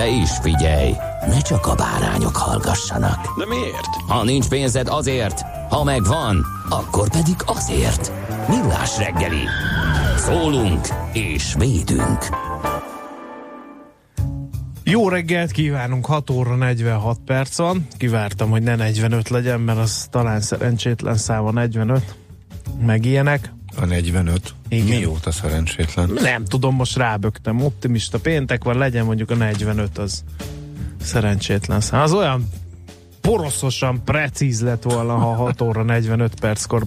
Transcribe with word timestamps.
De 0.00 0.08
is 0.08 0.30
figyelj, 0.30 0.92
ne 1.26 1.40
csak 1.40 1.66
a 1.66 1.74
bárányok 1.74 2.36
hallgassanak. 2.36 3.38
De 3.38 3.46
miért? 3.46 3.94
Ha 4.08 4.24
nincs 4.24 4.48
pénzed 4.48 4.88
azért, 4.88 5.40
ha 5.70 5.84
megvan, 5.84 6.46
akkor 6.68 7.08
pedig 7.10 7.34
azért. 7.46 8.12
Millás 8.48 8.98
reggeli. 8.98 9.42
Szólunk 10.16 10.88
és 11.12 11.54
védünk. 11.58 12.18
Jó 14.84 15.08
reggelt 15.08 15.50
kívánunk, 15.50 16.06
6 16.06 16.30
óra 16.30 16.56
46 16.56 17.18
perc 17.24 17.56
van. 17.56 17.86
Kivártam, 17.96 18.50
hogy 18.50 18.62
ne 18.62 18.76
45 18.76 19.28
legyen, 19.28 19.60
mert 19.60 19.78
az 19.78 20.06
talán 20.10 20.40
szerencsétlen 20.40 21.16
száma 21.16 21.50
45. 21.50 22.14
Meg 22.86 23.04
ilyenek. 23.04 23.52
A 23.76 23.84
45. 23.84 24.54
Igen. 24.68 24.86
Mióta 24.98 25.30
szerencsétlen? 25.32 26.10
Nem 26.14 26.44
tudom, 26.44 26.74
most 26.74 26.96
rábögtem. 26.96 27.62
Optimista 27.62 28.18
péntek 28.18 28.64
van, 28.64 28.78
legyen 28.78 29.04
mondjuk 29.04 29.30
a 29.30 29.34
45, 29.34 29.98
az 29.98 30.24
szerencsétlen 31.02 31.80
szám. 31.80 32.00
Az 32.00 32.12
olyan 32.12 32.48
poroszosan 33.20 34.04
precíz 34.04 34.60
lett 34.62 34.82
volna, 34.82 35.14
ha 35.16 35.34
6 35.34 35.60
óra 35.60 35.82
45 35.82 36.34
perckor 36.40 36.86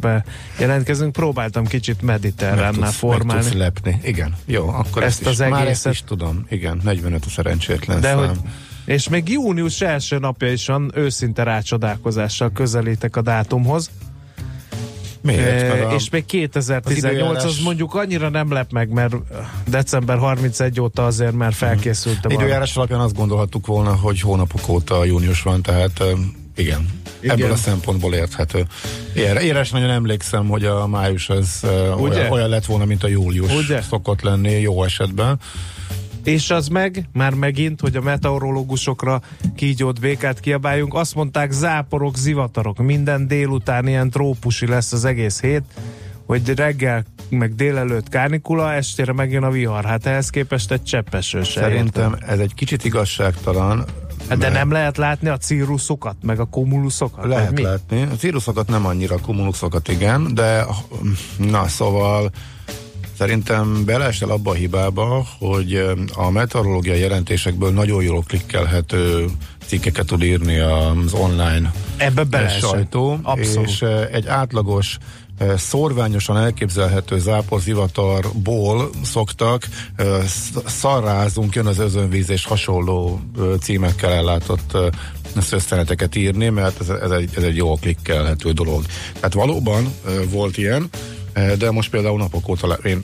bejelentkezünk. 0.57 1.11
Próbáltam 1.11 1.65
kicsit 1.65 2.01
mediterránnál 2.01 2.91
formálni. 2.91 3.33
Meg 3.33 3.43
tudsz 3.43 3.53
lepni. 3.57 3.99
Igen. 4.03 4.35
Jó, 4.45 4.67
akkor 4.69 5.03
Ezt 5.03 5.19
ezt, 5.19 5.27
az 5.27 5.33
is, 5.45 5.51
már 5.51 5.51
ezt 5.51 5.61
egészet- 5.61 5.91
is 5.93 6.03
tudom. 6.03 6.45
Igen, 6.49 6.79
45 6.83 7.25
a 7.25 7.29
szerencsétlen 7.29 8.01
De 8.01 8.07
szám. 8.07 8.17
hogy, 8.17 8.37
és 8.85 9.09
még 9.09 9.29
június 9.29 9.81
első 9.81 10.17
napja 10.17 10.51
is 10.51 10.65
van, 10.67 10.91
őszinte 10.95 11.43
rácsodálkozással 11.43 12.51
közelítek 12.51 13.15
a 13.15 13.21
dátumhoz. 13.21 13.89
Miért? 15.23 15.83
A- 15.85 15.93
és 15.93 16.09
még 16.09 16.25
2018 16.25 16.85
az 16.87 16.97
időjárás- 16.97 17.59
mondjuk 17.63 17.93
annyira 17.95 18.29
nem 18.29 18.51
lep 18.51 18.71
meg, 18.71 18.89
mert 18.89 19.15
december 19.67 20.17
31 20.17 20.79
óta 20.79 21.05
azért 21.05 21.33
már 21.33 21.53
felkészültem. 21.53 22.31
arra. 22.31 22.41
Időjárás 22.41 22.75
alapján 22.75 22.99
azt 22.99 23.15
gondolhattuk 23.15 23.65
volna, 23.65 23.95
hogy 23.95 24.19
hónapok 24.21 24.67
óta 24.69 25.03
június 25.05 25.41
van, 25.41 25.61
tehát 25.61 26.03
igen. 26.55 27.01
Igen. 27.19 27.35
Ebből 27.37 27.51
a 27.51 27.55
szempontból 27.55 28.13
érthető. 28.13 28.65
Ér, 29.15 29.35
éres 29.41 29.69
nagyon 29.71 29.89
emlékszem, 29.89 30.47
hogy 30.47 30.65
a 30.65 30.87
május 30.87 31.29
az 31.29 31.59
olyan, 31.99 32.31
olyan 32.31 32.49
lett 32.49 32.65
volna, 32.65 32.85
mint 32.85 33.03
a 33.03 33.07
július 33.07 33.53
Ugye? 33.53 33.81
szokott 33.81 34.21
lenni 34.21 34.51
jó 34.59 34.83
esetben. 34.83 35.39
És 36.23 36.49
az 36.49 36.67
meg, 36.67 37.09
már 37.13 37.33
megint, 37.33 37.81
hogy 37.81 37.95
a 37.95 38.01
meteorológusokra 38.01 39.21
kígyót 39.55 39.99
békát 39.99 40.39
kiabáljunk, 40.39 40.93
azt 40.93 41.15
mondták 41.15 41.51
záporok, 41.51 42.17
zivatarok, 42.17 42.77
minden 42.77 43.27
délután 43.27 43.87
ilyen 43.87 44.09
trópusi 44.09 44.67
lesz 44.67 44.93
az 44.93 45.05
egész 45.05 45.41
hét, 45.41 45.63
hogy 46.25 46.49
reggel 46.55 47.03
meg 47.29 47.55
délelőtt 47.55 48.09
kánikula, 48.09 48.73
estére 48.73 49.13
megjön 49.13 49.43
a 49.43 49.49
vihar. 49.49 49.85
Hát 49.85 50.05
ehhez 50.05 50.29
képest 50.29 50.71
egy 50.71 50.83
cseppeső 50.83 51.43
se 51.43 51.61
Szerintem 51.61 52.13
értem. 52.13 52.29
ez 52.29 52.39
egy 52.39 52.53
kicsit 52.53 52.85
igazságtalan. 52.85 53.85
Hát 54.29 54.37
de 54.37 54.49
nem 54.49 54.71
lehet 54.71 54.97
látni 54.97 55.29
a 55.29 55.37
círuszokat, 55.37 56.15
meg 56.21 56.39
a 56.39 56.45
kumuluszokat? 56.45 57.25
Lehet 57.25 57.51
mi? 57.51 57.61
látni. 57.61 58.01
A 58.01 58.15
círuszokat 58.15 58.67
nem 58.67 58.85
annyira, 58.85 59.15
a 59.15 59.19
kumulusokat 59.19 59.87
igen, 59.87 60.33
de 60.33 60.65
na 61.37 61.67
szóval 61.67 62.31
szerintem 63.17 63.85
beleesel 63.85 64.29
abba 64.29 64.51
a 64.51 64.53
hibába, 64.53 65.25
hogy 65.39 65.83
a 66.13 66.29
meteorológiai 66.29 66.99
jelentésekből 66.99 67.71
nagyon 67.71 68.03
jól 68.03 68.23
klikkelhető 68.27 69.25
cikkeket 69.65 70.05
tud 70.05 70.23
írni 70.23 70.57
az 70.59 71.13
online 71.13 71.71
Ebbe 71.97 72.23
beleesett. 72.23 72.59
sajtó, 72.69 73.19
Abszolút. 73.23 73.67
és 73.69 73.81
ö, 73.81 74.03
egy 74.11 74.27
átlagos 74.27 74.97
ö, 75.39 75.53
szorványosan 75.57 76.37
elképzelhető 76.37 77.19
záporzivatarból 77.19 78.89
szoktak 79.03 79.67
sz- 80.25 80.67
szarrázunk, 80.69 81.55
jön 81.55 81.65
az 81.65 81.79
özönvíz 81.79 82.29
és 82.29 82.45
hasonló 82.45 83.19
címekkel 83.61 84.11
ellátott 84.11 84.77
szösszeneteket 85.41 86.15
írni, 86.15 86.49
mert 86.49 86.79
ez, 86.81 86.89
ez, 86.89 87.11
egy, 87.11 87.29
ez 87.35 87.43
egy 87.43 87.55
jól 87.55 87.77
klikkelhető 87.81 88.51
dolog. 88.51 88.85
Tehát 89.13 89.33
valóban 89.33 89.93
volt 90.29 90.57
ilyen, 90.57 90.89
de 91.57 91.71
most 91.71 91.89
például 91.89 92.17
napok 92.17 92.49
óta 92.49 92.77
én 92.83 93.01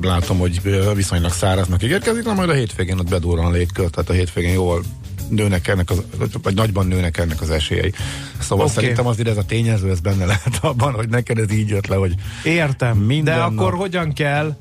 látom, 0.00 0.38
hogy 0.38 0.60
viszonylag 0.94 1.32
száraznak 1.32 1.82
ígérkezik, 1.82 2.24
na 2.24 2.32
majd 2.32 2.48
a 2.48 2.52
hétvégén 2.52 2.98
ott 2.98 3.08
bedurran 3.08 3.44
a 3.44 3.50
légkör, 3.50 3.90
tehát 3.90 4.10
a 4.10 4.12
hétvégén 4.12 4.52
jól 4.52 4.82
nőnek 5.28 5.68
ennek 5.68 5.90
az, 5.90 6.02
vagy 6.42 6.54
nagyban 6.54 6.86
nőnek 6.86 7.18
ennek 7.18 7.40
az 7.40 7.50
esélyei. 7.50 7.92
Szóval 8.40 8.64
okay. 8.64 8.76
szerintem 8.76 9.06
azért 9.06 9.28
ez 9.28 9.36
a 9.36 9.44
tényező, 9.44 9.90
ez 9.90 10.00
benne 10.00 10.24
lehet 10.24 10.58
abban, 10.60 10.92
hogy 10.92 11.08
neked 11.08 11.38
ez 11.38 11.52
így 11.52 11.68
jött 11.68 11.86
le, 11.86 11.96
hogy 11.96 12.14
Értem, 12.44 12.96
Minden 12.96 13.34
de 13.34 13.40
nap. 13.40 13.52
akkor 13.52 13.74
hogyan 13.74 14.12
kell 14.12 14.56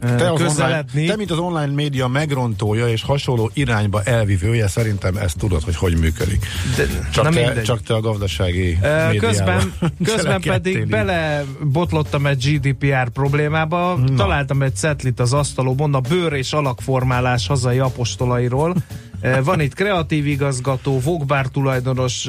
te, 0.00 0.14
az 0.14 0.20
online, 0.30 0.44
közeledni? 0.44 1.06
te, 1.06 1.16
mint 1.16 1.30
az 1.30 1.38
online 1.38 1.74
média 1.74 2.08
megrontója 2.08 2.88
és 2.88 3.02
hasonló 3.02 3.50
irányba 3.54 4.02
elvivője, 4.02 4.68
szerintem 4.68 5.16
ezt 5.16 5.38
tudod, 5.38 5.62
hogy 5.62 5.76
hogy 5.76 5.98
működik. 5.98 6.46
De, 6.76 6.86
Csak, 7.10 7.24
na 7.24 7.30
te, 7.30 7.40
mindegy. 7.40 7.64
csak 7.64 7.82
te 7.82 7.94
a 7.94 8.00
gazdasági 8.00 8.78
médiával 8.80 9.14
Közben, 9.18 9.72
közben 10.14 10.40
pedig 10.40 10.86
belebotlottam 10.86 12.26
egy 12.26 12.44
GDPR 12.44 13.08
problémába, 13.08 13.96
Na. 13.96 14.14
találtam 14.14 14.62
egy 14.62 14.74
cetlit 14.76 15.20
az 15.20 15.32
asztalomon 15.32 15.94
a 15.94 16.00
bőr 16.00 16.32
és 16.32 16.52
alakformálás 16.52 17.46
hazai 17.46 17.78
apostolairól. 17.78 18.76
Van 19.44 19.60
itt 19.60 19.74
kreatív 19.74 20.26
igazgató, 20.26 21.00
vogbár 21.00 21.46
tulajdonos, 21.46 22.28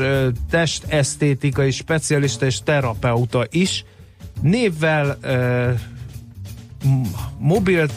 testesztétikai 0.49 1.71
specialista 1.71 2.45
és 2.45 2.59
terapeuta 2.63 3.45
is. 3.49 3.85
Névvel, 4.41 5.17
mobil 7.37 7.87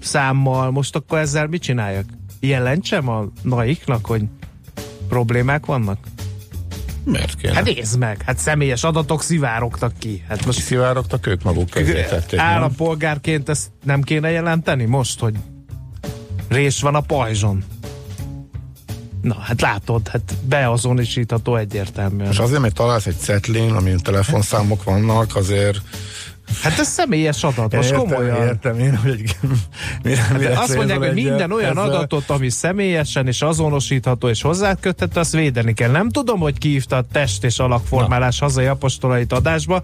számmal, 0.00 0.70
most 0.70 0.96
akkor 0.96 1.18
ezzel 1.18 1.46
mit 1.46 1.62
csináljak? 1.62 2.04
Jelentsem 2.40 3.08
a 3.08 3.24
naiknak, 3.42 4.06
hogy 4.06 4.22
problémák 5.08 5.66
vannak? 5.66 5.98
Miért 7.04 7.36
kéne? 7.36 7.54
Hát 7.54 7.64
nézd 7.64 7.98
meg, 7.98 8.22
hát 8.22 8.38
személyes 8.38 8.84
adatok 8.84 9.22
szivárogtak 9.22 9.92
ki. 9.98 10.24
Hát 10.28 10.46
most 10.46 10.58
Kiszivárogtak 10.58 11.26
ők 11.26 11.42
maguk 11.42 11.70
közé 11.70 12.04
tették, 12.08 12.38
állampolgárként 12.38 13.48
ezt 13.48 13.70
nem 13.84 14.02
kéne 14.02 14.30
jelenteni 14.30 14.84
most, 14.84 15.20
hogy 15.20 15.34
rés 16.48 16.80
van 16.80 16.94
a 16.94 17.00
pajzson. 17.00 17.64
Na, 19.22 19.38
hát 19.40 19.60
látod, 19.60 20.08
hát 20.08 20.34
beazonosítható 20.48 21.56
egyértelműen. 21.56 22.30
És 22.30 22.38
azért, 22.38 22.60
mert 22.60 22.74
találsz 22.74 23.06
egy 23.06 23.18
cetlin, 23.18 23.72
amin 23.72 23.98
telefonszámok 23.98 24.84
vannak, 24.84 25.36
azért 25.36 25.80
Hát 26.62 26.78
ez 26.78 26.88
személyes 26.88 27.44
adat, 27.44 27.74
most 27.74 27.90
értem, 27.90 28.06
komolyan. 28.06 28.46
értem 28.46 28.78
én, 28.78 28.96
hogy 28.96 29.22
mire, 30.04 30.26
De 30.32 30.38
mire 30.38 30.58
azt 30.58 30.76
mondják, 30.76 30.98
hogy 30.98 31.14
minden 31.14 31.52
olyan 31.52 31.70
ezzel- 31.78 31.88
adatot, 31.94 32.30
ami 32.30 32.48
személyesen 32.50 33.26
és 33.26 33.42
azonosítható 33.42 34.28
és 34.28 34.42
hozzáköthető, 34.42 35.20
azt 35.20 35.32
védeni 35.32 35.74
kell. 35.74 35.90
Nem 35.90 36.08
tudom, 36.10 36.40
hogy 36.40 36.58
ki 36.58 36.68
hívta 36.68 36.96
a 36.96 37.04
test 37.12 37.44
és 37.44 37.58
alakformálás 37.58 38.38
hazai 38.38 38.66
apostolait 38.66 39.32
adásba, 39.32 39.82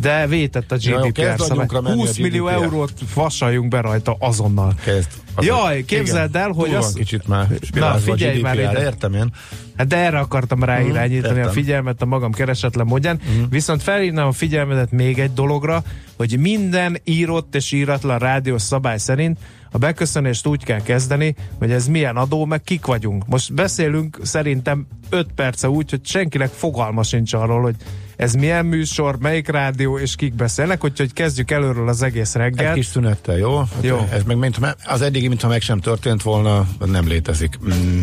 de 0.00 0.26
vétett 0.26 0.72
a 0.72 0.76
GDPR 0.76 1.20
szabály. 1.20 1.48
agyunkra 1.48 1.80
menni 1.80 1.94
a 2.02 2.04
20 2.04 2.16
millió 2.16 2.48
eurót 2.48 2.92
vasaljunk 3.14 3.68
be 3.68 3.80
rajta 3.80 4.16
azonnal. 4.18 4.74
Kezd. 4.84 5.08
Az- 5.34 5.44
Jaj, 5.44 5.84
képzeld 5.84 6.36
el, 6.36 6.50
hogy 6.50 6.74
az- 6.74 6.92
kicsit 6.92 7.28
már 7.28 7.48
Na, 7.74 7.90
a 7.90 7.96
figyelj 7.96 8.40
már 8.40 8.58
ide. 8.58 8.80
Értem 8.82 9.14
én. 9.14 9.32
Hát 9.76 9.86
de 9.86 9.96
erre 9.96 10.18
akartam 10.18 10.64
ráirányítani 10.64 11.34
a 11.34 11.38
értem. 11.38 11.52
figyelmet 11.52 12.02
a 12.02 12.06
magam 12.06 12.32
keresetlen 12.32 12.86
módján. 12.86 13.20
Viszont 13.50 13.82
felhívnám 13.82 14.26
a 14.26 14.32
figyelmedet 14.32 14.90
még 14.90 15.18
egy 15.18 15.32
dologra, 15.32 15.82
hogy 16.16 16.38
minden 16.38 17.00
írott 17.04 17.54
és 17.54 17.72
íratlan 17.72 18.18
rádiós 18.18 18.62
szabály 18.62 18.98
szerint 18.98 19.38
A 19.74 19.78
beköszönést 19.78 20.46
úgy 20.46 20.64
kell 20.64 20.82
kezdeni, 20.82 21.34
hogy 21.58 21.70
ez 21.70 21.86
milyen 21.86 22.16
adó, 22.16 22.44
meg 22.44 22.62
kik 22.62 22.86
vagyunk. 22.86 23.26
Most 23.26 23.54
beszélünk 23.54 24.18
szerintem 24.22 24.86
5 25.10 25.26
perce 25.34 25.68
úgy, 25.68 25.90
hogy 25.90 26.00
senkinek 26.06 26.48
fogalma 26.50 27.02
sincs 27.02 27.32
arról, 27.32 27.62
hogy 27.62 27.74
ez 28.22 28.34
milyen 28.34 28.66
műsor, 28.66 29.18
melyik 29.18 29.48
rádió, 29.48 29.98
és 29.98 30.16
kik 30.16 30.34
beszélnek, 30.34 30.84
úgyhogy 30.84 31.12
kezdjük 31.12 31.50
előről 31.50 31.88
az 31.88 32.02
egész 32.02 32.34
reggel. 32.34 32.68
Egy 32.68 32.74
kis 32.74 32.86
szünettel, 32.86 33.36
jó? 33.36 33.58
Hát 33.58 33.68
Jó. 33.80 34.06
Ez 34.12 34.22
meg 34.22 34.36
mint, 34.36 34.58
az 34.84 35.02
eddigi, 35.02 35.28
mintha 35.28 35.48
meg 35.48 35.60
sem 35.60 35.80
történt 35.80 36.22
volna, 36.22 36.66
nem 36.84 37.06
létezik. 37.06 37.58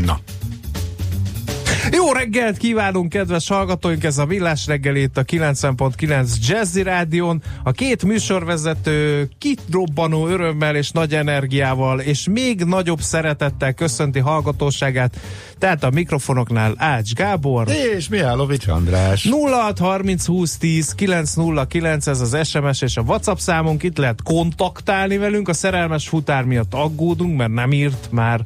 Na. 0.05 0.19
Jó 2.09 2.15
reggelt 2.15 2.57
kívánunk, 2.57 3.09
kedves 3.09 3.47
hallgatóink! 3.47 4.03
Ez 4.03 4.17
a 4.17 4.25
Villás 4.25 4.67
reggel 4.67 4.95
itt 4.95 5.17
a 5.17 5.23
90.9 5.23 6.47
Jazzy 6.47 6.83
Rádion. 6.83 7.41
A 7.63 7.71
két 7.71 8.03
műsorvezető 8.03 9.29
kitrobbanó 9.37 10.27
örömmel 10.27 10.75
és 10.75 10.91
nagy 10.91 11.13
energiával 11.13 11.99
és 11.99 12.27
még 12.31 12.63
nagyobb 12.63 12.99
szeretettel 12.99 13.73
köszönti 13.73 14.19
hallgatóságát. 14.19 15.19
Tehát 15.57 15.83
a 15.83 15.89
mikrofonoknál 15.89 16.73
Ács 16.77 17.13
Gábor. 17.13 17.67
És 17.95 18.09
Mihálovics 18.09 18.67
András. 18.67 19.29
0630 19.45 20.25
20 20.25 20.57
10 20.57 20.93
909 20.93 22.07
ez 22.07 22.21
az 22.21 22.47
SMS 22.47 22.81
és 22.81 22.97
a 22.97 23.01
WhatsApp 23.01 23.37
számunk, 23.37 23.83
itt 23.83 23.97
lehet 23.97 24.23
kontaktálni 24.23 25.17
velünk, 25.17 25.47
a 25.47 25.53
szerelmes 25.53 26.07
futár 26.07 26.43
miatt 26.43 26.73
aggódunk, 26.73 27.37
mert 27.37 27.53
nem 27.53 27.71
írt 27.71 28.07
már 28.11 28.45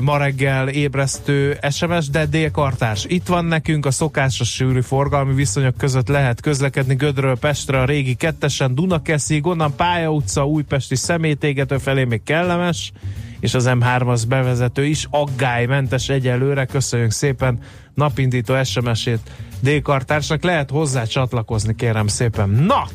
ma 0.00 0.16
reggel 0.16 0.68
ébresztő 0.68 1.58
SMS, 1.70 2.08
de 2.08 2.26
délkartárs. 2.26 3.04
Itt 3.08 3.26
van 3.26 3.44
nekünk 3.44 3.86
a 3.86 3.90
szokásos 3.90 4.52
sűrű 4.52 4.80
forgalmi 4.80 5.34
viszonyok 5.34 5.76
között 5.76 6.08
lehet 6.08 6.40
közlekedni 6.40 6.94
Gödről 6.94 7.38
Pestre 7.38 7.80
a 7.80 7.84
régi 7.84 8.14
kettesen 8.14 8.74
Dunakeszig, 8.74 9.46
onnan 9.46 9.74
Pálya 9.76 10.10
utca, 10.10 10.46
Újpesti 10.46 10.96
szemétégető 10.96 11.78
felé 11.78 12.04
még 12.04 12.22
kellemes, 12.22 12.92
és 13.40 13.54
az 13.54 13.66
M3-as 13.68 14.22
bevezető 14.28 14.84
is 14.84 15.06
aggálymentes 15.10 16.08
egyelőre. 16.08 16.64
Köszönjük 16.64 17.10
szépen 17.10 17.58
napindító 17.94 18.64
SMS-ét 18.64 19.30
D-kartársnak. 19.60 20.42
Lehet 20.42 20.70
hozzá 20.70 21.04
csatlakozni, 21.04 21.74
kérem 21.74 22.06
szépen. 22.06 22.48
Na! 22.48 22.88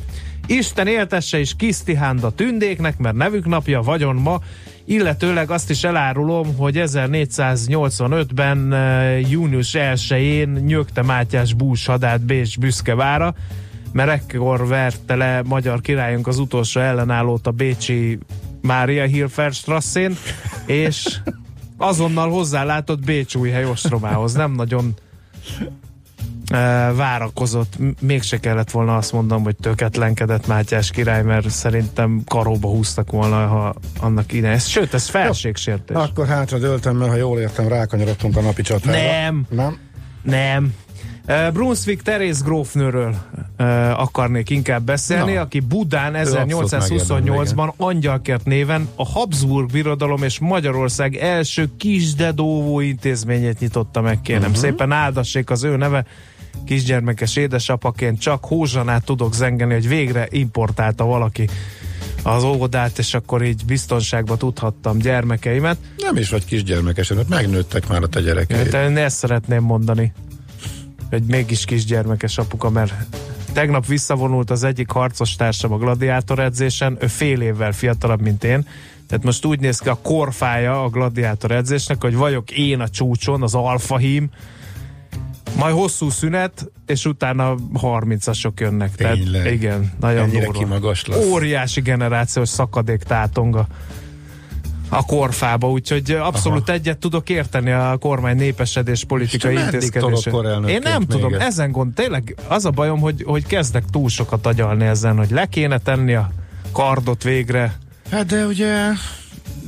Isten 0.48 0.88
éltesse 0.88 1.40
is 1.40 1.56
Kisztihánd 1.56 2.24
a 2.24 2.32
tündéknek, 2.32 2.98
mert 2.98 3.16
nevük 3.16 3.46
napja 3.46 3.82
vagyon 3.82 4.16
ma, 4.16 4.40
illetőleg 4.86 5.52
azt 5.52 5.70
is 5.70 5.84
elárulom, 5.84 6.56
hogy 6.56 6.76
1485-ben 6.78 8.74
eh, 8.74 9.30
június 9.32 9.72
1-én 9.74 10.50
nyögte 10.50 11.02
Mátyás 11.02 11.54
Bús 11.54 11.86
hadát 11.86 12.22
Bécs 12.22 12.60
büszkevára, 12.60 13.36
mert 13.94 14.10
ekkor 14.10 14.68
verte 14.68 15.16
le 15.16 15.42
magyar 15.46 15.82
királyunk 15.82 16.28
az 16.28 16.40
utolsó 16.40 16.80
ellenállót 16.80 17.48
a 17.48 17.52
Bécsi 17.52 18.20
Mária 18.62 19.04
Hilferstrasszén, 19.04 20.18
és 20.66 21.18
azonnal 21.78 22.30
hozzálátott 22.30 23.06
Bécsújhely 23.06 23.66
ostromához. 23.66 24.34
Nem 24.34 24.52
nagyon 24.52 24.94
várakozott. 26.96 27.74
Mégse 28.02 28.40
kellett 28.40 28.72
volna 28.72 28.96
azt 28.98 29.12
mondom, 29.12 29.44
hogy 29.44 29.56
töketlenkedett 29.56 30.48
Mátyás 30.48 30.92
király, 30.92 31.24
mert 31.24 31.50
szerintem 31.50 32.22
karóba 32.28 32.68
húztak 32.68 33.12
volna, 33.12 33.48
ha 33.48 33.76
annak 34.00 34.34
ide. 34.34 34.48
Ez, 34.48 34.66
sőt, 34.66 34.94
ez 34.94 35.08
felségsértés. 35.08 35.98
Akkor 35.98 36.28
hátra 36.28 36.58
döltem, 36.58 36.96
mert 36.96 37.12
ha 37.12 37.18
jól 37.18 37.40
értem, 37.40 37.68
rákanyarodtunk 37.68 38.38
a 38.38 38.42
napi 38.42 38.62
csatára. 38.62 38.98
Nem. 38.98 39.46
Nem? 39.50 39.78
Nem. 40.22 40.74
Uh, 41.28 41.52
Brunswick 41.52 42.02
Terész 42.02 42.42
grófnőről 42.42 43.16
uh, 43.60 44.00
akarnék 44.02 44.50
inkább 44.50 44.84
beszélni, 44.84 45.34
Na. 45.34 45.42
aki 45.42 45.60
Budán 45.60 46.16
abszolút 46.16 46.70
1828-ban 46.72 47.76
angyalkert 47.78 48.46
néven 48.46 48.88
a 48.96 49.06
Habsburg 49.06 49.72
birodalom 49.72 50.24
és 50.24 50.40
Magyarország 50.40 51.16
első 51.16 51.70
kisdedóvó 51.78 52.80
intézményét 52.80 53.60
nyitotta 53.60 54.02
meg, 54.02 54.22
kérem 54.22 54.42
uh-huh. 54.42 54.56
szépen 54.56 54.92
áldassék 54.92 55.50
az 55.50 55.64
ő 55.64 55.76
neve. 55.76 56.06
Kisgyermekes 56.66 57.36
édesapaként 57.36 58.20
csak 58.20 58.46
hózsanát 58.46 59.06
tudok 59.06 59.34
zengeni, 59.34 59.74
hogy 59.74 59.88
végre 59.88 60.28
importálta 60.30 61.06
valaki 61.06 61.50
az 62.24 62.44
óvodát, 62.44 62.98
és 62.98 63.14
akkor 63.14 63.44
így 63.44 63.66
biztonságba 63.66 64.38
tudhattam 64.38 64.98
gyermekeimet. 64.98 65.78
Nem 65.98 66.16
is 66.16 66.30
vagy 66.30 66.46
kisgyermekesen, 66.46 67.18
mert 67.18 67.30
megnőttek 67.30 67.88
már 67.88 68.04
a 68.04 68.08
te 68.08 68.22
gyerekeid. 68.22 68.74
Hát 68.74 68.90
én 68.90 68.98
ezt 68.98 69.18
szeretném 69.18 69.64
mondani, 69.64 70.14
hogy 71.10 71.24
mégis 71.24 71.66
kisgyermekes 71.66 72.38
apuka, 72.38 72.70
mert 72.70 72.94
tegnap 73.54 73.86
visszavonult 73.86 74.50
az 74.50 74.64
egyik 74.64 74.90
harcos 74.90 75.36
társam 75.36 75.72
a 75.72 75.78
gladiátor 75.78 76.40
edzésen, 76.40 76.98
ő 77.00 77.08
fél 77.08 77.42
évvel 77.42 77.72
fiatalabb, 77.72 78.22
mint 78.22 78.44
én, 78.44 78.68
tehát 79.08 79.24
most 79.24 79.46
úgy 79.46 79.60
néz 79.60 79.80
ki 79.80 79.90
a 79.90 80.00
korfája 80.02 80.84
a 80.84 80.90
gladiátor 80.90 81.52
edzésnek, 81.52 82.02
hogy 82.02 82.16
vagyok 82.16 82.52
én 82.52 82.80
a 82.80 82.90
csúcson, 82.90 83.44
az 83.44 83.56
alfahím, 83.56 84.30
majd 85.58 85.76
hosszú 85.76 86.10
szünet, 86.10 86.72
és 86.86 87.06
utána 87.06 87.56
30-asok 87.82 88.60
jönnek. 88.60 88.96
Tényleg? 88.96 89.32
Tehát 89.32 89.52
igen, 89.52 89.92
nagyon 90.00 90.24
Ennyire 90.24 90.46
durva. 90.46 90.60
kimagaslasz? 90.60 91.26
Óriási 91.26 91.82
generációs 91.82 92.50
szakadék 92.50 93.04
tátonga 93.04 93.68
a 94.90 95.06
korfába, 95.06 95.70
úgyhogy 95.70 96.12
abszolút 96.12 96.70
Aha. 96.70 96.78
egyet 96.78 96.98
tudok 96.98 97.30
érteni 97.30 97.72
a 97.72 97.98
kormány 98.00 98.36
népesedés 98.36 99.04
politikai 99.04 99.56
intézkedése. 99.56 100.32
Én 100.68 100.80
nem 100.84 101.02
tudom, 101.06 101.34
ezt? 101.34 101.42
ezen 101.42 101.72
gond, 101.72 101.94
tényleg 101.94 102.36
az 102.48 102.66
a 102.66 102.70
bajom, 102.70 103.00
hogy, 103.00 103.24
hogy 103.26 103.46
kezdek 103.46 103.84
túl 103.92 104.10
sokat 104.10 104.46
agyalni 104.46 104.86
ezen, 104.86 105.18
hogy 105.18 105.32
le 105.32 105.46
kéne 105.46 105.78
tenni 105.78 106.14
a 106.14 106.32
kardot 106.72 107.24
végre, 107.24 107.78
Hát 108.12 108.26
de 108.26 108.46
ugye 108.46 108.76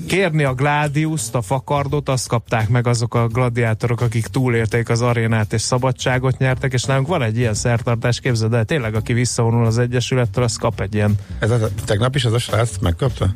kérni 0.08 0.44
a 0.44 0.54
Gladiuszt, 0.54 1.36
a 1.36 1.42
fakardot, 1.42 2.10
azt 2.10 2.28
kapták 2.28 2.70
meg 2.70 2.88
azok 2.88 3.16
a 3.16 3.28
gladiátorok, 3.28 4.02
akik 4.02 4.28
túlérték 4.28 4.90
az 4.90 5.02
arénát 5.02 5.54
és 5.54 5.62
szabadságot 5.62 6.38
nyertek, 6.38 6.74
és 6.74 6.84
nálunk 6.84 7.08
van 7.08 7.22
egy 7.22 7.38
ilyen 7.38 7.54
szertartás, 7.54 8.20
képzeld 8.20 8.54
el, 8.54 8.66
tényleg, 8.66 8.96
aki 8.96 9.14
visszavonul 9.14 9.66
az 9.66 9.78
Egyesülettől, 9.78 10.44
az 10.44 10.56
kap 10.56 10.82
egy 10.82 10.94
ilyen. 10.94 11.16
ez 11.40 11.52
a, 11.52 11.70
tegnap 11.86 12.16
is 12.16 12.26
az 12.26 12.34
a 12.34 12.40
srác 12.40 12.78
megkapta? 12.82 13.34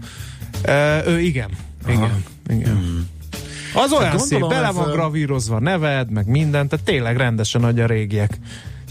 Ö, 0.63 0.97
ő 1.05 1.19
igen, 1.19 1.49
igen, 1.87 2.23
igen. 2.47 2.75
Hmm. 2.75 3.09
Az 3.73 3.91
olyan 3.91 4.17
szép, 4.17 4.39
gondolom, 4.39 4.63
bele 4.63 4.71
van 4.71 4.91
gravírozva 4.91 5.59
neved, 5.59 6.11
meg 6.11 6.27
minden, 6.27 6.67
tehát 6.67 6.85
tényleg 6.85 7.17
rendesen 7.17 7.61
nagy 7.61 7.79
a 7.79 7.85
régiek. 7.85 8.39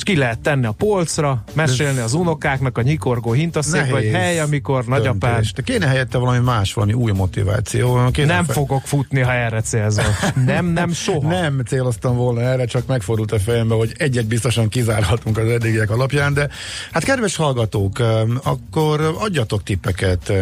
És 0.01 0.07
ki 0.07 0.17
lehet 0.17 0.39
tenni 0.39 0.67
a 0.67 0.73
polcra, 0.73 1.45
mesélni 1.53 1.99
az 1.99 2.13
unokáknak 2.13 2.79
a 2.79 2.83
nyikorgó 2.83 3.33
hintaszék, 3.33 3.91
vagy 3.91 4.11
hely, 4.13 4.41
amikor 4.41 4.85
nagyapád. 4.85 5.45
De 5.55 5.63
kéne 5.63 5.87
helyette 5.87 6.19
valami 6.19 6.39
más, 6.39 6.73
valami 6.75 6.93
új 6.93 7.13
motiváció. 7.13 8.11
Kéne 8.11 8.35
nem 8.35 8.45
fe- 8.45 8.55
fogok 8.55 8.83
futni, 8.85 9.21
ha 9.21 9.33
erre 9.33 9.61
célzol. 9.61 10.05
Nem, 10.45 10.67
nem, 10.67 10.93
soha. 11.05 11.29
Nem 11.29 11.63
céloztam 11.67 12.17
volna 12.17 12.41
erre, 12.41 12.65
csak 12.65 12.87
megfordult 12.87 13.33
a 13.33 13.39
fejembe, 13.39 13.75
hogy 13.75 13.93
egyet 13.99 14.27
biztosan 14.27 14.69
kizárhatunk 14.69 15.39
az 15.39 15.49
eddigiek 15.49 15.91
alapján, 15.91 16.35
de 16.35 16.49
hát 16.93 17.05
kedves 17.05 17.37
hallgatók, 17.37 17.99
akkor 18.43 19.17
adjatok 19.19 19.63
tippeket 19.63 20.33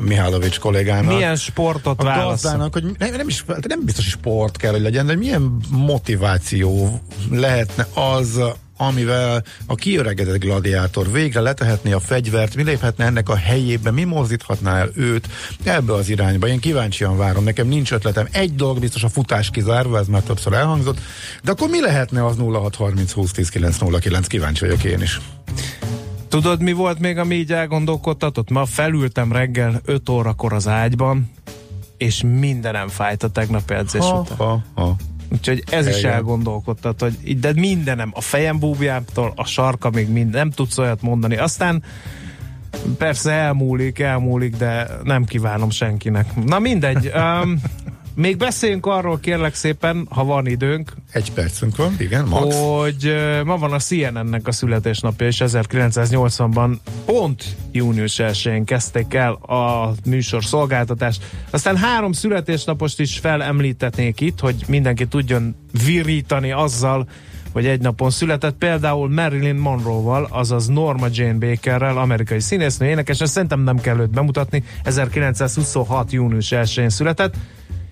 Mihálovics 0.00 0.58
kollégának. 0.58 1.14
Milyen 1.14 1.36
sportot 1.36 2.00
a 2.00 2.04
válasz? 2.04 2.42
gazdának, 2.42 2.72
hogy 2.72 2.84
nem, 2.98 3.14
nem, 3.16 3.28
is, 3.28 3.44
nem 3.46 3.84
biztos, 3.84 4.04
hogy 4.04 4.12
sport 4.12 4.56
kell, 4.56 4.72
hogy 4.72 4.82
legyen, 4.82 5.06
de 5.06 5.16
milyen 5.16 5.56
motiváció 5.70 7.00
lehetne 7.30 7.86
az, 7.94 8.40
amivel 8.76 9.44
a 9.66 9.74
kiöregedett 9.74 10.38
gladiátor 10.38 11.12
végre 11.12 11.40
letehetné 11.40 11.92
a 11.92 12.00
fegyvert, 12.00 12.54
mi 12.54 12.62
léphetne 12.62 13.04
ennek 13.04 13.28
a 13.28 13.36
helyébe, 13.36 13.90
mi 13.90 14.04
mozdíthatná 14.04 14.78
el 14.78 14.90
őt 14.94 15.28
ebbe 15.62 15.92
az 15.92 16.08
irányba. 16.08 16.48
Én 16.48 16.60
kíváncsian 16.60 17.16
várom, 17.16 17.44
nekem 17.44 17.66
nincs 17.68 17.92
ötletem. 17.92 18.28
Egy 18.32 18.54
dolog 18.54 18.80
biztos 18.80 19.04
a 19.04 19.08
futás 19.08 19.50
kizárva, 19.50 19.98
ez 19.98 20.06
már 20.06 20.22
többször 20.22 20.52
elhangzott, 20.52 20.98
de 21.42 21.50
akkor 21.50 21.68
mi 21.68 21.80
lehetne 21.80 22.24
az 22.24 22.36
0630 22.36 23.12
20 23.12 23.30
10 23.30 23.48
909? 23.48 24.26
Kíváncsi 24.26 24.64
vagyok 24.64 24.84
én 24.84 25.02
is. 25.02 25.20
Tudod, 26.28 26.60
mi 26.62 26.72
volt 26.72 26.98
még, 26.98 27.18
ami 27.18 27.34
így 27.34 27.52
elgondolkodtatott? 27.52 28.50
Ma 28.50 28.64
felültem 28.64 29.32
reggel 29.32 29.80
5 29.84 30.08
órakor 30.08 30.52
az 30.52 30.68
ágyban, 30.68 31.30
és 31.96 32.22
mindenem 32.38 32.88
fájt 32.88 33.22
a 33.22 33.28
tegnapi 33.28 33.74
edzés 33.74 34.00
Ha, 34.04 34.18
után. 34.18 34.36
ha, 34.36 34.62
ha. 34.74 34.96
Úgyhogy 35.32 35.62
ez 35.70 35.86
is 35.86 35.98
Igen. 35.98 36.12
elgondolkodtat, 36.12 37.00
hogy 37.00 37.38
de 37.40 37.52
mindenem, 37.52 38.10
a 38.14 38.20
fejem 38.20 38.58
búbjától, 38.58 39.32
a 39.36 39.44
sarka 39.44 39.90
még 39.90 40.08
mind, 40.08 40.32
nem 40.32 40.50
tudsz 40.50 40.78
olyat 40.78 41.02
mondani. 41.02 41.36
Aztán 41.36 41.82
persze 42.98 43.32
elmúlik, 43.32 43.98
elmúlik, 43.98 44.56
de 44.56 44.88
nem 45.02 45.24
kívánom 45.24 45.70
senkinek. 45.70 46.44
Na 46.44 46.58
mindegy. 46.58 47.12
Um, 47.14 47.60
még 48.16 48.36
beszéljünk 48.36 48.86
arról 48.86 49.20
kérlek 49.20 49.54
szépen, 49.54 50.06
ha 50.10 50.24
van 50.24 50.46
időnk, 50.46 50.92
Egy 51.10 51.32
percünk 51.32 51.76
van, 51.76 51.94
igen, 51.98 52.24
max. 52.24 52.56
hogy 52.56 53.14
ma 53.44 53.56
van 53.56 53.72
a 53.72 53.78
CNN-nek 53.78 54.46
a 54.46 54.52
születésnapja, 54.52 55.26
és 55.26 55.42
1980-ban 55.44 56.76
pont 57.04 57.44
június 57.72 58.16
1-én 58.18 58.64
kezdték 58.64 59.14
el 59.14 59.32
a 59.32 59.92
műsor 60.04 60.44
szolgáltatást. 60.44 61.24
Aztán 61.50 61.76
három 61.76 62.12
születésnapost 62.12 63.00
is 63.00 63.18
felemlítetnék 63.18 64.20
itt, 64.20 64.40
hogy 64.40 64.64
mindenki 64.68 65.06
tudjon 65.06 65.54
virítani 65.84 66.52
azzal, 66.52 67.08
hogy 67.52 67.66
egy 67.66 67.80
napon 67.80 68.10
született, 68.10 68.56
például 68.56 69.08
Marilyn 69.10 69.56
Monroe-val, 69.56 70.28
azaz 70.30 70.66
Norma 70.66 71.06
Jane 71.10 71.38
Bakerrel, 71.38 71.98
amerikai 71.98 72.40
színésznő, 72.40 72.86
énekes, 72.86 73.20
ezt 73.20 73.32
szerintem 73.32 73.60
nem 73.60 73.80
kell 73.80 73.98
őt 73.98 74.10
bemutatni, 74.10 74.64
1926. 74.82 76.12
június 76.12 76.48
1-én 76.50 76.88
született, 76.88 77.34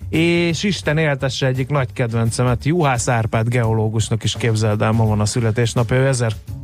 és 0.09 0.63
Isten 0.63 0.97
éltesse 0.97 1.47
egyik 1.47 1.69
nagy 1.69 1.93
kedvencemet, 1.93 2.65
Juhász 2.65 3.07
Árpád 3.07 3.47
geológusnak 3.47 4.23
is 4.23 4.35
képzeld 4.37 4.81
el, 4.81 4.91
ma 4.91 5.05
van 5.05 5.19
a 5.19 5.25
születésnapja, 5.25 5.97
ő 5.97 6.09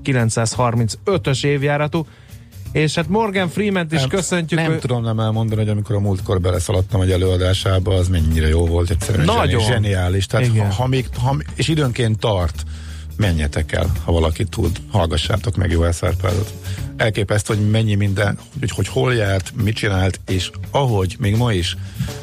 1935-ös 0.04 1.46
évjáratú, 1.46 2.06
és 2.72 2.96
hát 2.96 3.08
Morgan 3.08 3.50
Freeman-t 3.50 3.92
is 3.92 4.00
nem, 4.00 4.10
köszöntjük. 4.10 4.60
Nem 4.60 4.72
ő... 4.72 4.78
tudom 4.78 5.04
nem 5.04 5.20
elmondani, 5.20 5.62
hogy 5.62 5.70
amikor 5.70 5.96
a 5.96 6.00
múltkor 6.00 6.42
beleszaladtam 6.42 7.02
egy 7.02 7.12
előadásába, 7.12 7.96
az 7.96 8.08
mennyire 8.08 8.48
jó 8.48 8.66
volt, 8.66 8.90
egyszerűen 8.90 9.26
Nagyon. 9.26 9.62
zseniális. 9.62 10.26
Tehát 10.26 10.58
ha, 10.58 10.74
ha 10.74 10.88
még, 10.88 11.10
ha, 11.18 11.38
és 11.56 11.68
időnként 11.68 12.20
tart, 12.20 12.64
menjetek 13.22 13.72
el, 13.72 13.92
ha 14.04 14.12
valaki 14.12 14.44
tud, 14.44 14.78
hallgassátok 14.92 15.56
meg 15.56 15.72
jó 15.72 15.84
Árpádot. 15.84 16.54
Elképesztő, 16.98 17.56
hogy 17.56 17.70
mennyi 17.70 17.96
minden, 17.96 18.38
hogy, 18.60 18.72
hogy 18.72 18.88
hol 18.88 19.14
járt, 19.14 19.52
mit 19.64 19.76
csinált, 19.76 20.20
és 20.28 20.50
ahogy 20.72 21.16
még 21.20 21.36
ma 21.36 21.54
is 21.54 21.78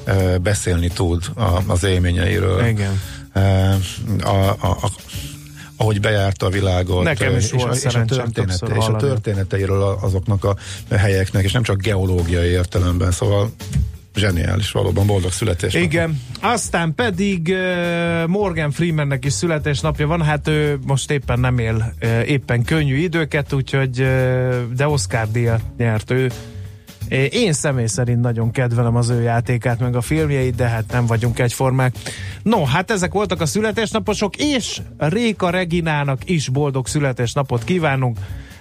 e, 0.05 0.39
beszélni 0.39 0.89
tud 0.89 1.25
a, 1.35 1.63
az 1.67 1.85
élményeiről. 1.85 2.67
Igen. 2.67 3.01
E, 3.33 3.77
a, 4.23 4.57
a, 4.61 4.79
a, 4.83 4.91
ahogy 5.77 6.01
bejárta 6.01 6.47
a 6.47 6.49
világot. 6.49 7.03
Nekem 7.03 7.37
is 7.37 7.45
és, 7.45 7.51
volt 7.51 7.85
a, 7.85 7.89
és, 7.89 7.95
a 7.95 8.05
története, 8.05 8.75
és 8.77 8.87
a 8.87 8.97
történeteiről 8.97 9.99
azoknak 10.01 10.45
a 10.45 10.57
helyeknek, 10.91 11.45
és 11.45 11.53
nem 11.53 11.63
csak 11.63 11.81
geológiai 11.83 12.49
értelemben, 12.49 13.11
szóval 13.11 13.53
zseniális 14.19 14.71
valóban, 14.71 15.07
boldog 15.07 15.33
születés. 15.33 15.75
Igen, 15.75 16.23
aztán 16.41 16.95
pedig 16.95 17.55
Morgan 18.27 18.71
Freemannek 18.71 19.25
is 19.25 19.33
születésnapja 19.33 20.07
van, 20.07 20.23
hát 20.23 20.49
ő 20.49 20.79
most 20.87 21.11
éppen 21.11 21.41
nem 21.41 21.59
él 21.59 21.95
éppen 22.27 22.65
könnyű 22.65 22.97
időket, 22.97 23.53
úgyhogy 23.53 24.01
uh, 24.01 24.63
de 24.77 24.89
Oscar 24.89 25.31
díjat 25.31 25.63
nyert 25.77 26.11
ő. 26.11 26.31
Én 27.31 27.53
személy 27.53 27.87
szerint 27.87 28.21
nagyon 28.21 28.51
kedvelem 28.51 28.97
az 28.97 29.09
ő 29.09 29.23
játékát, 29.23 29.81
meg 29.81 29.97
a 29.97 30.01
filmjeit, 30.01 30.55
de 30.55 30.69
hát 30.69 30.85
nem 30.93 31.07
vagyunk 31.07 31.39
egyformák. 31.39 31.95
No, 32.43 32.65
hát 32.65 32.91
ezek 32.91 33.13
voltak 33.13 33.41
a 33.41 33.47
születésnaposok, 33.47 34.37
és 34.37 34.81
Réka 34.99 35.51
Reginának 35.51 36.31
is 36.31 36.49
boldog 36.49 36.87
születésnapot 36.87 37.65
kívánunk, 37.65 38.19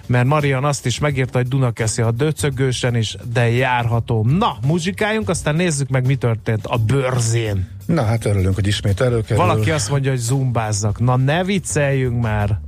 mert 0.08 0.26
Marian 0.26 0.64
azt 0.64 0.86
is 0.86 0.98
megírta, 0.98 1.38
hogy 1.38 1.48
Dunakeszi 1.48 2.02
a 2.02 2.10
döcögősen 2.10 2.96
is, 2.96 3.16
de 3.32 3.50
járható. 3.50 4.24
Na, 4.38 4.56
muzsikáljunk, 4.66 5.28
aztán 5.28 5.54
nézzük 5.54 5.88
meg, 5.88 6.06
mi 6.06 6.16
történt 6.16 6.66
a 6.66 6.76
bőrzén. 6.76 7.68
Na 7.86 8.04
hát 8.04 8.24
örülünk, 8.24 8.54
hogy 8.54 8.66
ismét 8.66 9.00
előkerül. 9.00 9.44
Valaki 9.44 9.70
azt 9.70 9.90
mondja, 9.90 10.10
hogy 10.10 10.20
zumbázzak. 10.20 11.00
Na, 11.00 11.16
ne 11.16 11.44
vicceljünk 11.44 12.22
már. 12.22 12.60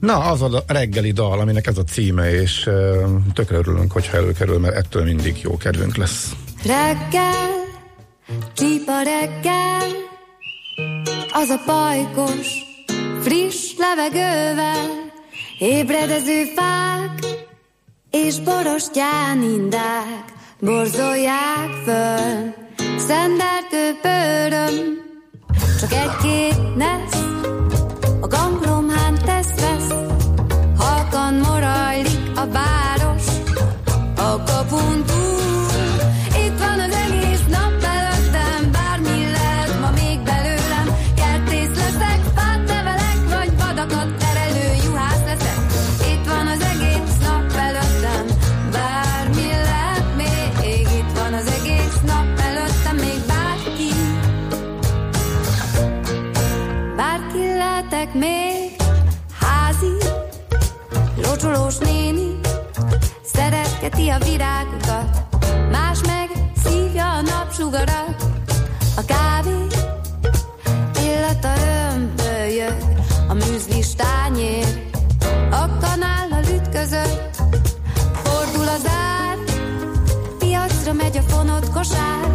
Na, 0.00 0.18
az 0.18 0.42
a 0.42 0.64
reggeli 0.66 1.12
dal, 1.12 1.40
aminek 1.40 1.66
ez 1.66 1.78
a 1.78 1.84
címe, 1.84 2.30
és 2.40 2.66
uh, 2.66 3.04
tökre 3.32 3.56
örülünk, 3.56 3.92
hogyha 3.92 4.16
előkerül, 4.16 4.58
mert 4.58 4.74
ettől 4.74 5.02
mindig 5.04 5.40
jó 5.42 5.56
kedvünk 5.56 5.96
lesz. 5.96 6.34
Reggel, 6.64 7.50
csípa 8.54 9.02
reggel, 9.02 9.88
az 11.32 11.48
a 11.48 11.62
pajkos, 11.66 12.48
friss 13.20 13.72
levegővel, 13.78 15.01
ébredező 15.62 16.44
fák 16.44 17.26
és 18.10 18.40
borostyán 18.40 19.42
indák 19.42 20.24
borzolják 20.60 21.70
föl. 21.84 22.54
Szendeltő 22.98 23.98
pöröm, 24.02 24.98
csak 25.80 25.92
egy-két 25.92 26.76
nesz, 26.76 27.22
a 28.20 28.26
ganglomhán 28.26 29.14
tesz-vesz, 29.24 29.94
halkan 30.76 31.34
morajlik 31.34 32.18
a 32.34 32.46
város, 32.46 33.26
a 34.16 34.42
kapun 34.44 35.04
túl. 35.06 35.21
Szeretgeti 63.82 64.08
a 64.08 64.18
virágokat, 64.30 65.26
más 65.70 66.00
meg 66.06 66.30
szívja 66.64 67.10
a 67.10 67.20
napsugarat, 67.20 68.24
a 68.96 69.04
kávé 69.06 69.66
illata 71.04 71.48
örömből 71.60 72.44
jött, 72.44 72.84
a 73.28 73.34
műzlis 73.34 73.94
tányér, 73.94 74.90
a 75.50 75.78
kanállal 75.80 76.44
ütközött, 76.54 77.36
fordul 78.12 78.68
az 78.68 78.86
ár, 78.86 79.36
piacra 80.38 80.92
megy 80.92 81.16
a 81.16 81.22
fonott 81.22 81.70
kosár, 81.70 82.31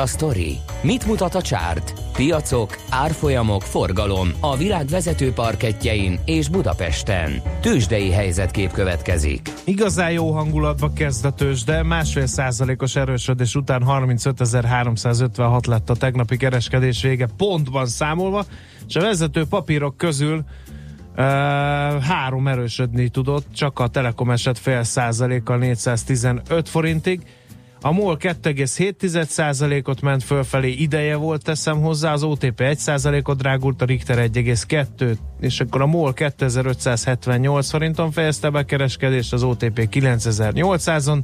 a 0.00 0.06
sztori? 0.06 0.58
Mit 0.82 1.06
mutat 1.06 1.34
a 1.34 1.42
csárt? 1.42 1.94
Piacok, 2.12 2.76
árfolyamok, 2.90 3.62
forgalom 3.62 4.28
a 4.40 4.56
világ 4.56 4.86
vezető 4.86 5.32
parketjein 5.32 6.20
és 6.24 6.48
Budapesten. 6.48 7.42
Tősdei 7.60 8.10
helyzetkép 8.10 8.72
következik. 8.72 9.52
Igazán 9.64 10.10
jó 10.10 10.32
hangulatba 10.32 10.92
kezd 10.92 11.24
a 11.24 11.30
tőzsde, 11.30 11.82
másfél 11.82 12.26
százalékos 12.26 12.96
erősödés 12.96 13.54
után 13.54 13.82
35.356 13.86 15.66
lett 15.66 15.90
a 15.90 15.94
tegnapi 15.94 16.36
kereskedés 16.36 17.02
vége 17.02 17.28
pontban 17.36 17.86
számolva, 17.86 18.44
és 18.88 18.96
a 18.96 19.00
vezető 19.00 19.44
papírok 19.48 19.96
közül 19.96 20.36
uh, 20.36 20.44
három 22.02 22.48
erősödni 22.48 23.08
tudott, 23.08 23.46
csak 23.54 23.78
a 23.78 23.88
Telekom 23.88 24.30
esett 24.30 24.58
fél 24.58 24.82
százalékkal 24.82 25.58
415 25.58 26.68
forintig, 26.68 27.20
a 27.82 27.92
MOL 27.92 28.16
2,7%-ot 28.20 30.00
ment 30.00 30.22
fölfelé, 30.22 30.70
ideje 30.70 31.16
volt, 31.16 31.44
teszem 31.44 31.80
hozzá, 31.80 32.12
az 32.12 32.22
OTP 32.22 32.60
1%-ot 32.60 33.36
drágult, 33.38 33.82
a 33.82 33.84
Richter 33.84 34.30
1,2, 34.32 35.16
és 35.40 35.60
akkor 35.60 35.80
a 35.80 35.86
MOL 35.86 36.12
2578 36.12 37.70
forinton 37.70 38.10
fejezte 38.10 38.50
be 38.50 38.64
kereskedést, 38.64 39.32
az 39.32 39.42
OTP 39.42 39.88
9800-on, 39.92 41.22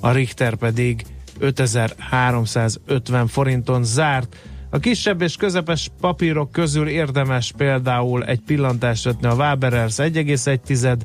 a 0.00 0.10
Richter 0.10 0.54
pedig 0.54 1.04
5350 1.38 3.26
forinton 3.26 3.84
zárt. 3.84 4.36
A 4.70 4.78
kisebb 4.78 5.22
és 5.22 5.36
közepes 5.36 5.90
papírok 6.00 6.52
közül 6.52 6.88
érdemes 6.88 7.52
például 7.56 8.24
egy 8.24 8.40
pillantást 8.40 9.04
vetni 9.04 9.26
a 9.26 9.34
Waberers 9.34 9.94
1,1, 9.96 10.96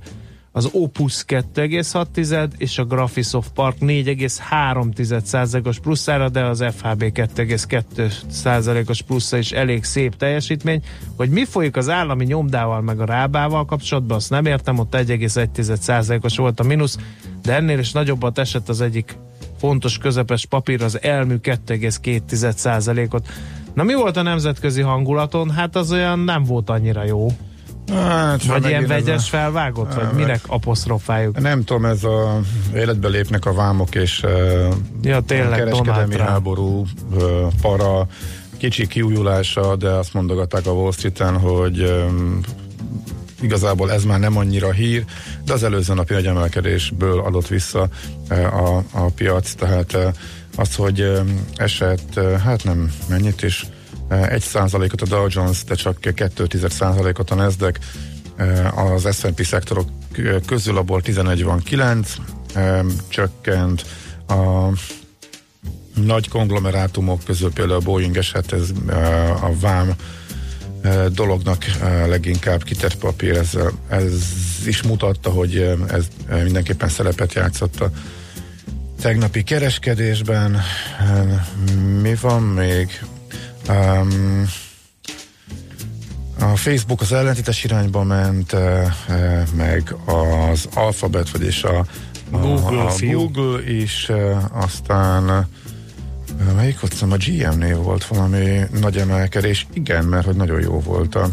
az 0.52 0.70
Opus 0.72 1.24
2,6 1.28 2.52
és 2.58 2.78
a 2.78 2.86
Graphisoft 2.86 3.52
Park 3.52 3.78
4,3 3.80 5.68
os 5.68 5.80
plusszára, 5.80 6.30
de 6.30 6.44
az 6.44 6.64
FHB 6.76 7.04
2,2 7.04 8.90
os 8.90 9.02
plusza 9.02 9.38
is 9.38 9.52
elég 9.52 9.84
szép 9.84 10.16
teljesítmény. 10.16 10.84
Hogy 11.16 11.30
mi 11.30 11.46
folyik 11.46 11.76
az 11.78 11.90
állami 11.90 12.26
nyomdával 12.26 12.82
meg 12.82 13.00
a 13.00 13.06
rábával 13.06 13.66
kapcsolatban, 13.66 14.18
azt 14.18 14.30
nem 14.30 14.46
értem, 14.46 14.80
ott 14.80 14.96
1,1 14.96 16.24
os 16.24 16.38
volt 16.38 16.60
a 16.60 16.64
mínusz, 16.64 16.98
de 17.42 17.56
ennél 17.56 17.80
is 17.80 17.92
nagyobbat 17.92 18.38
esett 18.38 18.70
az 18.70 18.82
egyik 18.82 19.18
fontos 19.58 19.98
közepes 19.98 20.46
papír, 20.46 20.84
az 20.84 21.02
elmű 21.02 21.36
2,2 21.36 23.14
ot 23.14 23.28
Na 23.74 23.84
mi 23.84 23.94
volt 23.94 24.18
a 24.18 24.22
nemzetközi 24.22 24.82
hangulaton? 24.82 25.50
Hát 25.50 25.76
az 25.76 25.92
olyan 25.92 26.20
nem 26.20 26.44
volt 26.44 26.70
annyira 26.70 27.04
jó. 27.04 27.28
Hát, 27.94 28.44
vagy 28.44 28.66
ilyen 28.66 28.88
vegyes 28.88 29.26
a... 29.26 29.30
felvágott, 29.30 29.94
vagy 29.94 30.12
minek 30.16 30.42
apostrofáljuk? 30.48 31.40
Nem 31.40 31.64
tudom, 31.64 31.86
ez 31.86 32.04
a 32.04 32.40
életbe 32.76 33.08
lépnek 33.08 33.46
a 33.46 33.54
vámok 33.54 33.96
és 33.96 34.26
ja, 35.02 35.20
tényleg, 35.20 35.52
a 35.52 35.56
kereskedelmi 35.56 36.20
háború, 36.20 36.86
para, 37.62 38.08
kicsi 38.58 38.88
kiújulása, 38.88 39.76
de 39.76 39.90
azt 39.90 40.14
mondogatták 40.14 40.66
a 40.66 40.72
Wall 40.72 40.92
Street-en, 40.92 41.38
hogy 41.40 42.06
igazából 43.42 43.92
ez 43.92 44.04
már 44.04 44.20
nem 44.20 44.38
annyira 44.38 44.72
hír, 44.72 45.06
de 45.46 45.54
az 45.54 45.64
előző 45.64 45.94
napi 45.94 46.14
nagy 46.14 46.26
emelkedésből 46.26 47.20
adott 47.20 47.48
vissza 47.48 47.88
a, 48.30 48.84
a 48.92 49.06
piac, 49.16 49.54
tehát 49.54 49.98
az, 50.56 50.76
hogy 50.76 51.12
esett, 51.56 52.20
hát 52.44 52.64
nem 52.64 52.92
mennyit 53.10 53.44
is, 53.44 53.66
1 54.12 54.42
százalékot 54.42 55.02
a 55.02 55.06
Dow 55.06 55.26
Jones, 55.30 55.64
de 55.64 55.76
csak 55.76 56.00
2 56.00 56.48
százalékot 56.70 57.32
a 57.32 57.36
Nasdaq, 57.36 57.80
az 58.76 59.16
S&P 59.16 59.44
szektorok 59.44 59.88
közül 60.46 60.78
abból 60.78 61.02
11 61.02 61.44
van 61.44 61.60
9, 61.60 62.16
csökkent 63.08 63.86
a 64.28 64.70
nagy 65.96 66.30
konglomerátumok 66.30 67.24
közül 67.24 67.54
például 67.54 67.80
a 67.80 67.84
Boeing 67.84 68.18
eset, 68.18 68.54
ez 68.54 68.70
a 69.42 69.60
vám 69.60 69.94
dolognak 71.12 71.66
leginkább 72.08 72.64
kitett 72.64 72.98
papír, 72.98 73.38
ez, 73.38 73.58
ez 73.90 74.14
is 74.66 74.82
mutatta, 74.82 75.30
hogy 75.30 75.78
ez 75.88 76.08
mindenképpen 76.44 76.90
szerepet 76.90 77.34
játszott 77.34 77.82
a 77.82 77.92
tegnapi 79.02 79.44
kereskedésben. 79.44 80.62
Mi 82.02 82.16
van 82.22 82.44
még? 82.44 83.02
Um, 83.70 84.46
a 86.40 86.56
Facebook 86.56 87.02
az 87.02 87.12
ellentétes 87.12 87.64
irányba 87.64 88.04
ment, 88.04 88.56
meg 89.56 89.96
az 90.06 90.68
Alphabet, 90.74 91.30
vagyis 91.30 91.64
a, 91.64 91.86
a 92.32 92.38
Google, 92.38 92.82
a 92.82 92.94
Google 93.00 93.72
is, 93.72 94.12
aztán 94.52 95.48
melyik 96.56 96.84
ott 96.84 97.02
a 97.02 97.18
GM-nél 97.18 97.78
volt 97.78 98.06
valami 98.06 98.60
nagy 98.80 98.98
emelkedés, 98.98 99.68
igen, 99.74 100.06
mert 100.06 100.26
hogy 100.26 100.36
nagyon 100.36 100.62
jó 100.62 100.80
volt 100.80 101.16
a 101.16 101.30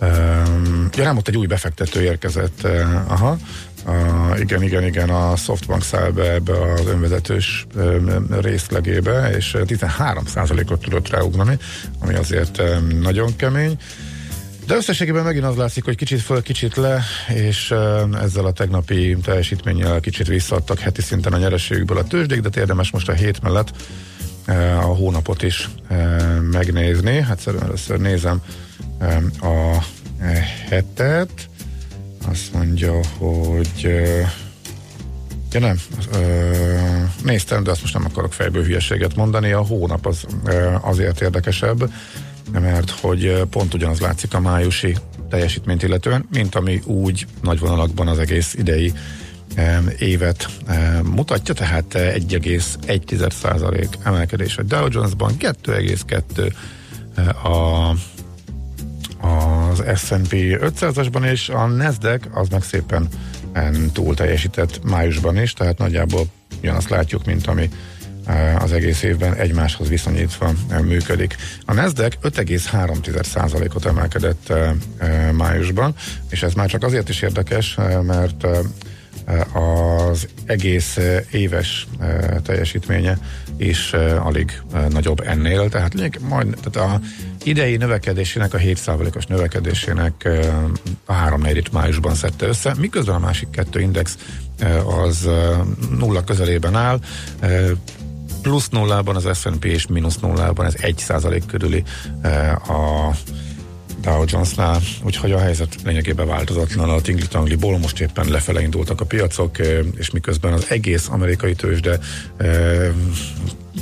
um, 0.00 0.88
ja 0.92 1.04
nem, 1.04 1.16
ott 1.16 1.28
egy 1.28 1.36
új 1.36 1.46
befektető 1.46 2.02
érkezett, 2.02 2.60
uh, 2.64 3.12
aha, 3.12 3.38
Uh, 3.86 4.40
igen, 4.40 4.62
igen, 4.62 4.84
igen, 4.84 5.10
a 5.10 5.36
Softbank 5.36 5.82
száll 5.82 6.10
be 6.10 6.32
ebbe 6.32 6.72
az 6.72 6.86
önvezetős 6.86 7.66
részlegébe, 8.40 9.36
és 9.36 9.56
13%-ot 9.58 10.80
tudott 10.80 11.08
ráugrani, 11.08 11.58
ami 12.00 12.14
azért 12.14 12.62
nagyon 13.00 13.36
kemény. 13.36 13.78
De 14.66 14.74
összességében 14.74 15.24
megint 15.24 15.44
az 15.44 15.56
látszik, 15.56 15.84
hogy 15.84 15.96
kicsit 15.96 16.20
föl, 16.20 16.42
kicsit 16.42 16.76
le, 16.76 17.02
és 17.34 17.74
ezzel 18.22 18.44
a 18.44 18.52
tegnapi 18.52 19.16
teljesítménnyel 19.22 20.00
kicsit 20.00 20.26
visszaadtak 20.26 20.78
heti 20.78 21.02
szinten 21.02 21.32
a 21.32 21.38
nyereségükből 21.38 21.98
a 21.98 22.04
tőzsdék, 22.04 22.40
de 22.40 22.60
érdemes 22.60 22.90
most 22.90 23.08
a 23.08 23.12
hét 23.12 23.42
mellett 23.42 23.70
a 24.80 24.94
hónapot 24.94 25.42
is 25.42 25.68
megnézni. 26.50 27.20
Hát 27.20 27.46
először 27.46 27.98
nézem 27.98 28.42
a 29.40 29.84
hetet, 30.68 31.48
azt 32.30 32.52
mondja, 32.52 33.00
hogy 33.18 34.02
Ja 35.54 35.60
nem, 35.60 35.80
néztem, 37.22 37.62
de 37.62 37.70
azt 37.70 37.80
most 37.80 37.94
nem 37.94 38.04
akarok 38.04 38.32
fejből 38.32 38.64
hülyeséget 38.64 39.16
mondani. 39.16 39.52
A 39.52 39.60
hónap 39.60 40.06
az 40.06 40.26
azért 40.80 41.20
érdekesebb, 41.20 41.92
mert 42.52 42.90
hogy 42.90 43.42
pont 43.50 43.74
ugyanaz 43.74 44.00
látszik 44.00 44.34
a 44.34 44.40
májusi 44.40 44.96
teljesítményt 45.30 45.82
illetően, 45.82 46.28
mint 46.32 46.54
ami 46.54 46.82
úgy 46.84 47.26
nagy 47.42 47.58
vonalakban 47.58 48.08
az 48.08 48.18
egész 48.18 48.54
idei 48.54 48.92
évet 49.98 50.48
mutatja, 51.02 51.54
tehát 51.54 51.94
1,1% 51.94 53.88
emelkedés 54.02 54.56
a 54.56 54.62
Dow 54.62 54.86
Jones-ban, 54.90 55.32
2,2 55.38 56.52
a 57.42 57.90
az 59.24 59.82
S&P 59.94 60.32
500-asban, 60.32 61.30
és 61.30 61.48
a 61.48 61.66
Nasdaq 61.66 62.28
az 62.32 62.48
meg 62.48 62.62
szépen 62.62 63.08
túl 63.92 64.14
teljesített 64.14 64.84
májusban 64.84 65.38
is, 65.38 65.52
tehát 65.52 65.78
nagyjából 65.78 66.26
ugyanazt 66.60 66.88
látjuk, 66.88 67.24
mint 67.24 67.46
ami 67.46 67.70
e, 68.26 68.56
az 68.56 68.72
egész 68.72 69.02
évben 69.02 69.34
egymáshoz 69.34 69.88
viszonyítva 69.88 70.52
e, 70.68 70.80
működik. 70.80 71.36
A 71.64 71.72
Nasdaq 71.72 72.16
5,3%-ot 72.22 73.84
emelkedett 73.84 74.48
e, 74.48 74.74
májusban, 75.32 75.94
és 76.30 76.42
ez 76.42 76.52
már 76.52 76.68
csak 76.68 76.82
azért 76.82 77.08
is 77.08 77.22
érdekes, 77.22 77.74
mert 78.02 78.46
az 79.52 80.28
egész 80.44 80.98
éves 81.30 81.86
teljesítménye 82.42 83.18
is 83.56 83.92
alig 84.18 84.62
nagyobb 84.88 85.20
ennél, 85.26 85.68
tehát 85.68 86.20
majd 86.20 86.56
tehát 86.62 86.92
a 86.92 87.00
idei 87.44 87.76
növekedésének, 87.76 88.54
a 88.54 88.58
7%-os 88.58 89.26
növekedésének 89.26 90.28
a 91.04 91.12
három 91.12 91.40
negyedét 91.40 91.72
májusban 91.72 92.14
szedte 92.14 92.46
össze, 92.46 92.74
miközben 92.78 93.14
a 93.14 93.18
másik 93.18 93.50
kettő 93.50 93.80
index 93.80 94.18
az 95.06 95.28
nulla 95.98 96.24
közelében 96.24 96.74
áll, 96.74 97.00
plusz 98.42 98.68
nullában 98.68 99.16
az 99.16 99.38
S&P 99.38 99.64
és 99.64 99.86
mínusz 99.86 100.18
nullában, 100.18 100.66
ez 100.66 100.74
1% 100.76 101.42
körüli 101.46 101.82
a 102.68 103.10
Dow 104.04 104.24
Jonesnál, 104.26 104.80
úgyhogy 105.04 105.32
a 105.32 105.38
helyzet 105.38 105.76
lényegében 105.84 106.26
változatlan 106.26 106.90
a 106.90 107.00
tingli-tangliból, 107.00 107.78
most 107.78 108.00
éppen 108.00 108.28
lefele 108.28 108.62
indultak 108.62 109.00
a 109.00 109.04
piacok, 109.04 109.58
és 109.96 110.10
miközben 110.10 110.52
az 110.52 110.70
egész 110.70 111.08
amerikai 111.08 111.54
tőzsde 111.54 111.98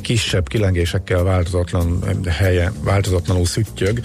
kisebb 0.01 0.49
kilengésekkel 0.49 1.23
változatlan 1.23 2.05
helye, 2.29 2.73
változatlanul 2.85 3.47
szüttyög, 3.47 4.01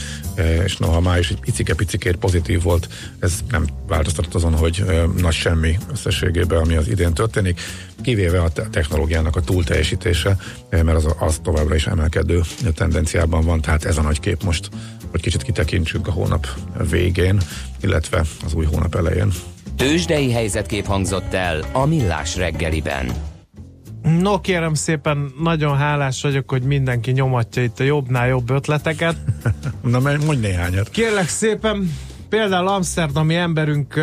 és 0.64 0.78
noha 0.78 1.00
már 1.00 1.20
is 1.20 1.30
egy 1.30 1.40
picike-picikért 1.40 2.18
pozitív 2.18 2.62
volt, 2.62 2.88
ez 3.20 3.34
nem 3.52 3.66
változtatott 3.88 4.34
azon, 4.34 4.56
hogy 4.56 4.84
nagy 5.18 5.34
semmi 5.34 5.78
összességében, 5.92 6.60
ami 6.60 6.76
az 6.76 6.88
idén 6.88 7.14
történik, 7.14 7.60
kivéve 8.02 8.42
a 8.42 8.52
technológiának 8.72 9.36
a 9.36 9.42
túlteljesítése, 9.42 10.38
mert 10.70 10.96
az, 10.96 11.16
az 11.20 11.40
továbbra 11.44 11.76
is 11.76 11.88
emelkedő 11.88 12.42
tendenciában 12.76 13.46
van, 13.46 13.62
tehát 13.62 13.86
ez 13.86 13.98
a 13.98 14.02
nagy 14.02 14.20
kép 14.20 14.44
most 14.44 14.70
hogy 15.12 15.22
kicsit 15.22 15.44
kitekintsünk 15.44 16.08
a 16.08 16.12
hónap 16.12 16.48
végén, 16.90 17.42
illetve 17.82 18.24
az 18.46 18.54
új 18.54 18.66
hónap 18.66 18.96
elején. 18.96 19.32
Tőzsdei 19.76 20.32
helyzetkép 20.32 20.86
hangzott 20.86 21.34
el 21.34 21.70
a 21.72 21.86
Millás 21.86 22.36
reggeliben. 22.36 23.37
No 24.02 24.42
kérem 24.42 24.74
szépen, 24.74 25.34
nagyon 25.44 25.78
hálás 25.78 26.22
vagyok, 26.22 26.50
hogy 26.50 26.64
mindenki 26.64 27.12
nyomatja 27.12 27.64
itt 27.64 27.80
a 27.80 27.84
jobbnál 27.84 28.28
jobb 28.28 28.50
ötleteket. 28.50 29.16
Na, 29.82 30.00
mondj 30.00 30.36
néhányat. 30.36 30.90
Kérlek 30.90 31.28
szépen, 31.28 31.92
például 32.30 32.68
amsterdami 32.68 33.36
emberünk 33.36 33.96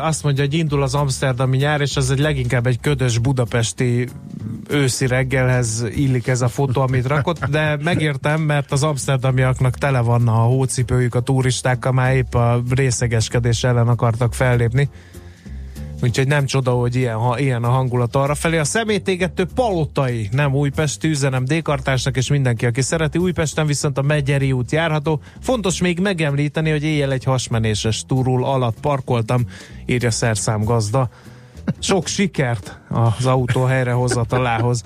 azt 0.00 0.22
mondja, 0.22 0.44
hogy 0.44 0.54
indul 0.54 0.82
az 0.82 0.94
amsterdami 0.94 1.56
nyár, 1.56 1.80
és 1.80 1.96
ez 1.96 2.10
egy 2.10 2.18
leginkább 2.18 2.66
egy 2.66 2.80
ködös 2.80 3.18
budapesti 3.18 4.08
őszi 4.68 5.06
reggelhez 5.06 5.84
illik 5.94 6.26
ez 6.26 6.40
a 6.40 6.48
fotó, 6.48 6.80
amit 6.80 7.06
rakott, 7.06 7.44
de 7.44 7.76
megértem, 7.82 8.40
mert 8.40 8.72
az 8.72 8.82
amsterdamiaknak 8.82 9.78
tele 9.78 10.00
van 10.00 10.28
a 10.28 10.32
hócipőjük 10.42 11.14
a 11.14 11.20
turistákkal, 11.20 11.92
már 11.92 12.14
épp 12.14 12.34
a 12.34 12.62
részegeskedés 12.70 13.64
ellen 13.64 13.88
akartak 13.88 14.34
fellépni. 14.34 14.88
Úgyhogy 16.02 16.26
nem 16.26 16.44
csoda, 16.46 16.70
hogy 16.70 16.94
ilyen, 16.94 17.16
ha, 17.16 17.38
ilyen 17.38 17.64
a 17.64 17.68
hangulat 17.68 18.16
arra 18.16 18.34
felé. 18.34 18.58
A 18.58 18.64
szemétégető 18.64 19.46
palotai, 19.54 20.28
nem 20.32 20.54
újpesti 20.54 21.08
üzenem 21.08 21.44
dékartásnak, 21.44 22.16
és 22.16 22.30
mindenki, 22.30 22.66
aki 22.66 22.82
szereti. 22.82 23.18
Újpesten 23.18 23.66
viszont 23.66 23.98
a 23.98 24.02
Megyeri 24.02 24.52
út 24.52 24.72
járható. 24.72 25.20
Fontos 25.40 25.80
még 25.80 26.00
megemlíteni, 26.00 26.70
hogy 26.70 26.82
éjjel 26.82 27.12
egy 27.12 27.24
hasmenéses 27.24 28.04
túrul 28.06 28.44
alatt 28.44 28.80
parkoltam, 28.80 29.46
írja 29.86 30.10
szerszám 30.10 30.64
gazda. 30.64 31.08
Sok 31.78 32.06
sikert 32.06 32.80
az 32.88 33.26
autó 33.26 33.64
helyrehozatalához. 33.64 34.82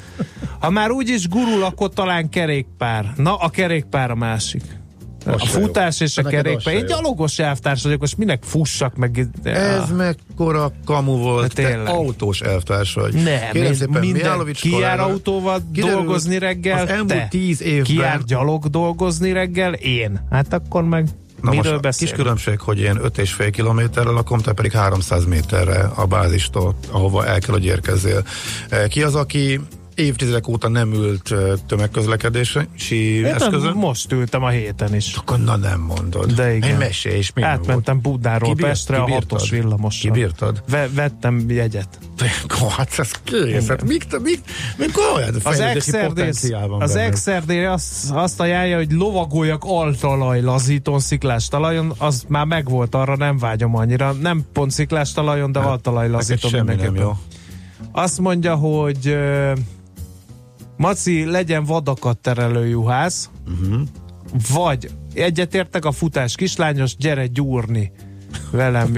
Ha 0.59 0.71
már 0.71 0.91
úgyis 0.91 1.29
gurul, 1.29 1.63
akkor 1.65 1.89
talán 1.89 2.29
kerékpár. 2.29 3.13
Na, 3.17 3.37
a 3.37 3.49
kerékpár 3.49 4.11
a 4.11 4.15
másik. 4.15 4.80
A 5.27 5.47
futás 5.47 6.01
és 6.01 6.19
a 6.19 6.23
kerékpár. 6.23 6.75
Én 6.75 6.87
gyalogos 6.87 7.39
elvtárs 7.39 7.83
vagyok, 7.83 8.01
most 8.01 8.17
minek 8.17 8.43
fussak 8.43 8.97
meg? 8.97 9.27
Ez 9.43 9.91
mekkora 9.97 10.73
kamu 10.85 11.17
volt, 11.17 11.43
Hát 11.43 11.55
te 11.55 11.83
autós 11.91 12.41
elvtárs 12.41 12.95
vagy. 12.95 13.13
Nem, 13.15 13.41
Kérem 13.53 13.75
szépen, 13.75 14.01
minden, 14.01 14.45
ki 14.53 14.79
jár 14.79 15.01
autóval 15.01 15.61
Kiderül, 15.73 15.97
dolgozni 15.97 16.39
reggel? 16.39 16.83
Az 16.83 16.89
elmúlt 16.89 17.09
Te. 17.09 17.27
tíz 17.31 17.63
évben... 17.63 17.83
Ki 17.85 17.95
jár 17.97 18.23
gyalog 18.25 18.67
dolgozni 18.67 19.33
reggel? 19.33 19.73
Én. 19.73 20.27
Hát 20.31 20.53
akkor 20.53 20.83
meg 20.85 21.07
Na 21.43 21.51
miről 21.51 21.71
most 21.73 21.83
beszélünk? 21.83 22.15
kis 22.17 22.25
különbség, 22.25 22.61
hogy 22.61 22.79
én 22.79 22.99
5,5 23.03 23.49
kilométerrel 23.53 24.13
lakom, 24.13 24.39
te 24.39 24.53
pedig 24.53 24.73
300 24.73 25.25
méterre 25.25 25.91
a 25.95 26.07
bázistól, 26.07 26.75
ahova 26.91 27.27
el 27.27 27.39
kell, 27.39 27.55
hogy 27.55 27.65
érkezzél. 27.65 28.25
Eh, 28.69 28.87
Ki 28.89 29.03
az, 29.03 29.15
aki 29.15 29.61
évtizedek 30.01 30.49
óta 30.49 30.69
nem 30.69 30.93
ült 30.93 31.35
tömegközlekedési 31.67 32.59
Én 32.91 33.25
eszközön? 33.25 33.73
most 33.73 34.13
ültem 34.13 34.43
a 34.43 34.49
héten 34.49 34.95
is. 34.95 35.15
Akkor 35.15 35.39
na 35.39 35.57
nem 35.57 35.81
mondod. 35.81 36.33
De 36.33 36.55
igen. 36.55 36.71
Egy 36.71 36.79
mesé, 36.79 37.17
és 37.17 37.33
mi 37.35 37.43
Átmentem 37.43 38.01
Budáról 38.01 38.49
Kibírt- 38.49 38.69
Pestre 38.69 38.97
a 38.97 39.05
kibírtad? 39.05 39.31
hatos 39.31 39.51
villamossal. 39.51 40.13
Kibírtad? 40.13 40.63
Ve- 40.69 40.95
vettem 40.95 41.45
jegyet. 41.51 41.89
volt? 42.59 42.73
Hát 42.73 42.99
ez 42.99 43.11
kész. 43.25 43.69
Hát 43.69 43.83
mik, 43.83 44.07
mik, 44.23 44.41
mik 44.77 44.95
olyan 45.17 45.35
Az 45.35 45.59
van 46.69 46.81
az? 46.81 46.99
XRD 47.11 47.51
azt, 47.51 48.11
azt 48.11 48.41
ajánlja, 48.41 48.77
hogy 48.77 48.93
lovagoljak 48.93 49.63
altalaj 49.67 50.41
lazítón, 50.41 51.01
sziklás 51.01 51.49
talajon, 51.49 51.93
az 51.99 52.25
már 52.29 52.45
megvolt, 52.47 52.95
arra 52.95 53.17
nem 53.17 53.39
vágyom 53.39 53.77
annyira. 53.77 54.13
Nem 54.13 54.45
pont 54.53 54.71
sziklás 54.71 55.13
talajon, 55.13 55.53
de 55.53 55.59
altalaj 55.59 56.09
lazítón 56.11 56.51
semmi 56.51 56.65
nem 56.67 56.77
mindenképpen. 56.77 57.17
Azt 57.93 58.19
mondja, 58.19 58.55
hogy 58.55 59.17
Maci 60.81 61.25
legyen 61.25 61.65
vadakat 61.65 62.19
terelő 62.19 62.67
juhász, 62.69 63.31
uh-huh. 63.47 63.81
vagy 64.53 64.91
egyetértek 65.15 65.85
a 65.85 65.93
futás 65.93 66.35
kislányos, 66.35 66.97
gyere 66.97 67.27
gyúrni 67.27 67.93
velem, 68.51 68.97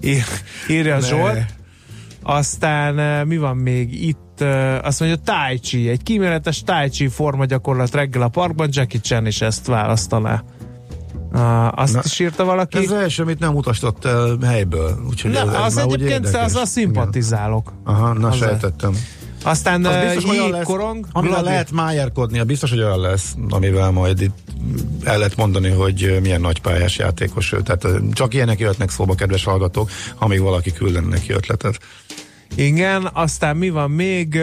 ír, 0.00 0.24
írja 0.68 0.98
Ne. 0.98 1.06
Zsolt. 1.06 1.38
Aztán 2.22 2.98
ö, 2.98 3.24
mi 3.24 3.36
van 3.36 3.56
még 3.56 4.02
itt? 4.06 4.40
ö, 4.40 4.78
Azt 4.82 5.00
mondja, 5.00 5.18
Tai 5.24 5.58
Chi, 5.58 5.88
egy 5.88 6.02
kíméletes 6.02 6.62
Tai 6.62 6.88
Chi 6.88 7.08
forma 7.08 7.44
gyakorlat 7.44 7.94
reggel 7.94 8.22
a 8.22 8.28
parkban, 8.28 8.68
Jackie 8.70 9.00
Chan 9.00 9.26
is 9.26 9.40
ezt 9.40 9.66
választaná. 9.66 10.42
Uh, 11.32 11.78
azt 11.78 11.94
Na, 11.94 12.00
is 12.04 12.18
írta 12.18 12.44
valaki. 12.44 12.78
Ez 12.78 12.84
az 12.84 12.92
első, 12.92 13.22
amit 13.22 13.38
nem 13.38 13.54
utastott 13.54 14.04
el 14.04 14.38
helyből. 14.42 15.04
Úgyhogy 15.08 15.30
Nem, 15.30 15.48
ez, 15.48 15.54
ez 15.54 15.60
az 15.62 15.74
már 15.74 15.86
úgy 15.86 15.92
egyébként 15.92 16.24
érdekes. 16.24 16.46
az 16.46 16.54
a 16.54 16.66
szimpatizálok. 16.66 17.72
Igen. 17.82 17.94
Aha, 17.94 18.12
na 18.12 18.28
Az- 18.28 18.36
sejtettem. 18.36 18.92
Aztán 19.42 19.84
Az 19.84 19.94
uh, 19.94 20.04
biztos 20.04 20.30
olyan 20.30 20.50
lesz, 20.50 20.56
jégkorong, 20.56 21.06
amivel 21.12 21.36
gladi- 21.36 21.52
lehet 21.54 21.70
májárkodnia, 21.70 22.44
biztos, 22.44 22.70
hogy 22.70 22.78
olyan 22.80 23.00
lesz, 23.00 23.34
amivel 23.48 23.90
majd 23.90 24.20
itt 24.20 24.36
el 25.04 25.18
lehet 25.18 25.36
mondani, 25.36 25.68
hogy 25.70 26.18
milyen 26.22 26.40
nagy 26.40 26.60
pályás 26.60 26.98
játékos 26.98 27.52
ő. 27.52 27.60
Tehát 27.62 27.86
csak 28.12 28.34
ilyenek 28.34 28.58
jöhetnek 28.58 28.90
szóba, 28.90 29.14
kedves 29.14 29.44
hallgatók, 29.44 29.90
amíg 30.18 30.40
valaki 30.40 30.72
küldene 30.72 31.06
neki 31.06 31.32
ötletet. 31.32 31.78
Igen, 32.54 33.10
aztán 33.12 33.56
mi 33.56 33.70
van 33.70 33.90
még? 33.90 34.40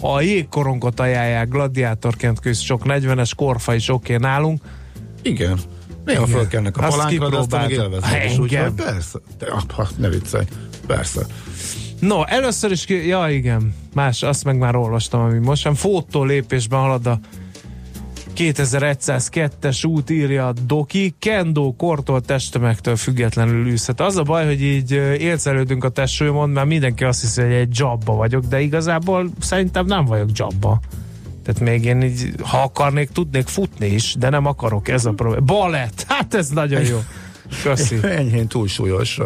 A 0.00 0.20
jégkorongot 0.20 1.00
ajánlják 1.00 1.48
gladiátorként 1.48 2.40
köz 2.40 2.58
sok 2.60 2.82
40-es 2.84 3.30
korfa 3.36 3.74
is 3.74 3.88
oké 3.88 4.16
nálunk. 4.16 4.62
Igen. 5.22 5.58
Néha 6.04 6.26
fölkelnek 6.26 6.76
a 6.76 6.88
palánkra, 6.88 7.28
de 7.28 7.36
aztán. 7.36 7.70
Engem. 7.70 8.40
Úgyhogy 8.40 8.72
persze. 8.76 9.18
Apa, 9.50 9.88
ne 9.96 10.08
viccelj. 10.08 10.44
Persze. 10.86 11.26
No, 12.06 12.24
először 12.24 12.70
is, 12.70 12.84
ki, 12.84 13.06
ja 13.06 13.28
igen, 13.28 13.74
más, 13.94 14.22
azt 14.22 14.44
meg 14.44 14.58
már 14.58 14.76
olvastam, 14.76 15.20
ami 15.20 15.38
most 15.38 15.62
sem. 15.62 15.74
Fótó 15.74 16.24
lépésben 16.24 16.80
halad 16.80 17.06
a 17.06 17.18
2102-es 18.36 19.86
út 19.86 20.10
írja 20.10 20.46
a 20.46 20.52
Doki, 20.66 21.14
Kendo 21.18 21.72
kortól 21.76 22.20
testtömegtől 22.20 22.96
függetlenül 22.96 23.66
űzhet. 23.66 24.00
Az 24.00 24.16
a 24.16 24.22
baj, 24.22 24.46
hogy 24.46 24.62
így 24.62 24.90
élcelődünk 25.18 25.84
a 25.84 25.88
testsúlyomon, 25.88 26.50
mert 26.50 26.66
mindenki 26.66 27.04
azt 27.04 27.20
hiszi, 27.20 27.42
hogy 27.42 27.52
egy 27.52 27.78
jobba 27.78 28.14
vagyok, 28.14 28.44
de 28.44 28.60
igazából 28.60 29.30
szerintem 29.40 29.86
nem 29.86 30.04
vagyok 30.04 30.28
jobba. 30.32 30.80
Tehát 31.44 31.60
még 31.60 31.84
én 31.84 32.02
így, 32.02 32.34
ha 32.42 32.58
akarnék, 32.62 33.08
tudnék 33.08 33.46
futni 33.46 33.86
is, 33.86 34.14
de 34.18 34.28
nem 34.28 34.46
akarok, 34.46 34.88
ez 34.88 35.04
a 35.04 35.12
probléma. 35.12 35.44
Balett, 35.44 36.04
hát 36.08 36.34
ez 36.34 36.48
nagyon 36.48 36.84
jó. 36.84 36.98
Köszi. 37.62 37.98
Enyhén 38.02 38.46
túlsúlyos, 38.46 39.20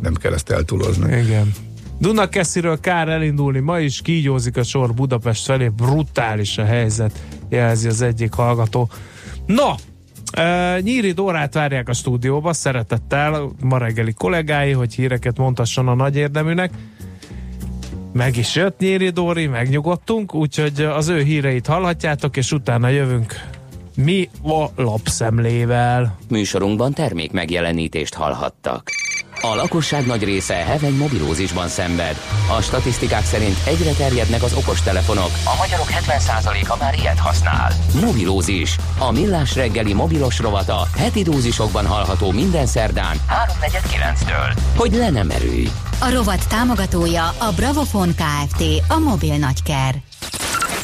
nem 0.00 0.14
kell 0.14 0.32
ezt 0.32 0.50
eltúlozni. 0.50 1.16
Igen. 1.18 1.52
Dunakesziről 1.98 2.80
kár 2.80 3.08
elindulni, 3.08 3.58
ma 3.58 3.78
is 3.78 4.02
kígyózik 4.02 4.56
a 4.56 4.62
sor 4.62 4.94
Budapest 4.94 5.44
felé, 5.44 5.68
brutális 5.68 6.58
a 6.58 6.64
helyzet, 6.64 7.18
jelzi 7.48 7.88
az 7.88 8.02
egyik 8.02 8.32
hallgató. 8.32 8.88
No, 9.46 9.74
Uh, 10.38 10.80
Nyíri 10.80 11.12
Dórát 11.12 11.54
várják 11.54 11.88
a 11.88 11.92
stúdióba, 11.92 12.52
szeretettel 12.52 13.50
ma 13.62 13.78
reggeli 13.78 14.12
kollégái, 14.12 14.72
hogy 14.72 14.94
híreket 14.94 15.36
mondhasson 15.36 15.88
a 15.88 15.94
nagy 15.94 16.16
érdeműnek. 16.16 16.70
Meg 18.12 18.36
is 18.36 18.54
jött 18.54 18.78
Nyíri 18.78 19.08
Dóri, 19.08 19.46
megnyugodtunk, 19.46 20.34
úgyhogy 20.34 20.80
az 20.80 21.08
ő 21.08 21.22
híreit 21.22 21.66
hallhatjátok, 21.66 22.36
és 22.36 22.52
utána 22.52 22.88
jövünk 22.88 23.34
mi 23.96 24.28
a 24.42 24.82
lapszemlével. 24.82 26.18
Műsorunkban 26.28 26.92
termék 26.92 27.32
megjelenítést 27.32 28.14
hallhattak. 28.14 28.90
A 29.40 29.54
lakosság 29.54 30.06
nagy 30.06 30.24
része 30.24 30.54
heveny 30.54 30.96
mobilózisban 30.96 31.68
szenved. 31.68 32.16
A 32.56 32.60
statisztikák 32.60 33.24
szerint 33.24 33.56
egyre 33.64 33.90
terjednek 33.90 34.42
az 34.42 34.54
okostelefonok. 34.54 35.30
A 35.44 35.56
magyarok 35.58 35.88
70%-a 35.90 36.76
már 36.80 36.94
ilyet 36.98 37.18
használ. 37.18 37.72
Mobilózis. 38.00 38.76
A 38.98 39.12
millás 39.12 39.54
reggeli 39.54 39.92
mobilos 39.92 40.38
rovata 40.38 40.88
heti 40.96 41.22
dózisokban 41.22 41.86
hallható 41.86 42.30
minden 42.30 42.66
szerdán 42.66 43.16
3.49-től. 43.60 44.58
Hogy 44.76 44.92
le 44.92 45.10
nem 45.10 45.30
erőj. 45.30 45.68
A 46.00 46.10
rovat 46.10 46.48
támogatója 46.48 47.28
a 47.28 47.52
Bravofon 47.56 48.14
Kft. 48.14 48.62
A 48.88 48.98
mobil 48.98 49.36
nagyker. 49.36 49.94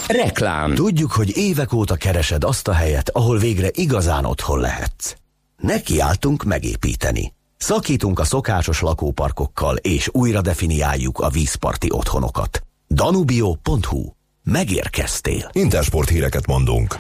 Reklám. 0.07 0.75
Tudjuk, 0.75 1.13
hogy 1.13 1.37
évek 1.37 1.73
óta 1.73 1.95
keresed 1.95 2.45
azt 2.45 2.69
a 2.69 2.73
helyet, 2.73 3.11
ahol 3.11 3.39
végre 3.39 3.69
igazán 3.73 4.25
otthon 4.25 4.61
lehetsz. 4.61 5.15
Nekiálltunk 5.57 6.45
megépíteni. 6.45 7.33
Szakítunk 7.63 8.19
a 8.19 8.25
szokásos 8.25 8.81
lakóparkokkal, 8.81 9.77
és 9.77 10.09
újra 10.13 10.41
definiáljuk 10.41 11.19
a 11.19 11.29
vízparti 11.29 11.89
otthonokat. 11.91 12.63
Danubio.hu. 12.89 14.03
Megérkeztél. 14.43 15.51
Intersport 15.53 16.09
híreket 16.09 16.47
mondunk. 16.47 16.97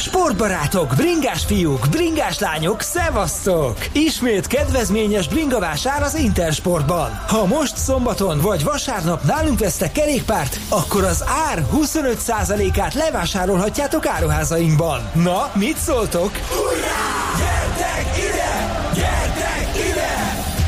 Sportbarátok, 0.00 0.94
bringás 0.96 1.44
fiúk, 1.44 1.86
bringás 1.90 2.38
lányok, 2.38 2.80
szevasztok! 2.80 3.76
Ismét 3.92 4.46
kedvezményes 4.46 5.28
bringavásár 5.28 6.02
az 6.02 6.14
Intersportban. 6.14 7.10
Ha 7.28 7.46
most 7.46 7.76
szombaton 7.76 8.38
vagy 8.40 8.64
vasárnap 8.64 9.22
nálunk 9.22 9.58
vesztek 9.58 9.92
kerékpárt, 9.92 10.60
akkor 10.68 11.04
az 11.04 11.24
ár 11.48 11.66
25%-át 11.74 12.94
levásárolhatjátok 12.94 14.06
áruházainkban. 14.06 15.10
Na, 15.14 15.50
mit 15.54 15.76
szóltok? 15.76 16.30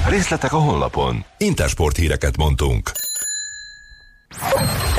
Részletek 0.08 0.52
a 0.52 0.58
honlapon. 0.58 1.24
Intersport 1.38 1.96
híreket 1.96 2.36
mondtunk. 2.36 2.90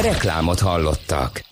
Reklámot 0.02 0.60
hallottak. 0.60 1.52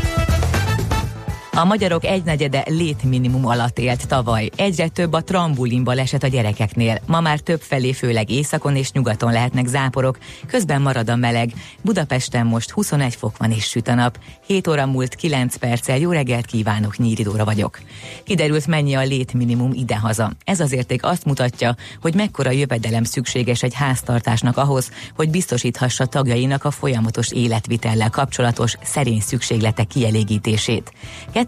A 1.53 1.65
magyarok 1.65 2.05
egynegyede 2.05 2.63
létminimum 2.67 3.45
alatt 3.45 3.79
élt 3.79 4.07
tavaly. 4.07 4.49
Egyre 4.55 4.87
több 4.87 5.13
a 5.13 5.23
trambulin 5.23 5.83
baleset 5.83 6.23
a 6.23 6.27
gyerekeknél. 6.27 7.01
Ma 7.05 7.19
már 7.19 7.39
több 7.39 7.61
felé, 7.61 7.93
főleg 7.93 8.29
északon 8.29 8.75
és 8.75 8.91
nyugaton 8.91 9.31
lehetnek 9.31 9.67
záporok, 9.67 10.17
közben 10.47 10.81
marad 10.81 11.09
a 11.09 11.15
meleg. 11.15 11.53
Budapesten 11.81 12.45
most 12.45 12.69
21 12.69 13.15
fok 13.15 13.37
van 13.37 13.51
és 13.51 13.65
süt 13.65 13.87
a 13.87 13.93
nap. 13.93 14.19
7 14.45 14.67
óra 14.67 14.85
múlt 14.85 15.15
9 15.15 15.55
perccel. 15.55 15.97
Jó 15.97 16.11
reggelt 16.11 16.45
kívánok, 16.45 16.97
Nyíridóra 16.97 17.45
vagyok. 17.45 17.79
Kiderült 18.23 18.67
mennyi 18.67 18.93
a 18.93 19.01
létminimum 19.01 19.71
idehaza. 19.73 20.31
Ez 20.43 20.59
az 20.59 20.71
érték 20.71 21.03
azt 21.03 21.25
mutatja, 21.25 21.75
hogy 22.01 22.15
mekkora 22.15 22.51
jövedelem 22.51 23.03
szükséges 23.03 23.63
egy 23.63 23.73
háztartásnak 23.73 24.57
ahhoz, 24.57 24.91
hogy 25.15 25.29
biztosíthassa 25.29 26.05
tagjainak 26.05 26.65
a 26.65 26.71
folyamatos 26.71 27.31
életvitellel 27.31 28.09
kapcsolatos 28.09 28.75
szerény 28.83 29.21
szükségletek 29.21 29.87
kielégítését. 29.87 30.91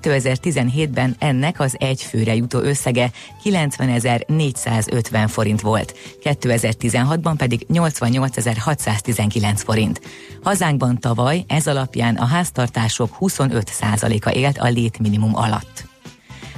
2017-ben 0.02 1.16
ennek 1.20 1.60
az 1.60 1.76
egy 1.80 2.02
főre 2.02 2.36
jutó 2.36 2.60
összege 2.60 3.12
90.450 3.44 5.26
forint 5.28 5.62
volt, 5.62 5.96
2016-ban 6.24 7.34
pedig 7.38 7.66
88.619 7.74 9.54
forint. 9.56 10.02
Hazánkban 10.44 11.00
tavaly 11.00 11.44
ez 11.48 11.68
alapján 11.68 12.16
a 12.16 12.26
háztartások 12.26 13.16
25%-a 13.20 14.30
élt 14.30 14.58
a 14.58 14.68
létminimum 14.68 15.36
alatt. 15.36 15.93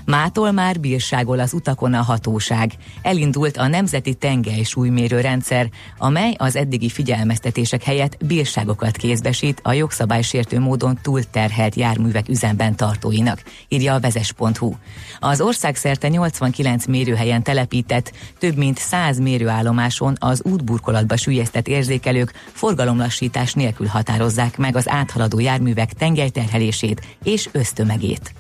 Mától 0.06 0.52
már 0.52 0.80
bírságol 0.80 1.40
az 1.40 1.54
utakon 1.54 1.94
a 1.94 2.02
hatóság. 2.02 2.74
Elindult 3.02 3.58
a 3.58 3.68
Nemzeti 3.68 4.14
Tengely 4.14 4.64
Súlymérő 4.64 5.22
Rendszer, 5.22 5.70
amely 5.98 6.34
az 6.38 6.56
eddigi 6.56 6.90
figyelmeztetések 6.90 7.84
helyett 7.84 8.26
bírságokat 8.26 8.98
kézbesít 8.98 9.60
a 9.64 9.74
jogszabálysértő 9.74 10.60
módon 10.60 11.00
túlterhelt 11.02 11.76
járművek 11.76 12.30
üzemben 12.30 12.76
tartóinak, 12.76 13.44
írja 13.68 13.94
a 13.94 14.00
vezes.hu. 14.00 14.74
Az 15.20 15.42
országszerte 15.42 16.08
89 16.08 16.86
mérőhelyen 16.86 17.44
telepített, 17.44 18.12
több 18.40 18.56
mint 18.56 18.78
100 18.78 19.20
mérőállomáson 19.20 20.16
az 20.20 20.42
útburkolatba 20.44 21.18
sülyeztett 21.18 21.68
érzékelők 21.68 22.32
forgalomlassítás 22.52 23.54
nélkül 23.54 23.88
határozzák 23.88 24.58
meg 24.58 24.76
az 24.76 24.90
áthaladó 24.90 25.40
járművek 25.40 25.94
tengelyterhelését 25.94 27.02
és 27.24 27.50
ösztömegét 27.52 28.34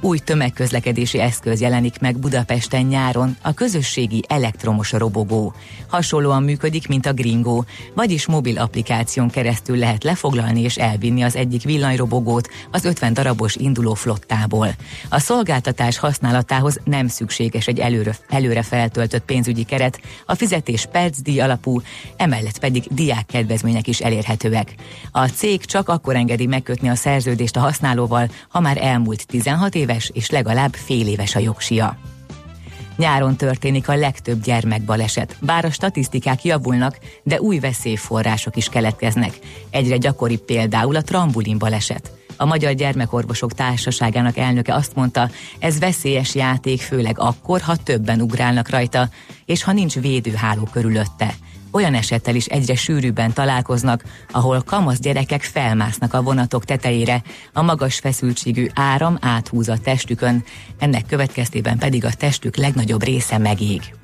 új 0.00 0.18
tömegközlekedési 0.18 1.20
eszköz 1.20 1.60
jelenik 1.60 1.98
meg 1.98 2.18
Budapesten 2.18 2.84
nyáron, 2.84 3.36
a 3.42 3.54
közösségi 3.54 4.24
elektromos 4.28 4.92
robogó. 4.92 5.54
Hasonlóan 5.88 6.42
működik, 6.42 6.88
mint 6.88 7.06
a 7.06 7.12
Gringo, 7.12 7.62
vagyis 7.94 8.26
mobil 8.26 8.58
applikáción 8.58 9.30
keresztül 9.30 9.76
lehet 9.76 10.04
lefoglalni 10.04 10.62
és 10.62 10.76
elvinni 10.76 11.22
az 11.22 11.36
egyik 11.36 11.62
villanyrobogót 11.62 12.48
az 12.70 12.84
50 12.84 13.12
darabos 13.12 13.56
induló 13.56 13.94
flottából. 13.94 14.68
A 15.08 15.18
szolgáltatás 15.18 15.98
használatához 15.98 16.80
nem 16.84 17.08
szükséges 17.08 17.66
egy 17.66 17.78
előre, 17.78 18.16
előre 18.28 18.62
feltöltött 18.62 19.24
pénzügyi 19.24 19.64
keret, 19.64 20.00
a 20.26 20.34
fizetés 20.34 20.86
percdíj 20.92 21.40
alapú, 21.40 21.80
emellett 22.16 22.58
pedig 22.58 22.84
diák 22.90 23.26
kedvezmények 23.26 23.86
is 23.86 24.00
elérhetőek. 24.00 24.74
A 25.10 25.26
cég 25.26 25.64
csak 25.64 25.88
akkor 25.88 26.16
engedi 26.16 26.46
megkötni 26.46 26.88
a 26.88 26.94
szerződést 26.94 27.56
a 27.56 27.60
használóval, 27.60 28.30
ha 28.48 28.60
már 28.60 28.78
elmúlt 28.82 29.26
16 29.26 29.74
éves 29.86 30.10
és 30.14 30.30
legalább 30.30 30.74
fél 30.74 31.08
éves 31.08 31.34
a 31.34 31.38
jogsia. 31.38 31.98
Nyáron 32.96 33.36
történik 33.36 33.88
a 33.88 33.96
legtöbb 33.96 34.42
gyermekbaleset, 34.42 35.36
bár 35.40 35.64
a 35.64 35.70
statisztikák 35.70 36.44
javulnak, 36.44 36.98
de 37.22 37.40
új 37.40 37.58
veszélyforrások 37.58 38.56
is 38.56 38.68
keletkeznek. 38.68 39.38
Egyre 39.70 39.96
gyakoribb 39.96 40.40
például 40.40 40.96
a 40.96 41.02
trambulin 41.02 41.58
baleset. 41.58 42.12
A 42.36 42.44
Magyar 42.44 42.72
Gyermekorvosok 42.72 43.52
Társaságának 43.52 44.36
elnöke 44.36 44.74
azt 44.74 44.94
mondta, 44.94 45.30
ez 45.58 45.78
veszélyes 45.78 46.34
játék 46.34 46.80
főleg 46.80 47.18
akkor, 47.18 47.60
ha 47.60 47.76
többen 47.76 48.20
ugrálnak 48.20 48.68
rajta, 48.68 49.08
és 49.44 49.62
ha 49.62 49.72
nincs 49.72 49.94
védőháló 49.94 50.68
körülötte 50.72 51.34
olyan 51.76 51.94
esettel 51.94 52.34
is 52.34 52.46
egyre 52.46 52.74
sűrűbben 52.74 53.32
találkoznak, 53.32 54.04
ahol 54.30 54.62
kamasz 54.62 54.98
gyerekek 54.98 55.42
felmásznak 55.42 56.14
a 56.14 56.22
vonatok 56.22 56.64
tetejére, 56.64 57.22
a 57.52 57.62
magas 57.62 57.98
feszültségű 57.98 58.66
áram 58.74 59.18
áthúz 59.20 59.68
a 59.68 59.78
testükön, 59.78 60.44
ennek 60.78 61.06
következtében 61.06 61.78
pedig 61.78 62.04
a 62.04 62.12
testük 62.12 62.56
legnagyobb 62.56 63.02
része 63.02 63.38
megég. 63.38 63.95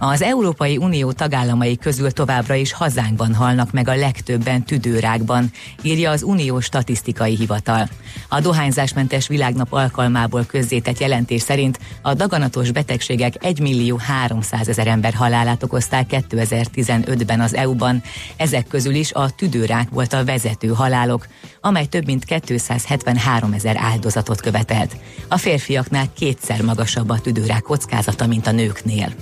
Az 0.00 0.22
Európai 0.22 0.76
Unió 0.76 1.12
tagállamai 1.12 1.76
közül 1.76 2.10
továbbra 2.10 2.54
is 2.54 2.72
hazánkban 2.72 3.34
halnak 3.34 3.72
meg 3.72 3.88
a 3.88 3.96
legtöbben 3.96 4.62
tüdőrákban, 4.62 5.50
írja 5.82 6.10
az 6.10 6.22
Unió 6.22 6.60
Statisztikai 6.60 7.36
Hivatal. 7.36 7.88
A 8.28 8.40
dohányzásmentes 8.40 9.28
világnap 9.28 9.72
alkalmából 9.72 10.44
közzétett 10.44 10.98
jelentés 10.98 11.40
szerint 11.40 11.78
a 12.02 12.14
daganatos 12.14 12.70
betegségek 12.70 13.44
1 13.44 13.60
millió 13.60 13.96
300 13.96 14.68
ezer 14.68 14.86
ember 14.86 15.14
halálát 15.14 15.62
okozták 15.62 16.06
2015-ben 16.10 17.40
az 17.40 17.54
EU-ban. 17.54 18.02
Ezek 18.36 18.66
közül 18.66 18.94
is 18.94 19.12
a 19.12 19.30
tüdőrák 19.30 19.88
volt 19.90 20.12
a 20.12 20.24
vezető 20.24 20.68
halálok, 20.68 21.26
amely 21.60 21.86
több 21.86 22.04
mint 22.06 22.24
273 22.24 23.52
ezer 23.52 23.76
áldozatot 23.76 24.40
követelt. 24.40 24.96
A 25.28 25.36
férfiaknál 25.36 26.12
kétszer 26.16 26.62
magasabb 26.62 27.08
a 27.08 27.20
tüdőrák 27.20 27.62
kockázata, 27.62 28.26
mint 28.26 28.46
a 28.46 28.52
nőknél. 28.52 29.12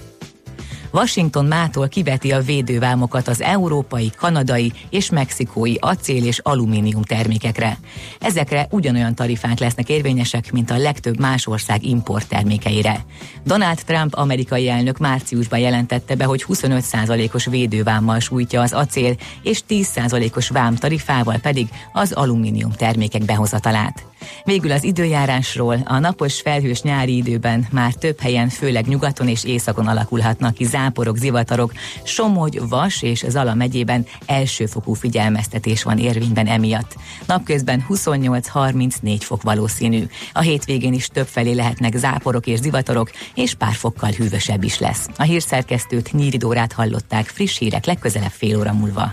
Washington 0.96 1.44
mától 1.44 1.88
kiveti 1.88 2.32
a 2.32 2.40
védővámokat 2.40 3.28
az 3.28 3.42
európai, 3.42 4.10
kanadai 4.16 4.72
és 4.90 5.10
mexikói 5.10 5.74
acél 5.78 6.24
és 6.24 6.38
alumínium 6.38 7.02
termékekre. 7.02 7.78
Ezekre 8.20 8.66
ugyanolyan 8.70 9.14
tarifák 9.14 9.58
lesznek 9.58 9.88
érvényesek, 9.88 10.52
mint 10.52 10.70
a 10.70 10.76
legtöbb 10.76 11.18
más 11.18 11.46
ország 11.46 11.84
import 11.84 12.28
termékeire. 12.28 13.04
Donald 13.44 13.78
Trump 13.86 14.14
amerikai 14.14 14.68
elnök 14.68 14.98
márciusban 14.98 15.58
jelentette 15.58 16.14
be, 16.14 16.24
hogy 16.24 16.44
25%-os 16.48 17.44
védővámmal 17.44 18.20
sújtja 18.20 18.60
az 18.60 18.72
acél, 18.72 19.16
és 19.42 19.62
10%-os 19.68 20.48
vámtarifával 20.48 21.38
pedig 21.38 21.68
az 21.92 22.12
alumínium 22.12 22.72
termékek 22.72 23.24
behozatalát. 23.24 24.15
Végül 24.44 24.72
az 24.72 24.84
időjárásról 24.84 25.82
a 25.84 25.98
napos 25.98 26.40
felhős 26.40 26.82
nyári 26.82 27.16
időben 27.16 27.66
már 27.70 27.92
több 27.92 28.20
helyen, 28.20 28.48
főleg 28.48 28.86
nyugaton 28.86 29.28
és 29.28 29.44
északon 29.44 29.86
alakulhatnak 29.86 30.54
ki 30.54 30.64
záporok, 30.64 31.16
zivatarok. 31.16 31.72
Somogy, 32.02 32.60
Vas 32.68 33.02
és 33.02 33.24
Zala 33.28 33.54
megyében 33.54 34.06
elsőfokú 34.26 34.92
figyelmeztetés 34.92 35.82
van 35.82 35.98
érvényben 35.98 36.46
emiatt. 36.46 36.96
Napközben 37.26 37.86
28-34 37.88 39.16
fok 39.20 39.42
valószínű. 39.42 40.04
A 40.32 40.40
hétvégén 40.40 40.92
is 40.92 41.06
több 41.06 41.26
felé 41.26 41.52
lehetnek 41.52 41.96
záporok 41.96 42.46
és 42.46 42.58
zivatarok, 42.58 43.10
és 43.34 43.54
pár 43.54 43.74
fokkal 43.74 44.10
hűvösebb 44.10 44.62
is 44.62 44.78
lesz. 44.78 45.08
A 45.16 45.22
hírszerkesztőt 45.22 46.12
Nyíridórát 46.12 46.72
hallották 46.72 47.26
friss 47.26 47.58
hírek 47.58 47.84
legközelebb 47.84 48.30
fél 48.30 48.58
óra 48.58 48.72
múlva. 48.72 49.12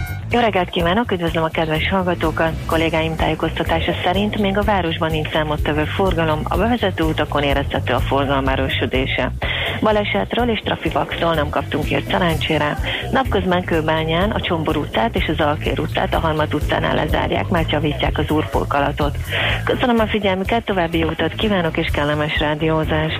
Jó 0.31 0.39
reggelt 0.39 0.69
kívánok, 0.69 1.11
üdvözlöm 1.11 1.43
a 1.43 1.47
kedves 1.47 1.89
hallgatókat! 1.89 2.53
Kollégáim 2.65 3.15
tájékoztatása 3.15 3.91
szerint 4.03 4.37
még 4.37 4.57
a 4.57 4.61
városban 4.61 5.11
nincs 5.11 5.29
számottevő 5.29 5.83
forgalom, 5.83 6.41
a 6.43 6.57
bevezető 6.57 7.03
utakon 7.03 7.43
érezhető 7.43 7.93
a 7.93 7.99
forgalom 7.99 8.47
erősödése. 8.47 9.31
Balesetről 9.81 10.49
és 10.49 10.59
trafivaxról 10.63 11.33
nem 11.33 11.49
kaptunk 11.49 11.85
hírt 11.85 12.09
szerencsére. 12.09 12.77
Napközben 13.11 13.63
Kőbányán 13.63 14.31
a 14.31 14.41
Csombor 14.41 14.77
utcát 14.77 15.15
és 15.15 15.27
az 15.27 15.39
Alkér 15.39 15.79
utcát 15.79 16.13
a 16.13 16.19
Halmat 16.19 16.53
utcánál 16.53 16.95
lezárják, 16.95 17.47
mert 17.47 17.71
javítják 17.71 18.17
az 18.17 18.29
úrpolkalatot. 18.29 19.17
Köszönöm 19.63 19.99
a 19.99 20.07
figyelmüket, 20.07 20.65
további 20.65 20.97
jó 20.97 21.07
utat 21.07 21.33
kívánok 21.33 21.77
és 21.77 21.87
kellemes 21.93 22.39
rádiózást! 22.39 23.19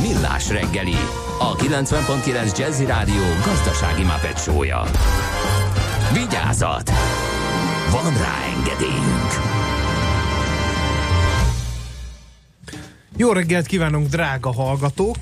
Millás 0.00 0.50
reggeli, 0.50 0.94
a 1.38 1.54
90.9 1.56 2.58
Jazzy 2.58 2.84
Rádió 2.84 3.22
gazdasági 3.44 4.02
mapetsója. 4.02 4.82
Vigyázat! 6.12 6.90
Van 7.90 8.12
rá 8.12 8.34
engedélyünk! 8.56 9.30
Jó 13.16 13.32
reggelt 13.32 13.66
kívánunk, 13.66 14.08
drága 14.08 14.52
hallgatók! 14.52 15.16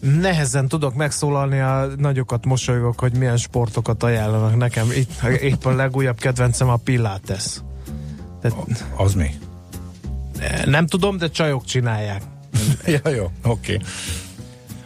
Nehezen 0.00 0.68
tudok 0.68 0.94
megszólalni, 0.94 1.60
a 1.60 1.86
nagyokat 1.96 2.44
mosolygok, 2.44 3.00
hogy 3.00 3.16
milyen 3.18 3.36
sportokat 3.36 4.02
ajánlanak 4.02 4.56
nekem. 4.56 4.90
Itt 4.90 5.22
épp 5.40 5.64
a 5.64 5.70
legújabb 5.70 6.18
kedvencem 6.18 6.68
a 6.68 6.76
Pilates. 6.76 7.60
Tehát, 8.40 8.56
Az 8.96 9.14
mi? 9.14 9.30
nem 10.64 10.86
tudom, 10.86 11.16
de 11.16 11.30
csajok 11.30 11.64
csinálják. 11.64 12.22
ja, 13.02 13.10
jó, 13.10 13.30
oké. 13.44 13.74
Okay. 13.74 13.86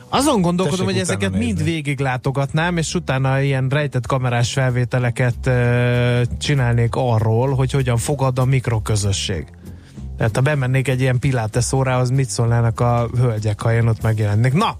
Azon 0.08 0.40
gondolkodom, 0.40 0.86
Tessék 0.86 0.92
hogy 0.92 1.08
ezeket 1.08 1.30
nézni. 1.30 1.44
mind 1.44 1.64
végig 1.64 2.00
látogatnám, 2.00 2.76
és 2.76 2.94
utána 2.94 3.40
ilyen 3.40 3.68
rejtett 3.68 4.06
kamerás 4.06 4.52
felvételeket 4.52 5.36
uh, 5.46 6.20
csinálnék 6.38 6.94
arról, 6.94 7.54
hogy 7.54 7.72
hogyan 7.72 7.96
fogad 7.96 8.38
a 8.38 8.44
mikroközösség. 8.44 9.46
Tehát 10.16 10.36
ha 10.36 10.42
bemennék 10.42 10.88
egy 10.88 11.00
ilyen 11.00 11.18
pilates 11.18 11.72
órához, 11.72 12.10
mit 12.10 12.28
szólnának 12.28 12.80
a 12.80 13.08
hölgyek, 13.16 13.60
ha 13.60 13.72
én 13.72 13.86
ott 13.86 14.02
megjelennék. 14.02 14.52
Na, 14.52 14.76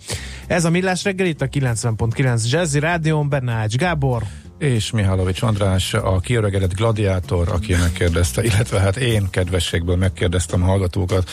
ez 0.46 0.64
a 0.64 0.70
Millás 0.70 1.04
reggel 1.04 1.26
itt 1.26 1.40
a 1.40 1.48
90.9 1.48 2.50
Jazzy 2.50 2.78
Rádión, 2.78 3.28
benne 3.28 3.52
Ács 3.52 3.76
Gábor. 3.76 4.22
És 4.58 4.90
Mihálovics 4.90 5.42
András, 5.42 5.94
a 5.94 6.18
kiöregedett 6.20 6.74
gladiátor, 6.74 7.48
aki 7.48 7.74
megkérdezte, 7.74 8.44
illetve 8.44 8.80
hát 8.80 8.96
én 8.96 9.30
kedvességből 9.30 9.96
megkérdeztem 9.96 10.62
a 10.62 10.66
hallgatókat, 10.66 11.30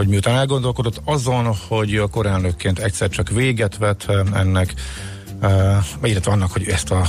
hogy 0.00 0.08
miután 0.08 0.36
elgondolkodott 0.36 1.00
azon, 1.04 1.54
hogy 1.68 1.96
a 1.96 2.06
koránlőkként 2.06 2.78
egyszer 2.78 3.08
csak 3.08 3.28
véget 3.28 3.76
vet 3.78 4.06
ennek, 4.34 4.74
uh, 5.42 5.76
illetve 6.02 6.32
annak, 6.32 6.52
hogy 6.52 6.68
ezt 6.68 6.90
a 6.90 7.06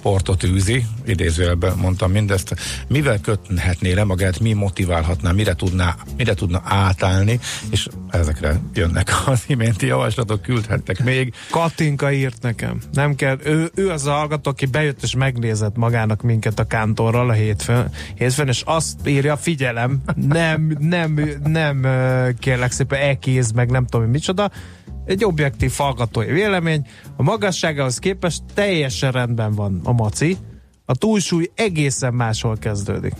sportot 0.00 0.44
űzi, 0.44 0.84
idézőjelben 1.06 1.76
mondtam 1.76 2.10
mindezt, 2.10 2.54
mivel 2.88 3.20
köthetné 3.20 3.92
le 3.92 4.04
magát, 4.04 4.40
mi 4.40 4.52
motiválhatná, 4.52 5.32
mire 5.32 5.54
tudná, 5.54 5.96
mire 6.16 6.34
tudna 6.34 6.62
átállni, 6.64 7.40
és 7.70 7.88
ezekre 8.10 8.60
jönnek 8.74 9.08
az 9.26 9.44
iménti 9.46 9.86
javaslatok, 9.86 10.42
küldhettek 10.42 11.04
még. 11.04 11.34
Katinka 11.50 12.12
írt 12.12 12.42
nekem. 12.42 12.80
Nem 12.92 13.14
kell, 13.14 13.38
ő, 13.44 13.70
ő 13.74 13.90
az 13.90 14.06
a 14.06 14.10
hallgató, 14.10 14.50
aki 14.50 14.66
bejött 14.66 15.02
és 15.02 15.14
megnézett 15.14 15.76
magának 15.76 16.22
minket 16.22 16.58
a 16.58 16.64
kántorral 16.64 17.28
a 17.28 17.32
hétfőn, 17.32 17.90
hétfőn 18.14 18.48
és 18.48 18.62
azt 18.64 19.08
írja, 19.08 19.36
figyelem, 19.36 20.02
nem, 20.14 20.76
nem, 20.78 21.38
nem 21.44 21.84
ö, 21.84 22.28
kérlek 22.38 22.72
szépen 22.72 23.00
ekéz, 23.00 23.50
meg 23.50 23.70
nem 23.70 23.86
tudom, 23.86 24.10
micsoda, 24.10 24.50
egy 25.06 25.24
objektív 25.24 25.72
hallgatói 25.76 26.32
vélemény, 26.32 26.86
a 27.16 27.22
magasságához 27.22 27.98
képest 27.98 28.42
teljesen 28.54 29.12
rendben 29.12 29.52
van 29.52 29.80
a 29.84 29.92
maci, 29.92 30.36
a 30.84 30.94
túlsúly 30.94 31.50
egészen 31.54 32.14
máshol 32.14 32.56
kezdődik. 32.56 33.14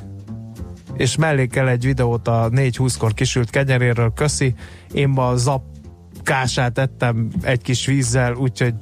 És 0.97 1.17
mellé 1.17 1.47
kell 1.47 1.69
egy 1.69 1.85
videót 1.85 2.29
a 2.29 2.49
4-20-kor 2.51 3.15
kisült 3.15 3.51
kenyeréről, 3.51 4.13
köszi, 4.15 4.55
én 4.93 5.09
ma 5.09 5.29
a 5.29 5.37
zapkását 5.37 6.79
ettem 6.79 7.31
egy 7.43 7.63
kis 7.63 7.87
vízzel, 7.87 8.35
úgyhogy 8.35 8.75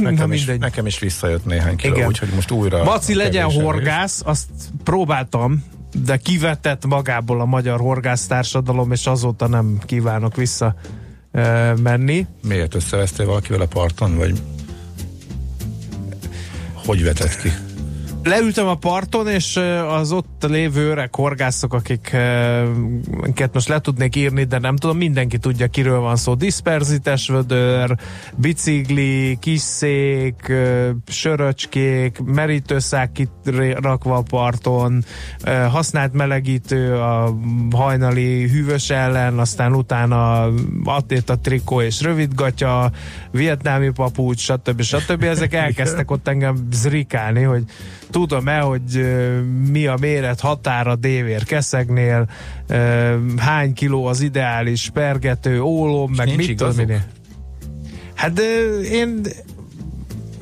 Nekem, 0.00 0.32
is, 0.32 0.44
nekem 0.44 0.86
is 0.86 0.98
visszajött 0.98 1.44
néhány 1.44 1.76
kiló, 1.76 1.94
Igen. 1.94 2.06
úgyhogy 2.06 2.28
most 2.34 2.50
újra... 2.50 2.84
Maci 2.84 3.14
legyen 3.14 3.48
kevés 3.48 3.62
horgász, 3.62 4.22
azt 4.24 4.48
próbáltam, 4.84 5.64
de 6.04 6.16
kivetett 6.16 6.86
magából 6.86 7.40
a 7.40 7.44
magyar 7.44 7.80
horgásztársadalom, 7.80 8.92
és 8.92 9.06
azóta 9.06 9.46
nem 9.46 9.78
kívánok 9.84 10.36
vissza 10.36 10.74
ö, 11.32 11.74
menni. 11.82 12.26
Miért 12.42 12.74
összevesztél 12.74 13.26
valakivel 13.26 13.60
a 13.60 13.66
parton, 13.66 14.16
vagy 14.16 14.42
hogy 16.86 17.04
vetett 17.04 17.40
ki? 17.40 17.52
Leültem 18.26 18.66
a 18.66 18.74
parton, 18.74 19.28
és 19.28 19.60
az 19.88 20.12
ott 20.12 20.46
lévő 20.48 20.90
öreg 20.90 21.14
horgászok, 21.14 21.74
akiket 21.74 23.52
most 23.52 23.68
le 23.68 23.80
tudnék 23.80 24.16
írni, 24.16 24.44
de 24.44 24.58
nem 24.58 24.76
tudom, 24.76 24.96
mindenki 24.96 25.38
tudja, 25.38 25.66
kiről 25.66 26.00
van 26.00 26.16
szó. 26.16 26.34
Disperzites 26.34 27.28
vödör, 27.28 27.96
bicikli, 28.36 29.36
kisszék, 29.40 30.48
ö, 30.48 30.90
söröcskék, 31.06 32.18
merítőszák 32.24 33.28
rakva 33.74 34.16
a 34.16 34.22
parton, 34.22 35.04
használt 35.70 36.12
melegítő 36.12 36.94
a 36.94 37.36
hajnali 37.70 38.48
hűvös 38.48 38.90
ellen, 38.90 39.38
aztán 39.38 39.74
utána 39.74 40.48
attét 40.84 41.30
a 41.30 41.38
trikó 41.38 41.80
és 41.80 42.02
rövidgatya, 42.02 42.90
vietnámi 43.30 43.90
papucs, 43.90 44.40
stb. 44.40 44.82
stb. 44.82 45.22
Ezek 45.22 45.54
elkezdtek 45.54 46.10
ott 46.10 46.28
engem 46.28 46.68
zrikálni, 46.70 47.42
hogy 47.42 47.64
tudom-e, 48.16 48.58
hogy 48.58 49.06
mi 49.70 49.86
a 49.86 49.96
méret 50.00 50.40
határa 50.40 50.96
dévér 50.96 51.44
keszegnél, 51.44 52.28
hány 53.36 53.72
kiló 53.72 54.06
az 54.06 54.20
ideális 54.20 54.90
pergető, 54.92 55.62
ólom, 55.62 56.12
meg 56.16 56.36
mit 56.36 56.56
tudom. 56.56 56.86
Hát 58.14 58.40
én 58.90 59.20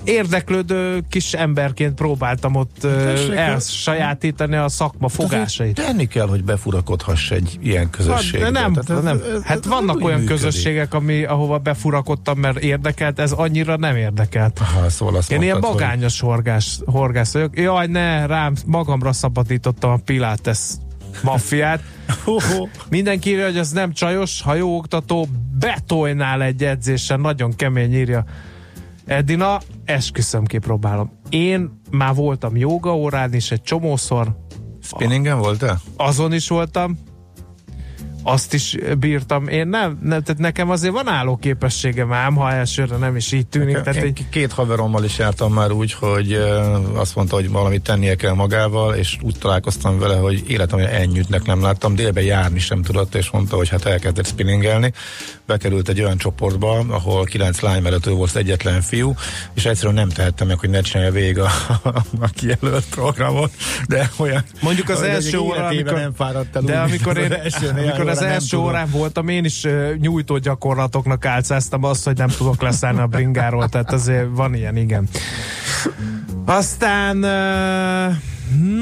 érdeklődő 0.05 1.03
kis 1.11 1.33
emberként 1.33 1.95
próbáltam 1.95 2.55
ott 2.55 2.77
ö, 2.85 3.05
Tessék, 3.05 3.35
elsajátítani 3.35 4.57
a 4.57 4.69
szakma 4.69 5.09
fogásait. 5.09 5.75
Tenni 5.75 6.07
kell, 6.07 6.27
hogy 6.27 6.45
befurakodhass 6.45 7.31
egy 7.31 7.59
ilyen 7.63 7.91
közösségbe. 7.91 8.45
Hát, 8.45 8.53
nem, 8.53 8.73
Tehát 8.73 8.91
ez- 8.91 9.03
nem. 9.05 9.21
ez- 9.37 9.43
Hát 9.43 9.65
vannak 9.65 10.05
olyan 10.05 10.19
működik. 10.21 10.43
közösségek, 10.43 10.95
ami, 10.95 11.25
ahova 11.25 11.59
befurakodtam, 11.59 12.39
mert 12.39 12.59
érdekelt, 12.59 13.19
ez 13.19 13.33
annyira 13.33 13.77
nem 13.77 13.97
érdekelt. 13.97 14.59
Aha, 14.61 14.89
szóval 14.91 15.17
azt 15.17 15.33
Én 15.33 15.43
ilyen 15.43 15.53
mondtad, 15.53 15.73
hogy- 15.73 15.83
magányos 15.83 16.21
horgás, 16.21 16.79
horgász 16.87 17.33
vagyok. 17.33 17.59
Jaj, 17.61 17.87
ne, 17.87 18.27
rám, 18.27 18.55
magamra 18.67 19.13
szabadítottam 19.13 19.91
a 19.91 19.99
Pilates 20.05 20.59
maffiát. 21.23 21.81
Mindenki 22.91 23.31
írja, 23.31 23.45
hogy 23.45 23.57
ez 23.59 23.71
nem 23.71 23.93
csajos, 23.93 24.43
ha 24.43 24.55
jó 24.55 24.77
oktató, 24.77 25.29
betolnál 25.59 26.43
egy 26.43 26.65
edzésen, 26.65 27.21
nagyon 27.21 27.57
kemény 27.57 27.95
írja. 27.95 28.25
Edina, 29.07 29.61
esküszöm, 29.85 30.45
kipróbálom. 30.45 31.11
Én 31.29 31.81
már 31.91 32.15
voltam 32.15 32.57
joga 32.57 32.95
órán 32.97 33.35
is 33.35 33.51
egy 33.51 33.63
csomószor, 33.63 34.37
Spinningen 34.83 35.39
voltál? 35.39 35.81
azon 35.97 36.33
is 36.33 36.49
voltam, 36.49 36.99
azt 38.25 38.55
is 38.55 38.77
bírtam. 38.99 39.49
Én 39.49 39.69
nem, 39.69 39.99
nem 40.03 40.23
tehát 40.23 40.41
nekem 40.41 40.71
azért 40.71 40.93
van 40.93 41.09
állóképességem 41.09 42.13
ám, 42.13 42.35
ha 42.35 42.53
elsőre 42.53 42.97
nem 42.97 43.17
is 43.17 43.33
így 43.33 43.47
tűnik. 43.47 43.81
Tehát 43.81 43.97
Én 43.97 44.03
egy, 44.03 44.25
két 44.31 44.53
haverommal 44.53 45.05
is 45.05 45.19
jártam 45.19 45.53
már 45.53 45.71
úgy, 45.71 45.93
hogy 45.93 46.33
azt 46.95 47.15
mondta, 47.15 47.35
hogy 47.35 47.51
valamit 47.51 47.83
tennie 47.83 48.15
kell 48.15 48.33
magával, 48.33 48.95
és 48.95 49.17
úgy 49.21 49.39
találkoztam 49.39 49.99
vele, 49.99 50.17
hogy 50.17 50.45
életemben 50.47 50.89
ennyitnek 50.89 51.45
nem 51.45 51.63
láttam, 51.63 51.95
délben 51.95 52.25
járni 52.25 52.59
sem 52.59 52.83
tudott, 52.83 53.15
és 53.15 53.31
mondta, 53.31 53.57
hogy 53.57 53.69
hát 53.69 53.85
elkezdett 53.85 54.27
spinningelni. 54.27 54.93
Bekerült 55.47 55.89
egy 55.89 56.01
olyan 56.01 56.17
csoportba, 56.17 56.85
ahol 56.89 57.25
kilenc 57.25 57.61
lány 57.61 57.83
mellett 57.83 58.07
ő 58.07 58.13
volt 58.13 58.37
egyetlen 58.37 58.81
fiú, 58.81 59.15
és 59.55 59.65
egyszerűen 59.65 59.95
nem 59.95 60.09
tehettem 60.09 60.47
meg, 60.47 60.59
hogy 60.59 60.71
ne 60.71 60.81
csinálja 60.81 61.13
végig 61.13 61.39
a, 61.39 61.51
a 62.21 62.29
kijelölt 62.35 62.85
programot, 62.91 63.53
de 63.89 64.11
olyan... 64.17 64.45
Mondjuk 64.61 64.89
az 64.89 65.03
első 65.03 65.39
óra, 65.39 65.67
amikor, 65.67 65.93
nem 65.93 66.13
fáradt 66.15 66.57
el 66.57 66.63
de 66.63 66.83
úgy, 66.83 66.91
amikor, 66.91 67.17
én, 67.19 67.33
amikor 67.71 68.09
az 68.17 68.23
első 68.23 68.57
órán 68.57 68.89
voltam, 68.91 69.29
én 69.29 69.45
is 69.45 69.67
nyújtó 70.01 70.39
gyakorlatoknak 70.39 71.25
álcáztam 71.25 71.85
azt, 71.85 72.05
hogy 72.05 72.17
nem 72.17 72.29
tudok 72.29 72.63
leszállni 72.63 73.01
a 73.01 73.07
bringáról, 73.07 73.69
tehát 73.69 73.93
azért 73.93 74.27
van 74.31 74.55
ilyen, 74.55 74.77
igen. 74.77 75.09
Aztán 76.45 77.17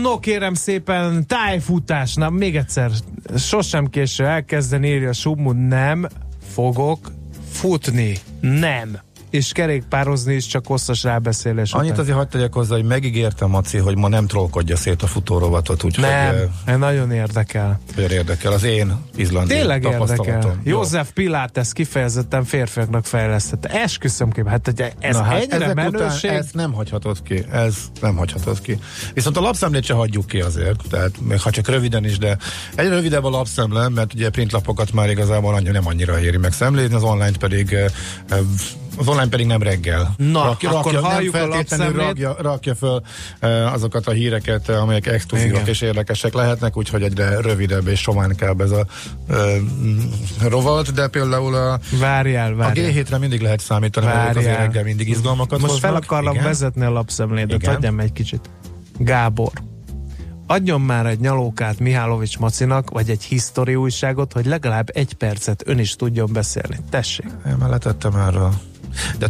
no 0.03 0.18
kérem 0.18 0.55
szépen, 0.55 1.26
tájfutás, 1.26 2.14
na 2.14 2.30
még 2.30 2.57
egyszer, 2.57 2.91
sosem 3.37 3.87
késő 3.87 4.26
elkezdeni, 4.26 4.89
írja 4.89 5.12
Submund, 5.12 5.68
nem 5.68 6.07
fogok 6.53 7.12
futni. 7.51 8.16
Nem. 8.41 8.99
És 9.33 9.53
kerékpározni 9.53 10.35
is 10.35 10.47
csak 10.47 10.66
hosszas 10.66 11.03
rábeszélés 11.03 11.72
Annyit 11.72 11.91
után. 11.91 12.01
azért 12.01 12.16
hagyd 12.16 12.28
tegyek 12.28 12.53
hozzá, 12.53 12.74
hogy 12.74 12.85
megígértem, 12.85 13.51
Maci, 13.51 13.78
hogy 13.78 13.97
ma 13.97 14.09
nem 14.09 14.26
trollkodja 14.26 14.76
szét 14.76 15.03
a 15.03 15.07
futórovatot, 15.07 15.83
úgyhogy 15.83 16.05
Nem, 16.05 16.35
eh, 16.35 16.43
ez 16.64 16.78
nagyon 16.78 17.11
érdekel. 17.12 17.80
Olyan 17.99 18.11
érdekel, 18.11 18.53
az 18.53 18.62
én 18.62 18.97
izlandi 19.16 19.55
Tényleg 19.55 19.85
érdekel. 19.85 20.59
Jó. 20.62 20.76
József 20.76 21.12
Pilates 21.12 21.72
kifejezetten 21.72 22.45
férfiaknak 22.45 23.05
fejlesztette. 23.05 23.68
Esküszöm 23.68 24.30
ki, 24.30 24.43
hát 24.47 24.64
hogy 24.64 24.93
ez 24.99 25.16
Na, 25.16 25.22
hát 25.22 25.53
ezek 25.53 25.74
menőség. 25.74 26.30
Után 26.30 26.43
ezt 26.43 26.55
nem 26.55 26.72
hagyhatod 26.72 27.22
ki. 27.22 27.45
Ez 27.51 27.76
nem 28.01 28.16
hagyhatod 28.16 28.61
ki. 28.61 28.78
Viszont 29.14 29.37
a 29.37 29.41
lapszemlét 29.41 29.85
se 29.85 29.95
hagyjuk 29.95 30.26
ki 30.26 30.41
azért. 30.41 30.80
Tehát 30.91 31.20
még 31.20 31.41
ha 31.41 31.51
csak 31.51 31.68
röviden 31.68 32.05
is, 32.05 32.18
de 32.18 32.37
egy 32.74 32.89
rövidebb 32.89 33.24
a 33.24 33.30
lapszemle, 33.30 33.89
mert 33.89 34.14
ugye 34.14 34.30
printlapokat 34.30 34.93
már 34.93 35.11
igazából 35.11 35.55
annyira 35.55 35.72
nem 35.72 35.87
annyira 35.87 36.20
éri 36.20 36.37
meg 36.37 36.53
szemlézni, 36.53 36.95
az 36.95 37.03
online 37.03 37.37
pedig 37.39 37.72
eh, 37.72 37.85
eh, 38.28 38.39
az 38.97 39.09
online 39.09 39.28
pedig 39.28 39.47
nem 39.47 39.62
reggel. 39.62 40.14
Na, 40.16 40.57
akkor 40.62 40.93
nem 40.93 41.03
halljuk 41.03 41.34
a 41.34 41.38
feltétlenül 41.38 41.97
lapszemlét. 41.97 42.26
rakja, 42.26 42.43
rakja 42.43 42.74
föl 42.74 43.03
eh, 43.40 43.72
azokat 43.72 44.07
a 44.07 44.11
híreket, 44.11 44.68
eh, 44.68 44.82
amelyek 44.82 45.07
exkluzívak 45.07 45.68
és 45.68 45.80
érdekesek 45.80 46.34
lehetnek, 46.34 46.76
úgyhogy 46.76 47.03
egyre 47.03 47.40
rövidebb 47.40 47.86
és 47.86 48.01
sománkább 48.01 48.61
ez 48.61 48.70
a 48.70 48.86
eh, 49.28 49.36
mm, 49.61 49.99
rovat, 50.49 50.93
de 50.93 51.09
például 51.09 51.55
a, 51.55 51.78
Várjál, 52.01 52.53
a 52.53 52.57
várjál. 52.57 52.93
G7-re 52.93 53.18
mindig 53.18 53.40
lehet 53.40 53.61
számítani, 53.61 54.07
ők 54.07 54.12
azért 54.12 54.34
Várjál. 54.34 54.57
reggel 54.57 54.82
mindig 54.84 55.09
izgalmakat 55.09 55.61
Most 55.61 55.78
fel 55.78 55.90
hoznak. 55.90 56.11
akarlak 56.11 56.34
Igen. 56.34 56.45
vezetni 56.47 56.84
a 56.84 56.90
lapszemlédet, 56.90 57.66
adjam 57.66 58.01
egy 58.01 58.12
kicsit. 58.12 58.51
Gábor, 58.99 59.53
adjon 60.47 60.80
már 60.80 61.07
egy 61.07 61.20
nyalókát 61.20 61.78
Mihálovics 61.78 62.38
Macinak, 62.38 62.90
vagy 62.90 63.11
egy 63.11 63.22
hisztori 63.22 63.74
újságot, 63.74 64.32
hogy 64.32 64.47
legalább 64.47 64.90
egy 64.93 65.14
percet 65.14 65.62
ön 65.66 65.78
is 65.78 65.97
tudjon 65.97 66.32
beszélni. 66.32 66.76
Tessék. 66.90 67.26
Én 67.47 67.57
már 67.59 67.68
letettem 67.68 68.14
erről. 68.16 68.53
De 69.18 69.28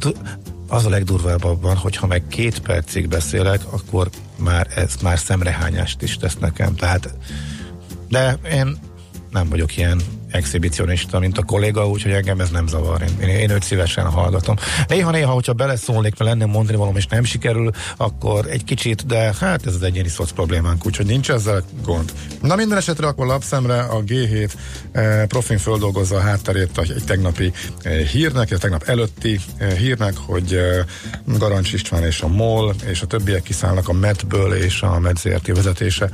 az 0.68 0.84
a 0.84 0.88
legdurvább 0.88 1.44
abban, 1.44 1.76
hogy 1.76 1.96
ha 1.96 2.06
meg 2.06 2.22
két 2.28 2.58
percig 2.58 3.08
beszélek, 3.08 3.60
akkor 3.70 4.10
már 4.36 4.66
ez 4.74 4.94
már 5.02 5.18
szemrehányást 5.18 6.02
is 6.02 6.16
tesz 6.16 6.36
nekem. 6.36 6.74
Tehát, 6.74 7.14
de 8.08 8.38
én 8.52 8.78
nem 9.30 9.48
vagyok 9.48 9.76
ilyen 9.76 10.00
exhibicionista, 10.32 11.18
mint 11.18 11.38
a 11.38 11.42
kolléga, 11.42 11.88
úgyhogy 11.88 12.12
engem 12.12 12.40
ez 12.40 12.50
nem 12.50 12.66
zavar. 12.66 13.02
Én, 13.02 13.28
én, 13.28 13.36
én 13.36 13.50
őt 13.50 13.62
szívesen 13.62 14.04
hallgatom. 14.04 14.56
Néha-néha, 14.88 15.32
hogyha 15.32 15.52
beleszólnék, 15.52 16.18
mert 16.18 16.30
lenne 16.30 16.44
mondani 16.52 16.76
valami, 16.78 16.96
és 16.96 17.06
nem 17.06 17.24
sikerül, 17.24 17.70
akkor 17.96 18.46
egy 18.50 18.64
kicsit, 18.64 19.06
de 19.06 19.34
hát 19.40 19.66
ez 19.66 19.74
az 19.74 19.82
egyéni 19.82 20.08
szoc 20.08 20.30
problémánk, 20.30 20.86
úgyhogy 20.86 21.06
nincs 21.06 21.30
ezzel 21.30 21.62
gond. 21.84 22.12
Na 22.42 22.56
minden 22.56 22.78
esetre 22.78 23.06
akkor 23.06 23.26
lapszemre 23.26 23.80
a 23.80 24.02
G7 24.02 24.52
eh, 24.92 25.24
profin 25.26 25.58
földolgozza 25.58 26.16
a 26.16 26.20
hátterét 26.20 26.78
egy, 26.78 27.04
tegnapi 27.06 27.52
eh, 27.82 28.00
hírnek, 28.00 28.50
egy 28.50 28.58
tegnap 28.58 28.82
előtti 28.82 29.40
eh, 29.56 29.70
hírnek, 29.70 30.14
hogy 30.16 30.54
eh, 30.54 30.84
Garancs 31.38 31.72
István 31.72 32.04
és 32.04 32.20
a 32.20 32.28
MOL 32.28 32.74
és 32.90 33.02
a 33.02 33.06
többiek 33.06 33.42
kiszállnak 33.42 33.88
a 33.88 33.92
MET-ből 33.92 34.54
és 34.54 34.82
a 34.82 34.98
MET 34.98 35.46
vezetése 35.46 36.10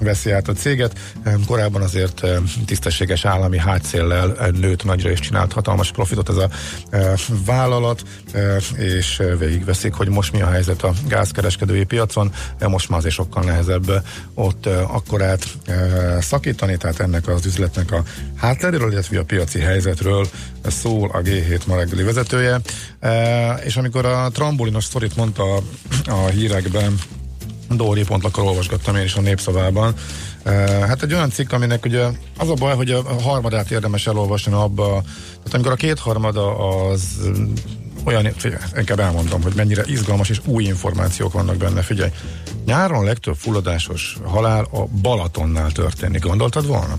veszi 0.00 0.30
át 0.30 0.48
a 0.48 0.52
céget. 0.52 0.98
Eh, 1.22 1.34
Korábban 1.46 1.82
azért 1.82 2.24
eh, 2.24 2.36
tisztességes 2.66 3.24
állami 3.24 3.58
hátszéllel 3.60 4.50
nőtt 4.60 4.84
nagyra 4.84 5.10
és 5.10 5.20
csinált 5.20 5.52
hatalmas 5.52 5.90
profitot 5.90 6.28
ez 6.28 6.36
a 6.36 6.48
eh, 6.90 7.12
vállalat, 7.44 8.02
eh, 8.32 8.56
és 8.78 9.22
végigveszik, 9.38 9.92
hogy 9.94 10.08
most 10.08 10.32
mi 10.32 10.42
a 10.42 10.50
helyzet 10.50 10.82
a 10.82 10.92
gázkereskedői 11.08 11.84
piacon. 11.84 12.32
Eh, 12.58 12.68
Most 12.68 12.88
már 12.88 12.98
azért 12.98 13.14
sokkal 13.14 13.42
nehezebb 13.42 13.88
eh, 13.88 14.02
ott 14.34 14.66
eh, 14.66 14.94
akkorát 14.94 15.46
szakítani, 16.20 16.76
tehát 16.76 17.00
ennek 17.00 17.28
az 17.28 17.46
üzletnek 17.46 17.92
a 17.92 18.02
hátteréről, 18.36 18.92
illetve 18.92 19.18
a 19.18 19.24
piaci 19.24 19.58
helyzetről 19.58 20.26
szól 20.66 21.10
a 21.12 21.18
G7 21.18 21.66
ma 21.66 21.76
reggeli 21.76 22.02
vezetője. 22.02 22.60
És 23.64 23.76
amikor 23.76 24.04
a 24.06 24.28
trambolinos 24.28 24.84
sztorit 24.84 25.16
mondta 25.16 25.54
a 26.06 26.26
hírekben, 26.32 26.98
Dóri 27.76 28.04
pontlakor 28.04 28.44
olvasgattam 28.44 28.96
én 28.96 29.04
is 29.04 29.14
a 29.14 29.20
népszavában. 29.20 29.94
Hát 30.80 31.02
egy 31.02 31.12
olyan 31.12 31.30
cikk, 31.30 31.52
aminek 31.52 31.84
ugye 31.84 32.06
az 32.38 32.48
a 32.48 32.54
baj, 32.54 32.74
hogy 32.74 32.90
a 32.90 33.22
harmadát 33.22 33.70
érdemes 33.70 34.06
elolvasni 34.06 34.52
abba, 34.52 35.02
tehát 35.36 35.54
amikor 35.54 35.72
a 35.72 35.74
kétharmada 35.74 36.58
az 36.58 37.02
um, 37.24 37.52
olyan, 38.04 38.32
figyelj, 38.36 38.62
inkább 38.76 39.00
elmondom, 39.00 39.42
hogy 39.42 39.52
mennyire 39.54 39.82
izgalmas 39.86 40.28
és 40.28 40.40
új 40.44 40.64
információk 40.64 41.32
vannak 41.32 41.56
benne, 41.56 41.82
figyelj. 41.82 42.10
Nyáron 42.64 42.98
a 42.98 43.04
legtöbb 43.04 43.34
fulladásos 43.36 44.16
halál 44.24 44.66
a 44.70 44.84
Balatonnál 45.02 45.72
történik, 45.72 46.22
gondoltad 46.22 46.66
volna? 46.66 46.98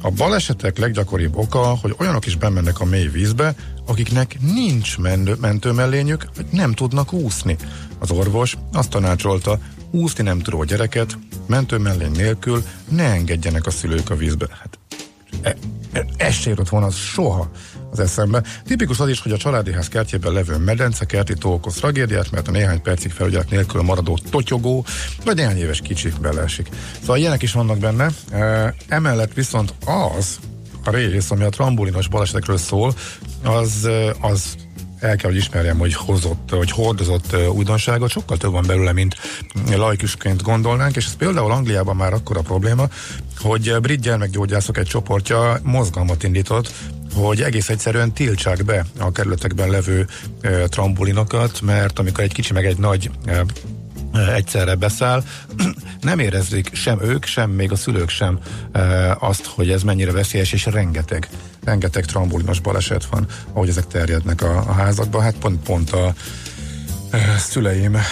A 0.00 0.10
balesetek 0.10 0.78
leggyakoribb 0.78 1.36
oka, 1.36 1.58
hogy 1.58 1.94
olyanok 1.98 2.26
is 2.26 2.36
bemennek 2.36 2.80
a 2.80 2.84
mély 2.84 3.08
vízbe, 3.08 3.54
akiknek 3.86 4.36
nincs 4.40 4.98
mentő, 4.98 5.34
mentőmellényük, 5.40 6.26
vagy 6.36 6.46
nem 6.50 6.72
tudnak 6.72 7.12
úszni. 7.12 7.56
Az 7.98 8.10
orvos 8.10 8.56
azt 8.72 8.90
tanácsolta, 8.90 9.58
úszni 9.90 10.22
nem 10.22 10.38
tudó 10.38 10.64
gyereket, 10.64 11.18
mentőmellény 11.46 12.10
nélkül 12.10 12.64
ne 12.88 13.04
engedjenek 13.04 13.66
a 13.66 13.70
szülők 13.70 14.10
a 14.10 14.16
vízbe. 14.16 14.46
Hát 14.50 14.78
ez 16.16 16.34
se 16.34 16.50
jutott 16.50 16.68
volna 16.68 16.90
soha 16.90 17.50
az 17.90 18.00
eszembe. 18.00 18.42
Tipikus 18.64 19.00
az 19.00 19.08
is, 19.08 19.20
hogy 19.20 19.32
a 19.32 19.36
családi 19.36 19.72
ház 19.72 19.88
kertjében 19.88 20.32
levő 20.32 20.56
medence 20.56 21.04
kertító 21.04 21.52
okoz 21.52 21.74
tragédiát, 21.74 22.30
mert 22.30 22.48
a 22.48 22.50
néhány 22.50 22.82
percig 22.82 23.10
felügyelet 23.10 23.50
nélkül 23.50 23.82
maradó 23.82 24.18
totyogó, 24.30 24.84
vagy 25.24 25.36
néhány 25.36 25.58
éves 25.58 25.80
kicsi 25.80 26.12
beleesik. 26.20 26.68
Szóval 27.00 27.16
ilyenek 27.16 27.42
is 27.42 27.52
vannak 27.52 27.78
benne. 27.78 28.08
E, 28.30 28.74
emellett 28.88 29.32
viszont 29.32 29.74
az, 30.16 30.38
a 30.84 30.90
rész, 30.90 31.30
ami 31.30 31.44
a 31.44 31.48
trambulinos 31.48 32.08
balesetekről 32.08 32.58
szól, 32.58 32.94
az, 33.42 33.84
e, 33.84 34.14
az 34.20 34.56
el 35.02 35.16
kell, 35.16 35.30
hogy 35.30 35.38
ismerjem, 35.38 35.78
hogy 35.78 35.94
hozott, 35.94 36.50
hogy 36.50 36.70
hordozott 36.70 37.36
újdonságot, 37.52 38.10
sokkal 38.10 38.36
több 38.36 38.52
van 38.52 38.66
belőle, 38.66 38.92
mint 38.92 39.16
laikusként 39.76 40.42
gondolnánk, 40.42 40.96
és 40.96 41.06
ez 41.06 41.16
például 41.16 41.50
Angliában 41.50 41.96
már 41.96 42.12
akkor 42.12 42.36
a 42.36 42.40
probléma, 42.40 42.88
hogy 43.38 43.76
brit 43.80 44.00
gyermekgyógyászok 44.00 44.78
egy 44.78 44.86
csoportja 44.86 45.58
mozgalmat 45.62 46.22
indított, 46.22 46.72
hogy 47.14 47.42
egész 47.42 47.68
egyszerűen 47.68 48.12
tiltsák 48.12 48.64
be 48.64 48.86
a 48.98 49.12
kerületekben 49.12 49.70
levő 49.70 50.06
uh, 50.42 50.64
trambulinokat, 50.64 51.60
mert 51.60 51.98
amikor 51.98 52.24
egy 52.24 52.32
kicsi 52.32 52.52
meg 52.52 52.66
egy 52.66 52.78
nagy 52.78 53.10
uh, 53.26 53.40
egyszerre 54.34 54.74
beszáll, 54.74 55.24
nem 56.00 56.18
érezzék 56.18 56.74
sem 56.74 57.02
ők, 57.02 57.24
sem 57.24 57.50
még 57.50 57.72
a 57.72 57.76
szülők 57.76 58.08
sem 58.08 58.38
e, 58.72 59.16
azt, 59.20 59.46
hogy 59.46 59.70
ez 59.70 59.82
mennyire 59.82 60.12
veszélyes, 60.12 60.52
és 60.52 60.66
rengeteg, 60.66 61.28
rengeteg 61.64 62.04
trambulinos 62.04 62.60
baleset 62.60 63.04
van, 63.04 63.26
ahogy 63.52 63.68
ezek 63.68 63.86
terjednek 63.86 64.42
a, 64.42 64.56
a 64.56 64.72
házakba. 64.72 65.20
Hát 65.20 65.34
pont, 65.34 65.62
pont 65.62 65.90
a 65.90 66.14
e, 67.10 67.36
szüleim 67.38 67.94
e, 67.94 68.02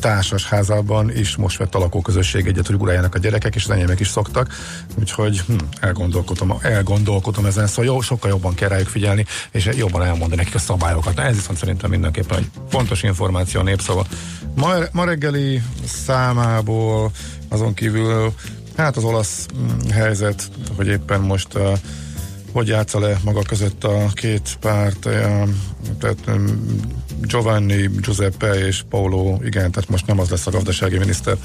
társas 0.00 0.48
házában 0.48 1.16
is 1.16 1.36
most 1.36 1.58
vett 1.58 1.74
a 1.74 1.78
lakóközösség 1.78 2.46
egyet, 2.46 2.66
hogy 2.66 2.76
uráljanak 2.76 3.14
a 3.14 3.18
gyerekek, 3.18 3.54
és 3.54 3.64
az 3.64 3.70
enyémek 3.70 4.00
is 4.00 4.08
szoktak, 4.08 4.54
úgyhogy 4.98 5.40
hm, 5.40 5.54
elgondolkodom, 5.80 6.58
elgondolkodom 6.62 7.46
ezen, 7.46 7.66
szóval 7.66 7.84
jó, 7.84 8.00
sokkal 8.00 8.30
jobban 8.30 8.54
kell 8.54 8.68
rájuk 8.68 8.88
figyelni, 8.88 9.24
és 9.50 9.68
jobban 9.76 10.02
elmondani 10.02 10.36
nekik 10.36 10.54
a 10.54 10.58
szabályokat. 10.58 11.14
Na, 11.14 11.22
ez 11.22 11.34
viszont 11.34 11.58
szerintem 11.58 11.90
mindenképpen 11.90 12.38
egy 12.38 12.50
fontos 12.68 13.02
információ 13.02 13.60
a 13.60 13.62
népszava. 13.62 14.06
Ma, 14.54 14.74
ma 14.92 15.04
reggeli 15.04 15.62
számából 15.86 17.10
azon 17.48 17.74
kívül 17.74 18.34
hát 18.76 18.96
az 18.96 19.04
olasz 19.04 19.46
mm, 19.56 19.90
helyzet, 19.90 20.50
hogy 20.76 20.86
éppen 20.86 21.20
most 21.20 21.54
uh, 21.54 21.78
hogy 22.52 22.68
játsza 22.68 22.98
le 22.98 23.20
maga 23.24 23.42
között 23.42 23.84
a 23.84 24.06
két 24.14 24.56
párt, 24.60 24.98
tehát 25.98 26.18
um, 26.26 26.60
Giovanni, 27.20 27.86
Giuseppe 28.00 28.66
és 28.66 28.82
Paolo, 28.88 29.38
igen, 29.44 29.70
tehát 29.70 29.88
most 29.88 30.06
nem 30.06 30.18
az 30.18 30.30
lesz 30.30 30.46
a 30.46 30.50
gazdasági 30.50 30.98
miniszter, 30.98 31.36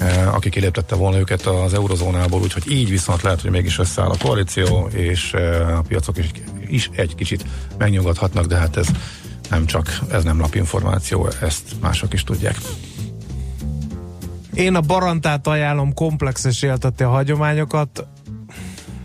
uh, 0.00 0.34
aki 0.34 0.48
kiléptette 0.48 0.94
volna 0.94 1.18
őket 1.18 1.46
az 1.46 1.74
eurozónából, 1.74 2.40
úgyhogy 2.40 2.70
így 2.70 2.90
viszont 2.90 3.22
lehet, 3.22 3.40
hogy 3.40 3.50
mégis 3.50 3.78
összeáll 3.78 4.10
a 4.10 4.16
koalíció, 4.22 4.88
és 4.92 5.32
uh, 5.34 5.78
a 5.78 5.82
piacok 5.88 6.18
is, 6.18 6.30
is 6.66 6.90
egy 6.96 7.14
kicsit 7.14 7.44
megnyugodhatnak, 7.78 8.46
de 8.46 8.56
hát 8.56 8.76
ez 8.76 8.86
nem 9.50 9.66
csak, 9.66 9.98
ez 10.10 10.24
nem 10.24 10.40
lapinformáció, 10.40 11.28
ezt 11.40 11.62
mások 11.80 12.12
is 12.12 12.24
tudják. 12.24 12.56
Én 14.54 14.74
a 14.74 14.80
barantát 14.80 15.46
ajánlom, 15.46 15.94
komplex 15.94 16.44
és 16.44 16.62
élteti 16.62 17.02
a 17.02 17.08
hagyományokat, 17.08 18.06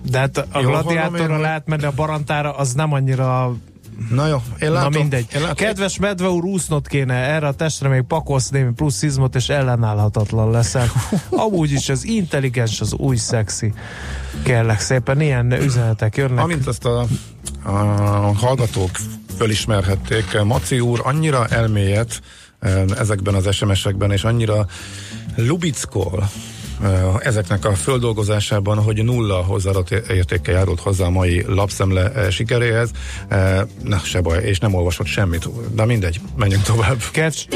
de 0.02 0.20
hát 0.20 0.38
a 0.38 0.60
Jól 0.60 0.72
gladiátorra 0.72 1.34
én, 1.34 1.40
lehet 1.40 1.68
menni, 1.68 1.84
a 1.84 1.92
barantára 1.92 2.52
az 2.56 2.74
nem 2.74 2.94
annyira 2.94 3.56
Na 4.10 4.28
jó, 4.28 4.42
én 4.60 4.72
látom. 4.72 4.92
Na 4.92 5.00
mindegy. 5.00 5.28
Én 5.36 5.42
látom. 5.42 5.56
Kedves 5.56 6.00
medve 6.00 6.30
úr, 6.30 6.44
úsznod 6.44 6.88
kéne, 6.88 7.14
erre 7.14 7.48
a 7.48 7.54
testre 7.54 7.90
még 7.90 8.02
pakolsz 8.02 8.50
némi 8.50 8.72
plusz 8.72 8.96
szizmot, 8.96 9.36
és 9.36 9.50
ellenállhatatlan 9.50 10.52
leszel. 10.52 10.92
Amúgy 11.30 11.72
is 11.72 11.90
az 11.90 12.06
intelligens, 12.06 12.82
az 12.82 12.94
új 12.94 13.16
szexi. 13.16 13.74
Kérlek 14.44 14.80
szépen, 14.80 15.22
ilyen 15.22 15.52
üzenetek 15.52 16.18
jönnek. 16.18 16.44
Amint 16.44 16.68
azt 16.68 16.86
a, 16.86 17.06
a 17.64 17.72
hallgatók 18.38 18.92
fölismerhették, 19.38 20.42
Maci 20.44 20.80
úr 20.80 21.02
annyira 21.04 21.48
elmélyed 21.48 22.12
eh, 22.60 22.84
ezekben 23.00 23.34
az 23.34 23.56
SMS-ekben, 23.56 24.12
és 24.12 24.24
annyira 24.24 24.66
lubickol 25.36 26.30
ezeknek 27.20 27.66
a 27.66 27.76
földolgozásában, 27.76 28.78
hogy 28.78 29.04
nulla 29.04 29.36
hozzáadott 29.36 29.90
értékkel 29.92 30.54
járult 30.54 30.80
hozzá 30.80 31.06
a 31.06 31.10
mai 31.10 31.44
lapszemle 31.48 32.12
eh, 32.12 32.32
sikeréhez. 32.32 32.92
Eh, 33.28 33.62
Na, 33.84 33.98
se 33.98 34.22
baj, 34.22 34.44
és 34.44 34.60
nem 34.60 34.74
olvasott 34.74 35.08
semmit. 35.08 35.50
De 35.76 35.86
mindegy, 35.86 36.20
menjünk 36.36 36.64
tovább. 36.64 37.00
Catch. 37.12 37.48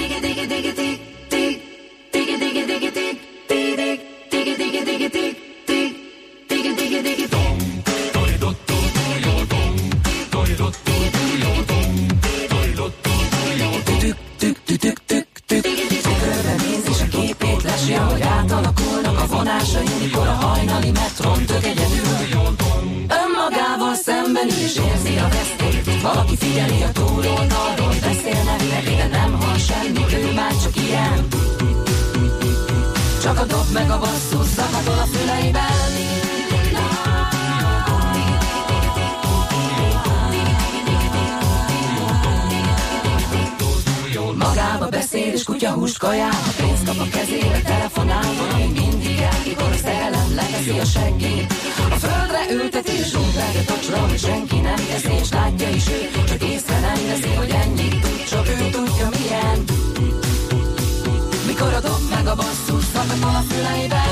Kajál 46.03 46.37
A 46.51 46.53
pénzt 46.59 46.85
kap 46.85 46.99
a 47.05 47.07
kezébe, 47.15 47.59
telefonál 47.61 48.29
Valami 48.39 48.69
mindig 48.79 49.17
el, 49.29 49.37
mikor 49.47 49.71
a 49.77 49.79
szerelem 49.85 50.29
leveszi 50.35 50.75
a 50.85 50.85
seggét. 50.85 51.53
A 51.95 51.97
földre 52.05 52.41
ülteti 52.57 52.91
és 53.01 53.13
rúgál 53.13 53.55
a 53.61 53.63
tocsra 53.71 53.97
Hogy 54.07 54.19
senki 54.19 54.59
nem 54.67 54.79
teszi 54.89 55.13
és 55.21 55.29
látja 55.37 55.69
is 55.69 55.87
ő 55.95 55.99
Csak 56.29 56.41
észre 56.53 56.79
nem 56.79 56.99
veszi, 57.09 57.33
hogy 57.39 57.51
ennyit 57.61 57.95
tud 58.01 58.23
Csak 58.31 58.47
ő 58.47 58.69
tudja 58.75 59.07
milyen. 59.17 59.59
Mikor 61.47 61.73
a 61.73 61.79
dob 61.87 62.03
meg 62.15 62.27
a 62.27 62.35
basszus 62.35 62.85
Szakadol 62.93 63.35
a 63.41 63.43
füleiben 63.49 64.02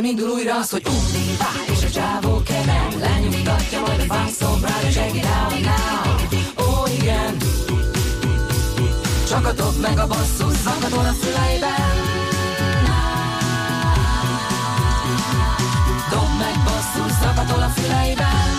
Míg 0.00 0.08
el 0.08 0.14
nem 0.14 0.24
indul 0.24 0.38
újra 0.38 0.56
az, 0.56 0.70
hogy 0.70 0.82
Bá, 1.38 1.72
és 1.72 1.84
a 1.84 1.90
csávó 1.90 2.42
keven 2.42 2.98
Lenyugtatja 2.98 3.80
majd 3.80 4.00
a 4.00 4.14
fászomrát 4.14 4.82
És 4.82 4.94
now 4.94 5.50
Ó, 6.64 6.86
igen. 7.00 7.36
Csak 9.28 9.46
a 9.46 9.52
dob 9.52 9.80
meg 9.80 9.98
a 9.98 10.06
basszus 10.06 10.56
Zakatol 10.64 11.04
a 11.04 11.12
füleiben. 11.12 11.96
Dob 16.10 16.30
meg 16.38 16.56
basszus 16.64 17.12
Zakatol 17.20 17.62
a 17.62 17.68
füleiben. 17.68 18.50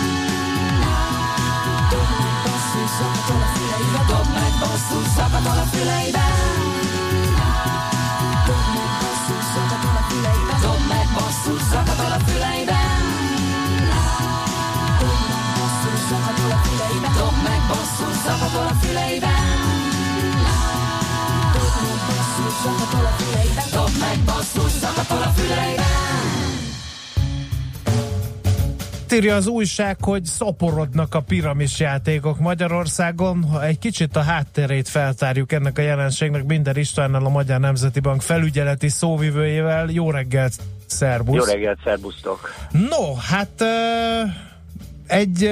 Dob 4.06 4.28
meg 4.34 4.52
basszus, 4.60 5.12
szakadol 5.16 5.58
a 5.58 5.66
füleiben. 5.72 6.32
Dob 6.56 6.71
basszus, 22.06 22.52
szakadol 22.62 23.06
a 23.06 23.14
füleiben 23.18 23.64
Dob 23.72 23.90
meg 24.00 24.18
basszus, 24.24 24.72
szakadol 24.72 25.22
a 25.22 25.28
füleiben 25.28 25.92
írja 29.14 29.34
az 29.34 29.46
újság, 29.46 29.96
hogy 30.00 30.24
szoporodnak 30.24 31.14
a 31.14 31.20
piramis 31.20 31.80
játékok 31.80 32.38
Magyarországon. 32.38 33.44
Ha 33.44 33.64
egy 33.64 33.78
kicsit 33.78 34.16
a 34.16 34.20
háttérét 34.20 34.88
feltárjuk 34.88 35.52
ennek 35.52 35.78
a 35.78 35.82
jelenségnek, 35.82 36.44
minden 36.44 36.76
Istvánnal 36.76 37.24
a 37.24 37.28
Magyar 37.28 37.60
Nemzeti 37.60 38.00
Bank 38.00 38.22
felügyeleti 38.22 38.88
szóvivőjével. 38.88 39.88
Jó 39.90 40.10
reggelt, 40.10 40.52
szervusz! 40.86 41.36
Jó 41.36 41.52
reggelt, 41.52 41.78
szervusztok! 41.84 42.54
No, 42.70 43.14
hát 43.14 43.60
ö, 43.60 43.66
egy 45.06 45.50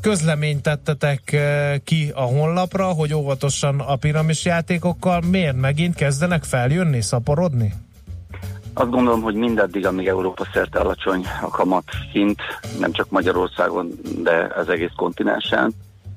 közleményt 0.00 0.62
tettetek 0.62 1.36
ki 1.84 2.10
a 2.14 2.20
honlapra, 2.20 2.86
hogy 2.86 3.14
óvatosan 3.14 3.80
a 3.80 3.96
piramis 3.96 4.44
játékokkal. 4.44 5.20
Miért 5.30 5.56
megint 5.56 5.94
kezdenek 5.94 6.44
feljönni, 6.44 7.00
szaporodni? 7.00 7.72
Azt 8.74 8.90
gondolom, 8.90 9.22
hogy 9.22 9.34
mindaddig, 9.34 9.86
amíg 9.86 10.06
Európa 10.06 10.46
szerte 10.52 10.78
alacsony 10.78 11.24
a 11.42 11.48
kamat 11.48 11.84
szint, 12.12 12.40
nem 12.80 12.92
csak 12.92 13.10
Magyarországon, 13.10 13.90
de 14.22 14.52
az 14.56 14.68
egész 14.68 14.92
kontinensen, 14.96 15.72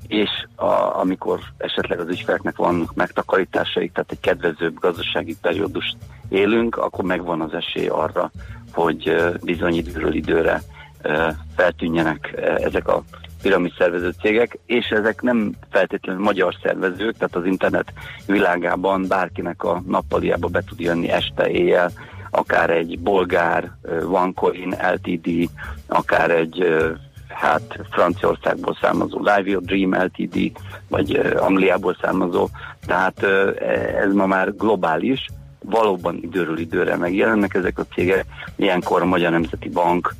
és 0.08 0.30
a, 0.56 1.00
amikor 1.00 1.40
esetleg 1.58 2.00
az 2.00 2.08
ügyfeleknek 2.08 2.56
vannak 2.56 2.94
megtakarításaik, 2.94 3.92
tehát 3.92 4.12
egy 4.12 4.20
kedvezőbb 4.20 4.80
gazdasági 4.80 5.36
periódust 5.42 5.98
élünk, 6.30 6.78
akkor 6.78 7.04
megvan 7.04 7.42
az 7.42 7.54
esély 7.54 7.88
arra, 7.88 8.32
hogy 8.72 9.16
bizony 9.44 9.76
időről 9.76 10.14
időre 10.14 10.62
feltűnjenek 11.56 12.34
ezek 12.58 12.88
a 12.88 13.04
piramis 13.42 13.74
szervező 13.78 14.14
cégek, 14.22 14.58
és 14.66 14.86
ezek 14.86 15.22
nem 15.22 15.54
feltétlenül 15.72 16.24
magyar 16.24 16.56
szervezők, 16.64 17.18
tehát 17.18 17.36
az 17.36 17.46
internet 17.46 17.94
világában 18.26 19.08
bárkinek 19.08 19.64
a 19.64 19.84
nappaliába 19.88 20.48
be 20.48 20.62
tud 20.62 20.80
jönni 20.80 21.10
este, 21.10 21.50
éjjel, 21.50 21.92
akár 22.32 22.70
egy 22.70 23.00
bolgár 23.00 23.72
OneCoin 24.10 24.76
Ltd, 24.94 25.50
akár 25.88 26.32
egy 26.32 26.86
hát 27.28 27.80
Franciaországból 27.90 28.78
származó 28.82 29.18
Live 29.18 29.44
Your 29.44 29.64
Dream 29.64 29.94
Ltd, 29.94 30.52
vagy 30.88 31.16
Angliából 31.36 31.98
származó, 32.02 32.48
tehát 32.86 33.24
uh, 33.24 33.56
ez 34.02 34.14
ma 34.14 34.26
már 34.26 34.56
globális, 34.56 35.28
valóban 35.60 36.20
időről 36.22 36.58
időre 36.58 36.96
megjelennek 36.96 37.54
ezek 37.54 37.80
a 37.80 37.86
cégek, 37.94 38.26
ilyenkor 38.56 39.02
a 39.02 39.06
Magyar 39.06 39.32
Nemzeti 39.32 39.70
Bank, 39.70 40.16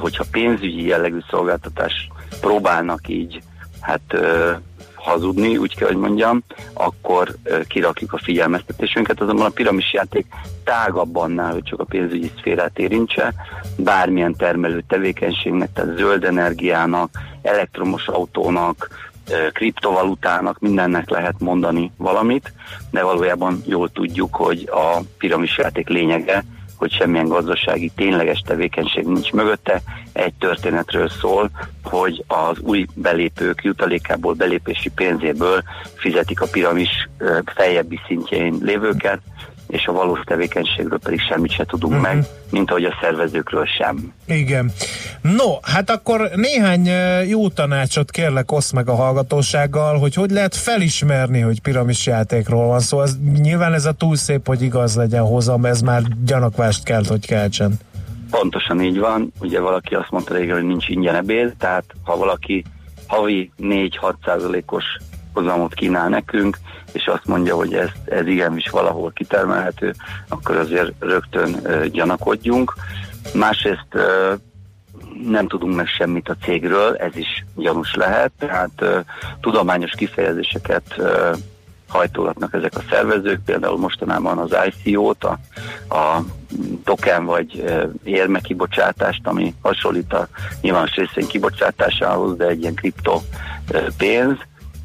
hogyha 0.00 0.24
pénzügyi 0.30 0.86
jellegű 0.86 1.18
szolgáltatás 1.30 2.08
próbálnak 2.40 3.08
így 3.08 3.40
hát 3.80 4.12
uh, 4.12 4.50
hazudni, 4.94 5.56
úgy 5.56 5.76
kell, 5.76 5.88
hogy 5.88 5.96
mondjam, 5.96 6.42
akkor 6.72 7.36
uh, 7.44 7.60
kirakjuk 7.66 8.12
a 8.12 8.18
figyelmeztetésünket, 8.18 9.20
azonban 9.20 9.46
a 9.46 9.50
piramis 9.50 9.92
játék 9.92 10.26
tágabb 10.64 11.16
annál, 11.16 11.52
hogy 11.52 11.62
csak 11.62 11.80
a 11.80 11.84
pénzügyi 11.84 12.30
szférát 12.38 12.78
érintse, 12.78 13.34
bármilyen 13.76 14.36
termelő 14.36 14.84
tevékenységnek, 14.88 15.72
tehát 15.72 15.96
zöld 15.96 16.24
energiának, 16.24 17.10
elektromos 17.42 18.08
autónak, 18.08 18.88
kriptovalutának, 19.52 20.58
mindennek 20.58 21.10
lehet 21.10 21.34
mondani 21.38 21.92
valamit, 21.96 22.52
de 22.90 23.02
valójában 23.02 23.62
jól 23.66 23.90
tudjuk, 23.90 24.34
hogy 24.34 24.68
a 24.70 25.00
piramis 25.18 25.58
játék 25.58 25.88
lényege, 25.88 26.44
hogy 26.76 26.92
semmilyen 26.92 27.28
gazdasági 27.28 27.90
tényleges 27.96 28.42
tevékenység 28.46 29.04
nincs 29.04 29.32
mögötte. 29.32 29.82
Egy 30.12 30.34
történetről 30.34 31.08
szól, 31.08 31.50
hogy 31.82 32.24
az 32.26 32.58
új 32.60 32.86
belépők 32.94 33.64
jutalékából, 33.64 34.34
belépési 34.34 34.90
pénzéből 34.90 35.62
fizetik 35.94 36.40
a 36.40 36.46
piramis 36.46 37.08
feljebbi 37.44 38.00
szintjén 38.06 38.58
lévőket, 38.62 39.20
és 39.66 39.86
a 39.86 39.92
valós 39.92 40.20
tevékenységről 40.24 40.98
pedig 40.98 41.20
semmit 41.20 41.52
se 41.52 41.64
tudunk 41.64 41.92
Mhm. 41.92 42.02
meg, 42.02 42.24
mint 42.50 42.70
ahogy 42.70 42.84
a 42.84 42.94
szervezőkről 43.00 43.66
sem. 43.78 44.12
Igen. 44.26 44.72
No, 45.20 45.54
hát 45.62 45.90
akkor 45.90 46.30
néhány 46.34 46.88
jó 47.28 47.48
tanácsot 47.48 48.10
kérlek 48.10 48.52
oszd 48.52 48.74
meg 48.74 48.88
a 48.88 48.94
hallgatósággal, 48.94 49.98
hogy 49.98 50.14
hogy 50.14 50.30
lehet 50.30 50.56
felismerni, 50.56 51.40
hogy 51.40 51.60
piramis 51.60 52.06
játékról 52.06 52.66
van 52.66 52.80
szó. 52.80 53.02
Ez, 53.02 53.16
nyilván 53.40 53.72
ez 53.72 53.84
a 53.84 53.92
túl 53.92 54.16
szép, 54.16 54.46
hogy 54.46 54.62
igaz 54.62 54.96
legyen 54.96 55.22
hozzám, 55.22 55.64
ez 55.64 55.80
már 55.80 56.02
gyanakvást 56.24 56.82
kelt, 56.84 57.06
hogy 57.06 57.26
keltsen. 57.26 57.72
Pontosan 58.30 58.82
így 58.82 58.98
van. 58.98 59.32
Ugye 59.40 59.60
valaki 59.60 59.94
azt 59.94 60.10
mondta 60.10 60.34
régen, 60.34 60.54
hogy 60.56 60.66
nincs 60.66 60.88
ingyen 60.88 61.14
ebéd, 61.14 61.54
tehát 61.58 61.84
ha 62.04 62.16
valaki 62.16 62.64
havi 63.06 63.50
4-6 63.58 64.14
százalékos 64.24 64.84
hozamot 65.36 65.74
kínál 65.74 66.08
nekünk, 66.08 66.58
és 66.92 67.06
azt 67.06 67.26
mondja, 67.26 67.54
hogy 67.54 67.74
ez, 67.74 67.88
ez 68.04 68.26
igenis 68.26 68.68
valahol 68.68 69.12
kitermelhető, 69.14 69.94
akkor 70.28 70.56
azért 70.56 70.92
rögtön 70.98 71.56
gyanakodjunk. 71.92 72.74
Másrészt 73.34 73.86
nem 75.24 75.48
tudunk 75.48 75.76
meg 75.76 75.86
semmit 75.86 76.28
a 76.28 76.36
cégről, 76.42 76.96
ez 76.96 77.16
is 77.16 77.44
gyanús 77.54 77.94
lehet, 77.94 78.32
tehát 78.38 79.04
tudományos 79.40 79.90
kifejezéseket 79.96 81.02
hajtogatnak 81.88 82.54
ezek 82.54 82.76
a 82.76 82.82
szervezők, 82.90 83.44
például 83.44 83.78
mostanában 83.78 84.38
az 84.38 84.56
ICO-t, 84.84 85.24
a, 85.24 85.38
a 85.94 86.24
token 86.84 87.24
vagy 87.24 87.64
érme 88.04 88.40
kibocsátást, 88.40 89.26
ami 89.26 89.54
hasonlít 89.62 90.12
a 90.12 90.28
nyilvános 90.60 90.94
részvény 90.94 91.26
kibocsátásához, 91.26 92.36
de 92.36 92.46
egy 92.46 92.60
ilyen 92.60 92.74
kripto 92.74 93.20
pénz, 93.96 94.36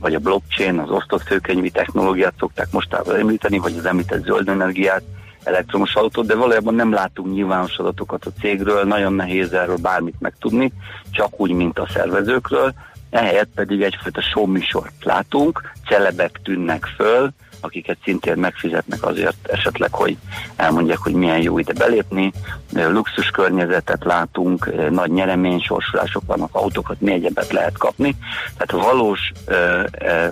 vagy 0.01 0.13
a 0.13 0.19
blockchain, 0.19 0.79
az 0.79 0.89
osztott 0.89 1.21
főkönyvi 1.21 1.69
technológiát 1.69 2.33
szokták 2.39 2.67
mostában 2.71 3.15
említeni, 3.15 3.57
vagy 3.57 3.75
az 3.77 3.85
említett 3.85 4.25
zöld 4.25 4.49
energiát, 4.49 5.03
elektromos 5.43 5.95
autót, 5.95 6.25
de 6.25 6.35
valójában 6.35 6.75
nem 6.75 6.91
látunk 6.91 7.33
nyilvános 7.33 7.77
adatokat 7.77 8.25
a 8.25 8.31
cégről, 8.39 8.83
nagyon 8.83 9.13
nehéz 9.13 9.53
erről 9.53 9.77
bármit 9.77 10.19
megtudni, 10.19 10.71
csak 11.11 11.39
úgy, 11.39 11.51
mint 11.51 11.79
a 11.79 11.87
szervezőkről. 11.93 12.73
Ehelyett 13.09 13.49
pedig 13.55 13.81
egyfajta 13.81 14.21
show 14.21 14.45
műsort 14.45 15.03
látunk, 15.03 15.71
celebek 15.87 16.39
tűnnek 16.43 16.85
föl, 16.85 17.29
akiket 17.62 17.97
szintén 18.03 18.38
megfizetnek 18.38 19.05
azért 19.05 19.47
esetleg, 19.47 19.93
hogy 19.93 20.18
elmondják, 20.55 20.97
hogy 20.97 21.14
milyen 21.14 21.41
jó 21.41 21.59
ide 21.59 21.74
belépni. 21.74 22.32
Luxus 22.72 23.30
környezetet 23.30 24.03
látunk, 24.03 24.89
nagy 24.89 25.12
nyereménysorsolások 25.12 26.24
vannak, 26.26 26.55
autókat 26.55 26.97
egyebet 27.05 27.51
lehet 27.51 27.78
kapni. 27.78 28.16
Tehát 28.57 28.86
a 28.86 28.93
valós 28.93 29.32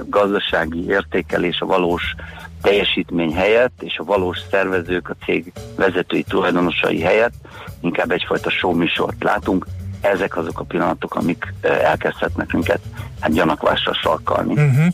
gazdasági 0.05 0.85
értékelés, 0.87 1.59
a 1.59 1.65
valós 1.65 2.15
teljesítmény 2.61 3.33
helyett, 3.33 3.81
és 3.81 3.97
a 3.97 4.03
valós 4.03 4.37
szervezők, 4.51 5.09
a 5.09 5.25
cég 5.25 5.51
vezetői 5.75 6.23
tulajdonosai 6.23 7.01
helyett 7.01 7.33
inkább 7.81 8.11
egyfajta 8.11 8.49
show 8.49 8.73
műsort 8.73 9.23
látunk. 9.23 9.65
Ezek 10.01 10.37
azok 10.37 10.59
a 10.59 10.63
pillanatok, 10.63 11.15
amik 11.15 11.53
elkezdhetnek 11.61 12.51
minket 12.51 12.79
hát 13.19 13.33
gyanakvásra 13.33 13.93
sarkalni. 13.93 14.53
Uh-huh. 14.53 14.85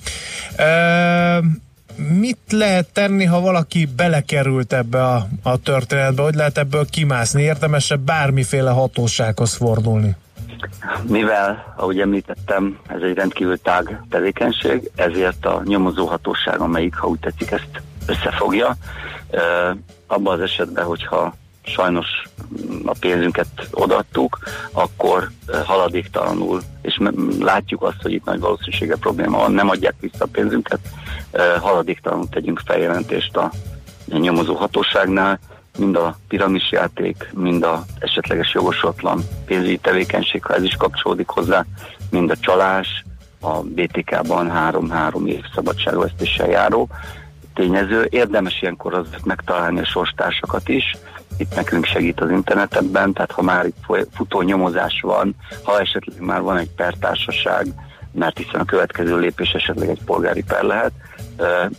E, 0.55 1.43
mit 1.97 2.37
lehet 2.49 2.87
tenni, 2.93 3.25
ha 3.25 3.39
valaki 3.39 3.85
belekerült 3.95 4.73
ebbe 4.73 5.03
a, 5.03 5.27
a 5.43 5.57
történetbe? 5.57 6.21
Hogy 6.21 6.35
lehet 6.35 6.57
ebből 6.57 6.85
kimászni? 6.85 7.41
Érdemesebb 7.41 7.99
bármiféle 7.99 8.69
hatósághoz 8.69 9.53
fordulni? 9.53 10.15
Mivel, 11.07 11.73
ahogy 11.77 11.99
említettem, 11.99 12.79
ez 12.87 13.01
egy 13.01 13.15
rendkívül 13.15 13.61
tág 13.61 14.01
tevékenység, 14.09 14.91
ezért 14.95 15.45
a 15.45 15.61
nyomozóhatóság, 15.65 16.59
amelyik, 16.59 16.95
ha 16.95 17.07
úgy 17.07 17.19
tetszik, 17.19 17.51
ezt 17.51 17.81
összefogja. 18.05 18.75
Abban 20.07 20.33
az 20.33 20.39
esetben, 20.39 20.85
hogyha 20.85 21.35
sajnos 21.65 22.07
a 22.85 22.95
pénzünket 22.99 23.47
odaadtuk, 23.71 24.39
akkor 24.71 25.29
ö, 25.45 25.57
haladéktalanul, 25.65 26.61
és 26.81 26.99
látjuk 27.39 27.83
azt, 27.83 28.01
hogy 28.01 28.13
itt 28.13 28.25
nagy 28.25 28.39
valószínűsége 28.39 28.95
probléma 28.95 29.37
van, 29.37 29.51
nem 29.51 29.69
adják 29.69 29.95
vissza 29.99 30.23
a 30.23 30.27
pénzünket, 30.31 30.79
ö, 31.31 31.55
haladéktalanul 31.59 32.29
tegyünk 32.29 32.61
feljelentést 32.65 33.37
a 33.37 33.51
nyomozóhatóságnál, 34.07 35.39
mind 35.77 35.95
a 35.95 36.17
piramisjáték, 36.27 37.29
mind 37.33 37.63
a 37.63 37.83
esetleges 37.99 38.53
jogosatlan 38.53 39.23
pénzügyi 39.45 39.77
tevékenység, 39.77 40.43
ha 40.43 40.53
ez 40.53 40.63
is 40.63 40.75
kapcsolódik 40.75 41.27
hozzá, 41.27 41.65
mind 42.09 42.29
a 42.29 42.37
csalás, 42.37 43.05
a 43.39 43.61
BTK-ban 43.61 44.51
három-három 44.51 45.27
év 45.27 45.43
szabadságvesztéssel 45.55 46.49
járó 46.49 46.89
tényező. 47.53 48.07
Érdemes 48.09 48.61
ilyenkor 48.61 48.93
azért 48.93 49.25
megtalálni 49.25 49.79
a 49.79 49.85
sorstársakat 49.85 50.69
is, 50.69 50.95
itt 51.37 51.55
nekünk 51.55 51.85
segít 51.85 52.21
az 52.21 52.29
internet 52.29 52.75
ebben, 52.75 53.13
tehát 53.13 53.31
ha 53.31 53.41
már 53.41 53.65
itt 53.65 54.07
futó 54.13 54.41
nyomozás 54.41 54.99
van, 55.01 55.35
ha 55.63 55.79
esetleg 55.79 56.21
már 56.21 56.41
van 56.41 56.57
egy 56.57 56.71
pertársaság, 56.75 57.67
mert 58.11 58.37
hiszen 58.37 58.61
a 58.61 58.65
következő 58.65 59.19
lépés 59.19 59.51
esetleg 59.51 59.89
egy 59.89 60.03
polgári 60.05 60.43
per 60.43 60.63
lehet, 60.63 60.91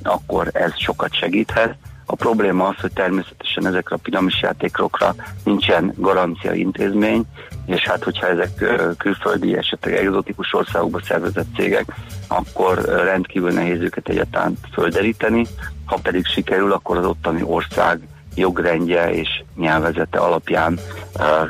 akkor 0.02 0.50
ez 0.52 0.72
sokat 0.76 1.14
segíthet. 1.14 1.76
A 2.08 2.14
probléma 2.14 2.66
az, 2.68 2.80
hogy 2.80 2.92
természetesen 2.92 3.66
ezekre 3.66 3.94
a 3.94 3.98
piramis 4.02 4.40
játékokra 4.42 5.14
nincsen 5.44 5.92
garancia 5.96 6.52
intézmény, 6.52 7.24
és 7.66 7.82
hát 7.82 8.04
hogyha 8.04 8.26
ezek 8.26 8.50
külföldi, 8.98 9.56
esetleg 9.56 9.94
egzotikus 9.94 10.54
országokba 10.54 11.00
szervezett 11.02 11.54
cégek, 11.56 11.84
akkor 12.28 12.84
rendkívül 12.84 13.50
nehéz 13.50 13.80
őket 13.80 14.08
egyáltalán 14.08 14.58
földeríteni. 14.72 15.46
Ha 15.84 15.98
pedig 16.02 16.26
sikerül, 16.26 16.72
akkor 16.72 16.96
az 16.96 17.04
ottani 17.04 17.42
ország 17.42 18.00
jogrendje 18.36 19.14
és 19.14 19.28
nyelvezete 19.56 20.18
alapján 20.18 20.78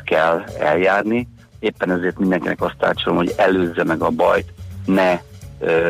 kell 0.05 0.45
eljárni. 0.59 1.29
Éppen 1.59 1.91
ezért 1.91 2.19
mindenkinek 2.19 2.63
azt 2.63 2.77
tanácsolom, 2.79 3.19
hogy 3.19 3.35
előzze 3.37 3.85
meg 3.85 4.01
a 4.03 4.11
bajt, 4.11 4.53
ne 4.85 5.21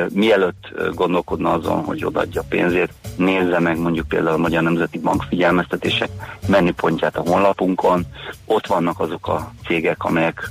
mielőtt 0.09 0.73
gondolkodna 0.95 1.53
azon, 1.53 1.85
hogy 1.85 2.05
odaadja 2.05 2.43
pénzét, 2.49 2.93
nézze 3.17 3.59
meg 3.59 3.79
mondjuk 3.79 4.09
például 4.09 4.35
a 4.35 4.39
Magyar 4.39 4.63
Nemzeti 4.63 4.99
Bank 4.99 5.23
figyelmeztetések 5.29 6.09
menüpontját 6.49 7.17
a 7.17 7.23
honlapunkon. 7.27 8.07
Ott 8.45 8.67
vannak 8.67 9.01
azok 9.01 9.29
a 9.29 9.53
cégek, 9.67 10.05
amelyek 10.05 10.51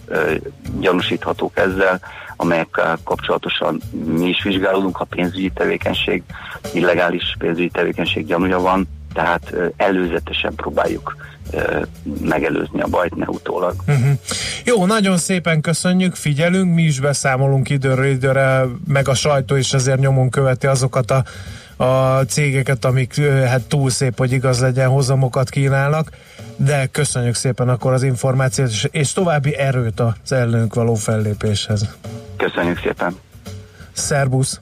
gyanúsíthatók 0.80 1.58
ezzel, 1.58 2.00
amelyekkel 2.36 2.98
kapcsolatosan 3.04 3.82
mi 4.06 4.28
is 4.28 4.44
vizsgálódunk, 4.44 4.96
ha 4.96 5.04
pénzügyi 5.04 5.50
tevékenység, 5.50 6.24
illegális 6.74 7.36
pénzügyi 7.40 7.70
tevékenység 7.70 8.26
gyanúja 8.26 8.60
van, 8.60 8.88
tehát 9.16 9.56
előzetesen 9.78 10.56
próbáljuk 10.56 11.16
megelőzni 12.22 12.82
a 12.82 12.88
bajt, 12.88 13.16
ne 13.16 13.26
utólag. 13.26 13.76
Uh-huh. 13.88 14.12
Jó, 14.64 14.86
nagyon 14.86 15.18
szépen 15.18 15.62
köszönjük, 15.62 16.16
figyelünk, 16.16 16.74
mi 16.74 16.82
is 16.82 17.00
beszámolunk 17.00 17.70
időről 17.70 18.06
időre, 18.06 18.66
meg 18.88 19.08
a 19.08 19.14
sajtó 19.14 19.56
is 19.56 19.74
azért 19.74 20.00
nyomon 20.00 20.30
követi 20.30 20.68
azokat 20.68 21.12
a, 21.12 21.24
a 21.84 22.22
cégeket, 22.28 22.86
amik 22.86 23.22
hát 23.26 23.62
túl 23.62 23.90
szép, 23.90 24.18
hogy 24.18 24.32
igaz 24.32 24.60
legyen, 24.62 24.90
hozamokat 24.90 25.50
kínálnak, 25.50 26.10
de 26.56 26.86
köszönjük 26.86 27.36
szépen 27.36 27.70
akkor 27.70 27.94
az 27.94 28.04
információt, 28.04 28.70
és, 28.70 28.88
és 28.92 29.14
további 29.14 29.58
erőt 29.58 30.00
az 30.00 30.32
ellenünk 30.32 30.74
való 30.74 30.94
fellépéshez. 30.94 31.96
Köszönjük 32.38 32.80
szépen! 32.80 33.16
Szerbusz! 33.94 34.60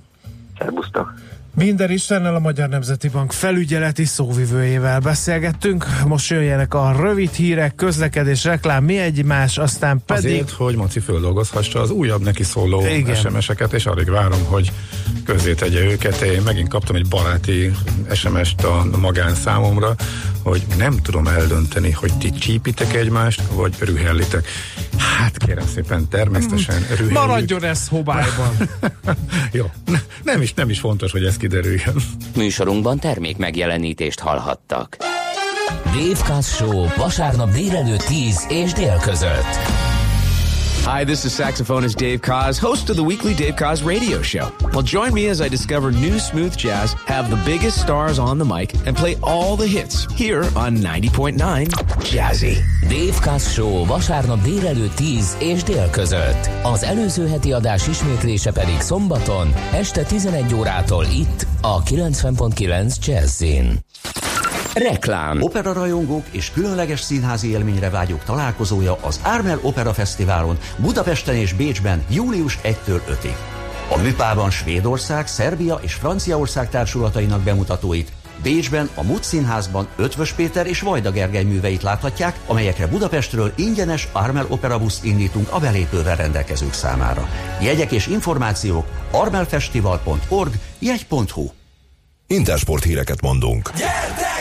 Szerbusztok! 0.58 1.14
Binder 1.56 1.92
Istennel 1.92 2.36
a 2.36 2.40
Magyar 2.40 2.70
Nemzeti 2.70 3.10
Bank 3.10 3.32
felügyeleti 3.32 4.06
szóvivőjével 4.06 5.00
beszélgettünk. 5.00 5.86
Most 6.06 6.30
jöjjenek 6.30 6.74
a 6.74 6.96
rövid 7.02 7.32
hírek, 7.32 7.76
közlekedés, 7.76 8.44
reklám, 8.44 8.84
mi 8.84 8.98
egymás, 8.98 9.58
aztán 9.58 10.02
pedig... 10.06 10.32
Azért, 10.32 10.50
hogy 10.50 10.76
Maci 10.76 11.00
földolgozhassa 11.00 11.82
az 11.82 11.90
újabb 11.90 12.22
neki 12.22 12.44
szóló 12.44 12.86
Igen. 12.86 13.16
SMS-eket, 13.16 13.74
és 13.74 13.86
alig 13.86 14.10
várom, 14.10 14.44
hogy 14.46 14.72
közé 15.26 15.54
tegye 15.54 15.80
őket. 15.80 16.22
Én 16.22 16.42
megint 16.42 16.68
kaptam 16.68 16.96
egy 16.96 17.08
baráti 17.08 17.72
SMS-t 18.14 18.64
a 18.64 18.86
magán 19.00 19.36
számomra, 19.36 19.96
hogy 20.44 20.64
nem 20.78 20.98
tudom 21.02 21.28
eldönteni, 21.28 21.92
hogy 21.92 22.18
ti 22.18 22.30
csípitek 22.32 22.94
egymást, 22.94 23.42
vagy 23.42 23.76
rühellitek. 23.80 24.48
Hát 24.98 25.38
kérem 25.38 25.68
szépen, 25.68 26.10
természetesen 26.10 26.80
rühelljük. 26.90 27.12
Maradjon 27.12 27.64
ez 27.64 27.88
hobályban. 27.88 28.56
Jó, 29.52 29.66
ne- 29.86 30.02
nem 30.24 30.42
is, 30.42 30.54
nem 30.54 30.70
is 30.70 30.80
fontos, 30.80 31.12
hogy 31.12 31.26
ez 31.26 31.38
kiderüljön. 31.38 31.96
Műsorunkban 32.36 33.00
termék 33.00 33.38
megjelenítést 33.38 34.20
hallhattak. 34.20 34.98
Dave 35.84 36.42
Show 36.42 36.88
vasárnap 36.98 37.52
délelőtt 37.52 38.04
10 38.04 38.46
és 38.50 38.74
dél 38.74 39.00
között. 39.04 39.93
Hi, 40.86 41.06
this 41.06 41.24
is 41.24 41.32
saxophonist 41.32 41.96
Dave 41.96 42.22
Koz, 42.22 42.60
host 42.60 42.90
of 42.90 42.98
the 42.98 43.04
weekly 43.04 43.34
Dave 43.34 43.56
Koz 43.56 43.84
radio 43.84 44.22
show. 44.22 44.52
Well, 44.74 44.82
join 44.82 45.14
me 45.14 45.28
as 45.28 45.40
I 45.40 45.48
discover 45.48 45.94
new 45.94 46.20
smooth 46.20 46.58
jazz, 46.58 46.92
have 47.06 47.30
the 47.30 47.42
biggest 47.46 47.80
stars 47.80 48.20
on 48.20 48.38
the 48.38 48.44
mic, 48.44 48.74
and 48.86 48.94
play 48.94 49.16
all 49.24 49.56
the 49.56 49.66
hits 49.66 50.06
here 50.14 50.44
on 50.58 50.76
90.9 50.76 51.70
Jazzy. 52.12 52.58
Dave 52.90 53.18
Kass 53.22 53.54
Show 53.54 53.86
vasárnap 53.86 54.42
délelőtt 54.42 54.96
10 54.96 55.38
és 55.40 55.64
dél 55.64 55.90
között. 55.90 56.50
Az 56.64 56.84
előző 56.84 57.28
heti 57.28 57.52
adás 57.54 57.88
ismétlése 57.88 58.52
pedig 58.52 58.80
szombaton 58.80 59.54
este 59.74 60.04
11 60.04 60.54
órától 60.54 61.06
itt 61.06 61.46
a 61.62 61.84
90.9 61.84 63.06
Jazzin. 63.06 63.80
Reklám. 64.74 65.42
Opera 65.42 65.74
rajongók 65.74 66.26
és 66.32 66.52
különleges 66.52 67.00
színházi 67.00 67.50
élményre 67.50 67.90
vágyók 67.90 68.24
találkozója 68.24 68.98
az 69.02 69.20
Ármel 69.24 69.60
Opera 69.62 69.94
Fesztiválon 69.94 70.58
Budapesten 70.78 71.36
és 71.36 71.54
Bécsben 71.54 72.04
július 72.10 72.60
1-től 72.64 73.00
5-ig. 73.10 73.36
A 73.90 73.98
Műpában 73.98 74.50
Svédország, 74.50 75.28
Szerbia 75.28 75.80
és 75.82 75.94
Franciaország 75.94 76.70
társulatainak 76.70 77.42
bemutatóit, 77.42 78.12
Bécsben 78.44 78.90
a 78.96 79.04
Mut 79.04 79.24
Színházban 79.24 79.88
Ötvös 79.96 80.32
Péter 80.32 80.68
és 80.68 80.82
Vajda 80.82 81.12
Gergely 81.12 81.44
műveit 81.44 81.82
láthatják, 81.82 82.40
amelyekre 82.48 82.88
Budapestről 82.88 83.52
ingyenes 83.56 84.08
Armel 84.12 84.46
Opera 84.50 84.80
busz 84.80 85.00
indítunk 85.04 85.48
a 85.52 85.60
belépővel 85.60 86.16
rendelkezők 86.16 86.74
számára. 86.74 87.28
Jegyek 87.62 87.92
és 87.92 88.08
információk 88.08 88.86
armelfestival.org, 89.12 90.54
jegy.hu 90.80 91.50
Intersport 92.28 92.84
híreket 92.84 93.22
mondunk. 93.22 93.72
Gyertek! 93.76 94.33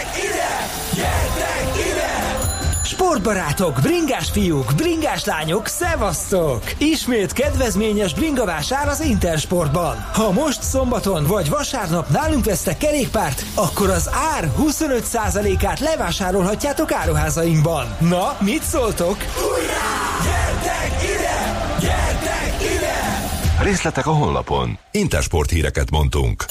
Gyertek 0.94 1.86
ide! 1.90 2.38
Sportbarátok, 2.84 3.78
bringás 3.82 4.30
fiúk, 4.30 4.72
bringás 4.76 5.24
lányok, 5.24 5.66
szevasztok! 5.66 6.62
Ismét 6.78 7.32
kedvezményes 7.32 8.14
bringavásár 8.14 8.88
az 8.88 9.00
Intersportban. 9.00 10.06
Ha 10.12 10.32
most 10.32 10.62
szombaton 10.62 11.26
vagy 11.26 11.48
vasárnap 11.48 12.08
nálunk 12.08 12.44
vesztek 12.44 12.78
kerékpárt, 12.78 13.44
akkor 13.54 13.90
az 13.90 14.10
ár 14.34 14.52
25%-át 14.58 15.80
levásárolhatjátok 15.80 16.92
áruházainkban. 16.92 17.96
Na, 18.00 18.36
mit 18.40 18.62
szóltok? 18.62 19.16
Hurrá! 19.22 20.02
Gyertek 20.24 21.02
ide! 21.02 21.66
Gyertek 21.80 22.56
ide! 22.60 22.92
Részletek 23.62 24.06
a 24.06 24.12
honlapon. 24.12 24.78
Intersport 24.90 25.50
híreket 25.50 25.90
mondtunk. 25.90 26.44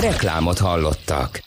Reklámot 0.00 0.58
hallottak. 0.58 1.46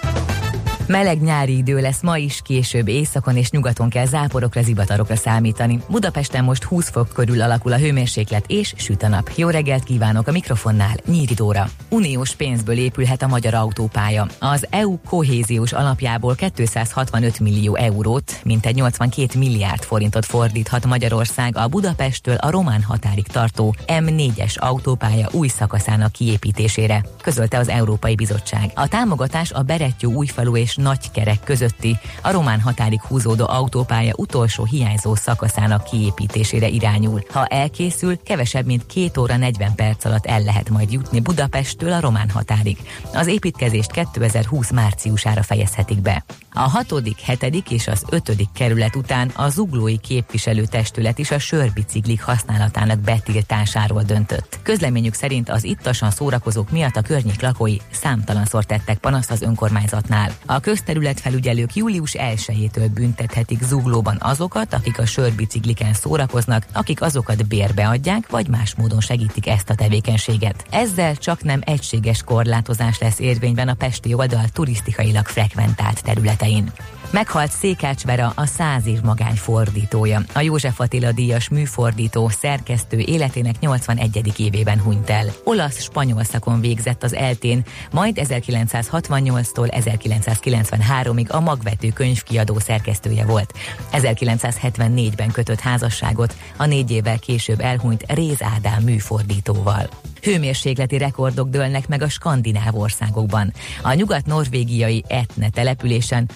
Meleg 0.87 1.21
nyári 1.21 1.57
idő 1.57 1.79
lesz 1.79 2.01
ma 2.01 2.17
is, 2.17 2.41
később 2.43 2.87
északon 2.87 3.37
és 3.37 3.49
nyugaton 3.49 3.89
kell 3.89 4.05
záporokra, 4.05 4.61
zivatarokra 4.61 5.15
számítani. 5.15 5.79
Budapesten 5.89 6.43
most 6.43 6.63
20 6.63 6.89
fok 6.89 7.09
körül 7.13 7.41
alakul 7.41 7.73
a 7.73 7.77
hőmérséklet 7.77 8.45
és 8.47 8.73
süt 8.77 9.03
a 9.03 9.07
nap. 9.07 9.31
Jó 9.35 9.49
reggelt 9.49 9.83
kívánok 9.83 10.27
a 10.27 10.31
mikrofonnál, 10.31 10.95
Nyíri 11.05 11.33
Dóra. 11.33 11.69
Uniós 11.89 12.35
pénzből 12.35 12.77
épülhet 12.77 13.21
a 13.21 13.27
magyar 13.27 13.53
autópálya. 13.53 14.27
Az 14.39 14.67
EU 14.69 14.97
kohéziós 15.09 15.73
alapjából 15.73 16.35
265 16.35 17.39
millió 17.39 17.75
eurót, 17.75 18.39
mintegy 18.43 18.75
82 18.75 19.39
milliárd 19.39 19.83
forintot 19.83 20.25
fordíthat 20.25 20.85
Magyarország 20.85 21.57
a 21.57 21.67
Budapesttől 21.67 22.35
a 22.35 22.51
román 22.51 22.83
határig 22.83 23.27
tartó 23.27 23.75
M4-es 23.87 24.57
autópálya 24.57 25.29
új 25.31 25.47
szakaszának 25.47 26.11
kiépítésére, 26.11 27.05
közölte 27.21 27.57
az 27.57 27.69
Európai 27.69 28.15
Bizottság. 28.15 28.71
A 28.75 28.87
támogatás 28.87 29.51
a 29.51 29.61
Berettyó 29.61 30.11
újfalu 30.11 30.55
és 30.55 30.70
Nagykerek 30.75 31.39
közötti 31.43 31.97
a 32.21 32.31
román 32.31 32.59
határig 32.59 33.01
húzódó 33.01 33.45
autópálya 33.47 34.13
utolsó 34.15 34.63
hiányzó 34.63 35.15
szakaszának 35.15 35.83
kiépítésére 35.83 36.67
irányul. 36.67 37.23
Ha 37.29 37.45
elkészül, 37.45 38.23
kevesebb 38.23 38.65
mint 38.65 38.85
2 38.85 39.21
óra 39.21 39.37
40 39.37 39.75
perc 39.75 40.05
alatt 40.05 40.25
el 40.25 40.41
lehet 40.41 40.69
majd 40.69 40.91
jutni 40.91 41.19
Budapesttől 41.19 41.91
a 41.91 41.99
román 41.99 42.29
határig. 42.29 42.77
Az 43.13 43.27
építkezést 43.27 43.91
2020 43.91 44.71
márciusára 44.71 45.43
fejezhetik 45.43 46.01
be. 46.01 46.23
A 46.53 46.59
hatodik, 46.59 47.19
hetedik 47.19 47.71
és 47.71 47.87
az 47.87 48.03
ötödik 48.09 48.47
kerület 48.53 48.95
után 48.95 49.31
a 49.35 49.49
zuglói 49.49 49.97
képviselőtestület 49.97 51.19
is 51.19 51.31
a 51.31 51.39
sörbiciklik 51.39 52.21
használatának 52.21 52.99
betiltásáról 52.99 54.03
döntött. 54.03 54.59
Közleményük 54.63 55.13
szerint 55.13 55.49
az 55.49 55.63
ittasan 55.63 56.11
szórakozók 56.11 56.71
miatt 56.71 56.95
a 56.95 57.01
környék 57.01 57.41
lakói 57.41 57.77
számtalanszor 57.91 58.63
tettek 58.63 58.97
panaszt 58.97 59.31
az 59.31 59.41
önkormányzatnál. 59.41 60.31
A 60.45 60.59
közterületfelügyelők 60.59 61.75
július 61.75 62.15
1-től 62.17 62.89
büntethetik 62.93 63.63
zuglóban 63.63 64.17
azokat, 64.19 64.73
akik 64.73 64.99
a 64.99 65.05
sörbicikliken 65.05 65.93
szórakoznak, 65.93 66.65
akik 66.73 67.01
azokat 67.01 67.47
bérbe 67.47 67.87
adják, 67.87 68.29
vagy 68.29 68.47
más 68.47 68.75
módon 68.75 69.01
segítik 69.01 69.47
ezt 69.47 69.69
a 69.69 69.75
tevékenységet. 69.75 70.65
Ezzel 70.69 71.15
csak 71.15 71.43
nem 71.43 71.61
egységes 71.65 72.23
korlátozás 72.23 72.99
lesz 72.99 73.19
érvényben 73.19 73.67
a 73.67 73.73
Pesti 73.73 74.13
oldal 74.13 74.47
turisztikailag 74.53 75.25
frekventált 75.25 76.01
Castaín. 76.41 76.73
Meghalt 77.11 77.51
Székács 77.51 78.03
Vera, 78.03 78.33
a 78.35 78.45
száz 78.45 78.85
év 78.85 79.01
magány 79.01 79.35
fordítója. 79.35 80.21
A 80.33 80.41
József 80.41 80.79
Attila 80.79 81.11
díjas 81.11 81.49
műfordító, 81.49 82.29
szerkesztő 82.29 82.97
életének 82.97 83.59
81. 83.59 84.39
évében 84.39 84.81
hunyt 84.81 85.09
el. 85.09 85.25
Olasz-spanyol 85.43 86.23
szakon 86.23 86.61
végzett 86.61 87.03
az 87.03 87.13
eltén, 87.13 87.63
majd 87.91 88.19
1968-tól 88.21 89.69
1993-ig 89.71 91.29
a 91.29 91.39
magvető 91.39 91.89
könyvkiadó 91.89 92.59
szerkesztője 92.59 93.25
volt. 93.25 93.53
1974-ben 93.91 95.31
kötött 95.31 95.59
házasságot, 95.59 96.35
a 96.57 96.65
négy 96.65 96.91
évvel 96.91 97.19
később 97.19 97.59
elhunyt 97.59 98.03
Réz 98.07 98.41
Ádám 98.41 98.83
műfordítóval. 98.83 99.89
Hőmérsékleti 100.21 100.97
rekordok 100.97 101.49
dőlnek 101.49 101.87
meg 101.87 102.01
a 102.01 102.09
skandináv 102.09 102.77
országokban. 102.77 103.53
A 103.81 103.93
nyugat-norvégiai 103.93 105.03
Etne 105.07 105.49
településen 105.49 106.29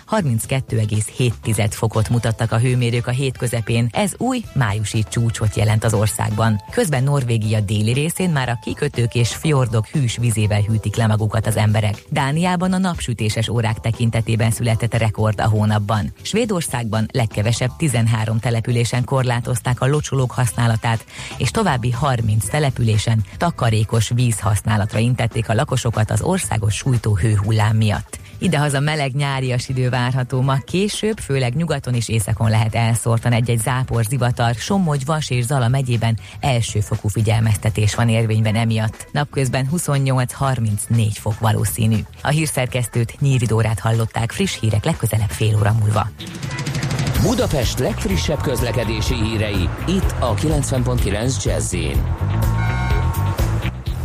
32,7 0.69 1.67
fokot 1.69 2.09
mutattak 2.09 2.51
a 2.51 2.59
hőmérők 2.59 3.07
a 3.07 3.11
hét 3.11 3.37
közepén. 3.37 3.87
Ez 3.91 4.13
új 4.17 4.43
májusi 4.53 5.03
csúcsot 5.09 5.55
jelent 5.55 5.83
az 5.83 5.93
országban. 5.93 6.61
Közben 6.71 7.03
Norvégia 7.03 7.59
déli 7.59 7.93
részén 7.93 8.29
már 8.29 8.49
a 8.49 8.59
kikötők 8.63 9.15
és 9.15 9.35
fjordok 9.35 9.87
hűs 9.87 10.17
vizével 10.17 10.61
hűtik 10.61 10.95
le 10.95 11.07
magukat 11.07 11.47
az 11.47 11.57
emberek. 11.57 12.03
Dániában 12.09 12.73
a 12.73 12.77
napsütéses 12.77 13.49
órák 13.49 13.79
tekintetében 13.79 14.51
született 14.51 14.93
rekord 14.93 15.41
a 15.41 15.47
hónapban. 15.47 16.13
Svédországban 16.21 17.07
legkevesebb 17.11 17.71
13 17.77 18.39
településen 18.39 19.03
korlátozták 19.03 19.81
a 19.81 19.87
locsolók 19.87 20.31
használatát, 20.31 21.05
és 21.37 21.51
további 21.51 21.91
30 21.91 22.49
településen 22.49 23.23
takarékos 23.37 24.09
vízhasználatra 24.09 24.99
intették 24.99 25.49
a 25.49 25.53
lakosokat 25.53 26.11
az 26.11 26.21
országos 26.21 26.75
sújtó 26.75 27.15
hőhullám 27.15 27.75
miatt. 27.75 28.19
Idehaza 28.37 28.79
meleg 28.79 29.15
nyárias 29.15 29.69
idő 29.69 29.89
várható 29.89 30.41
ma 30.41 30.54
később, 30.65 31.17
főleg 31.19 31.55
nyugaton 31.55 31.93
és 31.93 32.09
északon 32.09 32.49
lehet 32.49 32.75
elszórtan 32.75 33.31
egy-egy 33.31 33.59
zápor, 33.59 34.03
zivatar, 34.03 34.53
Somogy, 34.53 35.05
Vas 35.05 35.29
és 35.29 35.43
Zala 35.45 35.67
megyében 35.67 36.17
elsőfokú 36.39 37.07
figyelmeztetés 37.07 37.95
van 37.95 38.09
érvényben 38.09 38.55
emiatt. 38.55 39.07
Napközben 39.11 39.69
28-34 39.75 41.11
fok 41.11 41.39
valószínű. 41.39 41.97
A 42.21 42.29
hírszerkesztőt 42.29 43.19
Nyíri 43.19 43.47
hallották 43.79 44.31
friss 44.31 44.59
hírek 44.59 44.85
legközelebb 44.85 45.29
fél 45.29 45.55
óra 45.57 45.75
múlva. 45.79 46.09
Budapest 47.21 47.79
legfrissebb 47.79 48.41
közlekedési 48.41 49.13
hírei, 49.13 49.69
itt 49.87 50.15
a 50.19 50.33
90.9 50.33 51.43
jazz 51.43 51.73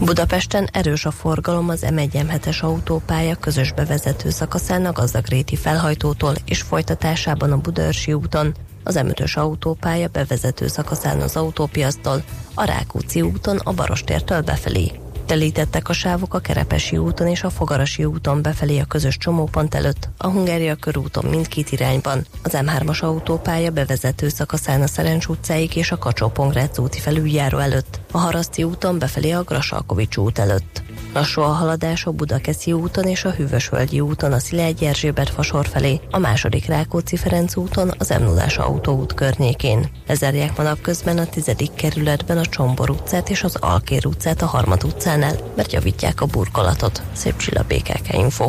Budapesten 0.05 0.69
erős 0.73 1.05
a 1.05 1.11
forgalom 1.11 1.69
az 1.69 1.87
M1-M7-es 1.89 2.61
autópálya 2.61 3.35
közös 3.35 3.73
bevezető 3.73 4.31
szakaszán 4.31 4.85
a 4.85 4.93
Gazdagréti 4.93 5.57
felhajtótól 5.57 6.35
és 6.45 6.63
folytatásában 6.63 7.53
a 7.53 7.57
Budaörsi 7.57 8.13
úton, 8.13 8.55
az 8.85 9.01
M5-ös 9.03 9.39
autópálya 9.39 10.09
bevezető 10.09 10.67
szakaszán 10.67 11.21
az 11.21 11.37
autópiasztól, 11.37 12.23
a 12.55 12.65
Rákóczi 12.65 13.23
úton 13.23 13.57
a 13.57 13.73
Barostértől 13.73 14.41
befelé. 14.41 14.93
Telítettek 15.31 15.89
a 15.89 15.93
sávok 15.93 16.35
a 16.35 16.39
Kerepesi 16.39 16.97
úton 16.97 17.27
és 17.27 17.43
a 17.43 17.51
Fogarasi 17.51 18.05
úton 18.05 18.43
befelé 18.43 18.79
a 18.79 18.85
közös 18.85 19.17
csomópont 19.17 19.75
előtt, 19.75 20.09
a 20.17 20.27
Hungária 20.27 20.75
körúton 20.75 21.25
mindkét 21.25 21.73
irányban, 21.73 22.27
az 22.43 22.53
M3-as 22.55 23.01
autópálya 23.01 23.71
bevezető 23.71 24.29
szakaszán 24.29 24.83
a 24.83 24.87
Szerencs 24.87 25.27
utcáig 25.27 25.77
és 25.77 25.93
a 25.93 25.99
kacsó 25.99 26.33
úti 26.77 26.99
felüljáró 26.99 27.59
előtt, 27.59 28.01
a 28.13 28.19
Haraszti 28.19 28.63
úton 28.63 28.99
befelé 28.99 29.31
a 29.31 29.43
Grasalkovics 29.43 30.17
út 30.17 30.39
előtt. 30.39 30.83
Lassú 31.15 31.41
a 31.41 31.47
haladás 31.47 32.07
a 32.07 32.11
Budakeszi 32.11 32.73
úton 32.73 33.05
és 33.05 33.25
a 33.25 33.31
Hűvösvölgyi 33.31 34.01
úton 34.01 34.33
a 34.33 34.39
Szilágy 34.39 34.85
Erzsébet 34.85 35.31
fasor 35.31 35.67
felé, 35.67 36.01
a 36.11 36.19
második 36.19 36.67
Rákóczi 36.67 37.17
Ferenc 37.17 37.57
úton 37.57 37.91
az 37.99 38.09
m 38.09 38.23
0 38.23 38.45
autóút 38.57 39.15
környékén. 39.15 39.91
Lezárják 40.07 40.57
ma 40.57 40.63
napközben 40.63 41.19
a 41.19 41.27
tizedik 41.27 41.75
kerületben 41.75 42.39
a 42.39 42.47
Csombor 42.47 42.91
utcát 42.91 43.31
és 43.31 43.43
az 43.43 43.57
Alkér 43.57 44.07
utcát 44.07 44.43
a 44.43 44.47
Harmad 44.47 44.85
utcánál, 45.21 45.53
mert 45.57 45.73
javítják 45.73 46.21
a 46.21 46.27
burkolatot. 46.27 47.03
Szép 47.13 47.37
csilla 47.37 47.65
BKK 47.69 48.13
Info. 48.13 48.49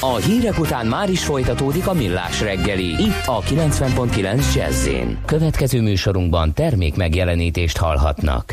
A 0.00 0.16
hírek 0.16 0.58
után 0.58 0.86
már 0.86 1.10
is 1.10 1.24
folytatódik 1.24 1.86
a 1.86 1.92
millás 1.92 2.40
reggeli, 2.40 3.02
itt 3.02 3.26
a 3.26 3.40
90.9 3.40 4.54
jazz 4.54 4.88
Következő 5.26 5.80
műsorunkban 5.80 6.54
termék 6.54 6.96
megjelenítést 6.96 7.76
hallhatnak. 7.76 8.52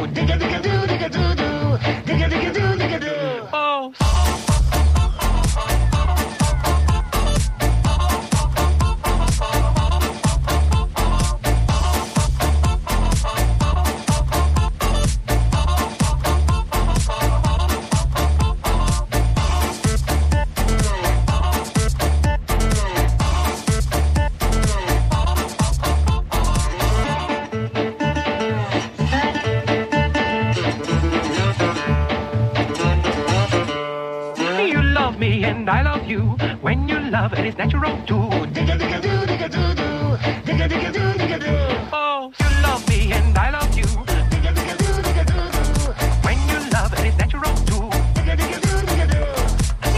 You 37.43 37.47
love 37.47 37.53
it 37.53 37.53
is 37.53 37.57
natural 37.57 37.97
too. 38.05 38.29
Digga 38.53 38.77
digga 38.77 39.01
doo 39.01 39.25
digga 39.29 39.49
doo 39.49 39.73
doo. 39.79 40.17
Digga 40.45 40.65
digga 40.71 40.91
doo 40.93 41.11
digga 41.21 41.39
doo. 41.39 41.89
Oh, 41.91 42.31
you 42.39 42.49
love 42.61 42.87
me 42.89 43.11
and 43.13 43.37
I 43.37 43.49
love 43.49 43.77
you. 43.77 43.89
Digga 44.31 44.51
digga 44.57 44.75
doo 44.81 45.01
digga 45.07 45.23
doo 45.31 45.45
doo. 45.55 45.93
When 46.25 46.37
you 46.49 46.59
love 46.71 46.93
it 46.93 47.05
is 47.05 47.17
natural 47.17 47.55
too. 47.69 47.89
Digga 48.17 48.35
digga 48.41 48.59
doo 48.65 48.77
digga 48.89 49.05
doo. 49.13 49.25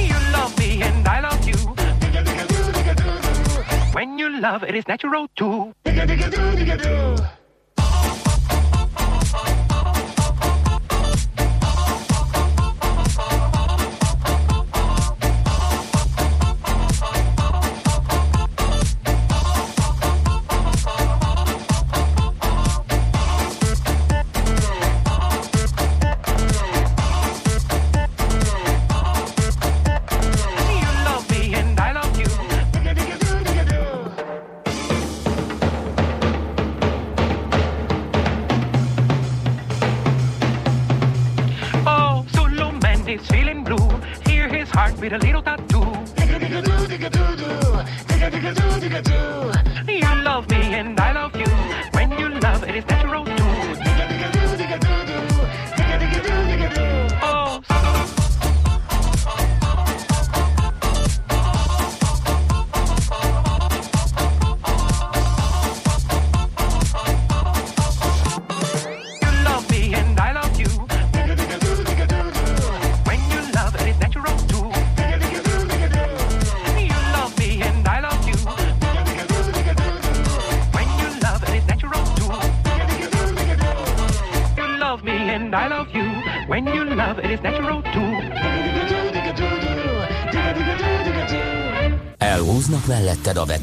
You 0.09 0.19
love 0.31 0.57
me 0.57 0.81
and 0.83 1.07
I 1.07 1.19
love 1.19 1.43
you. 1.47 1.59
Digga 2.03 2.21
digga 2.27 2.45
doo 2.47 2.65
digga 2.77 2.95
doo 3.01 3.15
doo. 3.25 3.93
When 3.93 4.17
you 4.17 4.29
love 4.39 4.63
it 4.63 4.75
is 4.75 4.87
natural 4.87 5.27
too. 5.35 5.52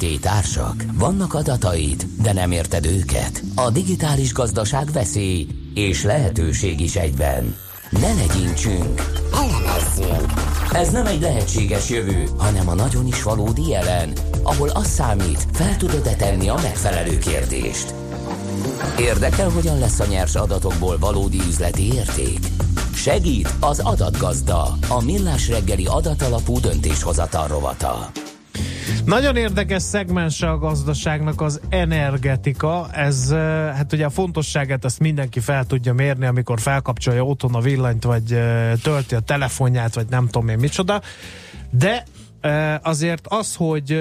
Vetétársak? 0.01 0.85
Vannak 0.95 1.35
adataid, 1.35 2.07
de 2.23 2.33
nem 2.33 2.51
érted 2.51 2.87
őket? 2.87 3.43
A 3.55 3.71
digitális 3.71 4.33
gazdaság 4.33 4.91
veszély 4.93 5.47
és 5.75 6.03
lehetőség 6.03 6.81
is 6.81 6.97
egyben. 6.97 7.57
Ne 7.91 8.15
legyintsünk! 8.15 9.03
Elemezzünk! 9.33 10.33
Ez 10.73 10.91
nem 10.91 11.07
egy 11.07 11.21
lehetséges 11.21 11.91
jövő, 11.91 12.29
hanem 12.39 12.69
a 12.69 12.75
nagyon 12.75 13.07
is 13.07 13.23
valódi 13.23 13.69
jelen, 13.69 14.13
ahol 14.43 14.69
az 14.69 14.87
számít, 14.87 15.47
fel 15.53 15.77
tudod-e 15.77 16.15
tenni 16.15 16.49
a 16.49 16.59
megfelelő 16.63 17.19
kérdést. 17.19 17.95
Érdekel, 18.99 19.49
hogyan 19.49 19.79
lesz 19.79 20.01
a 20.01 20.07
nyers 20.07 20.35
adatokból 20.35 20.99
valódi 20.99 21.41
üzleti 21.49 21.93
érték? 21.93 22.39
Segít 22.95 23.55
az 23.61 23.79
adatgazda, 23.79 24.77
a 24.89 25.03
millás 25.05 25.49
reggeli 25.49 25.87
adatalapú 25.87 26.61
döntéshozatal 26.61 27.49
rovata. 27.49 28.11
Nagyon 29.05 29.37
érdekes 29.37 29.83
szegmense 29.83 30.51
a 30.51 30.59
gazdaságnak 30.59 31.41
az 31.41 31.61
energetika. 31.69 32.89
Ez, 32.93 33.31
hát 33.75 33.93
ugye 33.93 34.05
a 34.05 34.11
fontosságát 34.11 34.85
ezt 34.85 34.99
mindenki 34.99 35.41
fel 35.41 35.65
tudja 35.65 35.93
mérni, 35.93 36.27
amikor 36.27 36.61
felkapcsolja 36.61 37.25
otthon 37.25 37.55
a 37.55 37.61
villanyt, 37.61 38.05
vagy 38.05 38.39
tölti 38.83 39.15
a 39.15 39.21
telefonját, 39.21 39.95
vagy 39.95 40.07
nem 40.11 40.27
tudom 40.27 40.49
én 40.49 40.59
micsoda. 40.59 41.01
De 41.71 42.05
azért 42.83 43.27
az, 43.27 43.55
hogy 43.55 44.01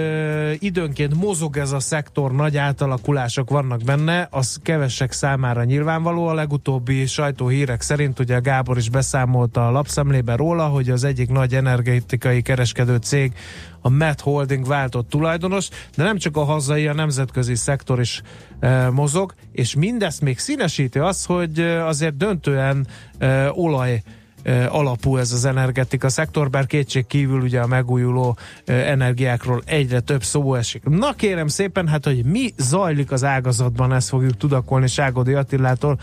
időnként 0.59 1.15
mozog 1.15 1.57
ez 1.57 1.71
a 1.71 1.79
szektor, 1.79 2.31
nagy 2.31 2.57
átalakulások 2.57 3.49
vannak 3.49 3.83
benne, 3.83 4.27
az 4.31 4.59
kevesek 4.63 5.11
számára 5.11 5.63
nyilvánvaló. 5.63 6.27
A 6.27 6.33
legutóbbi 6.33 7.05
sajtóhírek 7.05 7.81
szerint 7.81 8.19
ugye 8.19 8.39
Gábor 8.39 8.77
is 8.77 8.89
beszámolt 8.89 9.57
a 9.57 9.71
lapszemlében 9.71 10.37
róla, 10.37 10.67
hogy 10.67 10.89
az 10.89 11.03
egyik 11.03 11.29
nagy 11.29 11.55
energetikai 11.55 12.41
kereskedő 12.41 12.95
cég 12.95 13.33
a 13.81 13.89
Met 13.89 14.21
Holding 14.21 14.67
váltott 14.67 15.09
tulajdonos, 15.09 15.69
de 15.95 16.03
nem 16.03 16.17
csak 16.17 16.37
a 16.37 16.43
hazai, 16.43 16.87
a 16.87 16.93
nemzetközi 16.93 17.55
szektor 17.55 17.99
is 17.99 18.21
mozog, 18.91 19.33
és 19.51 19.75
mindezt 19.75 20.21
még 20.21 20.39
színesíti 20.39 20.99
az, 20.99 21.25
hogy 21.25 21.59
azért 21.59 22.17
döntően 22.17 22.87
olaj 23.51 24.01
alapú 24.69 25.17
ez 25.17 25.31
az 25.31 25.45
energetika 25.45 26.09
szektor, 26.09 26.49
bár 26.49 26.65
kétség 26.65 27.07
kívül 27.07 27.41
ugye 27.41 27.59
a 27.61 27.67
megújuló 27.67 28.37
energiákról 28.65 29.61
egyre 29.65 29.99
több 29.99 30.23
szó 30.23 30.55
esik. 30.55 30.83
Na 30.83 31.13
kérem 31.13 31.47
szépen, 31.47 31.87
hát 31.87 32.05
hogy 32.05 32.25
mi 32.25 32.53
zajlik 32.57 33.11
az 33.11 33.23
ágazatban, 33.23 33.93
ezt 33.93 34.09
fogjuk 34.09 34.37
tudakolni 34.37 34.87
Ságodi 34.87 35.33
Attilától, 35.33 35.99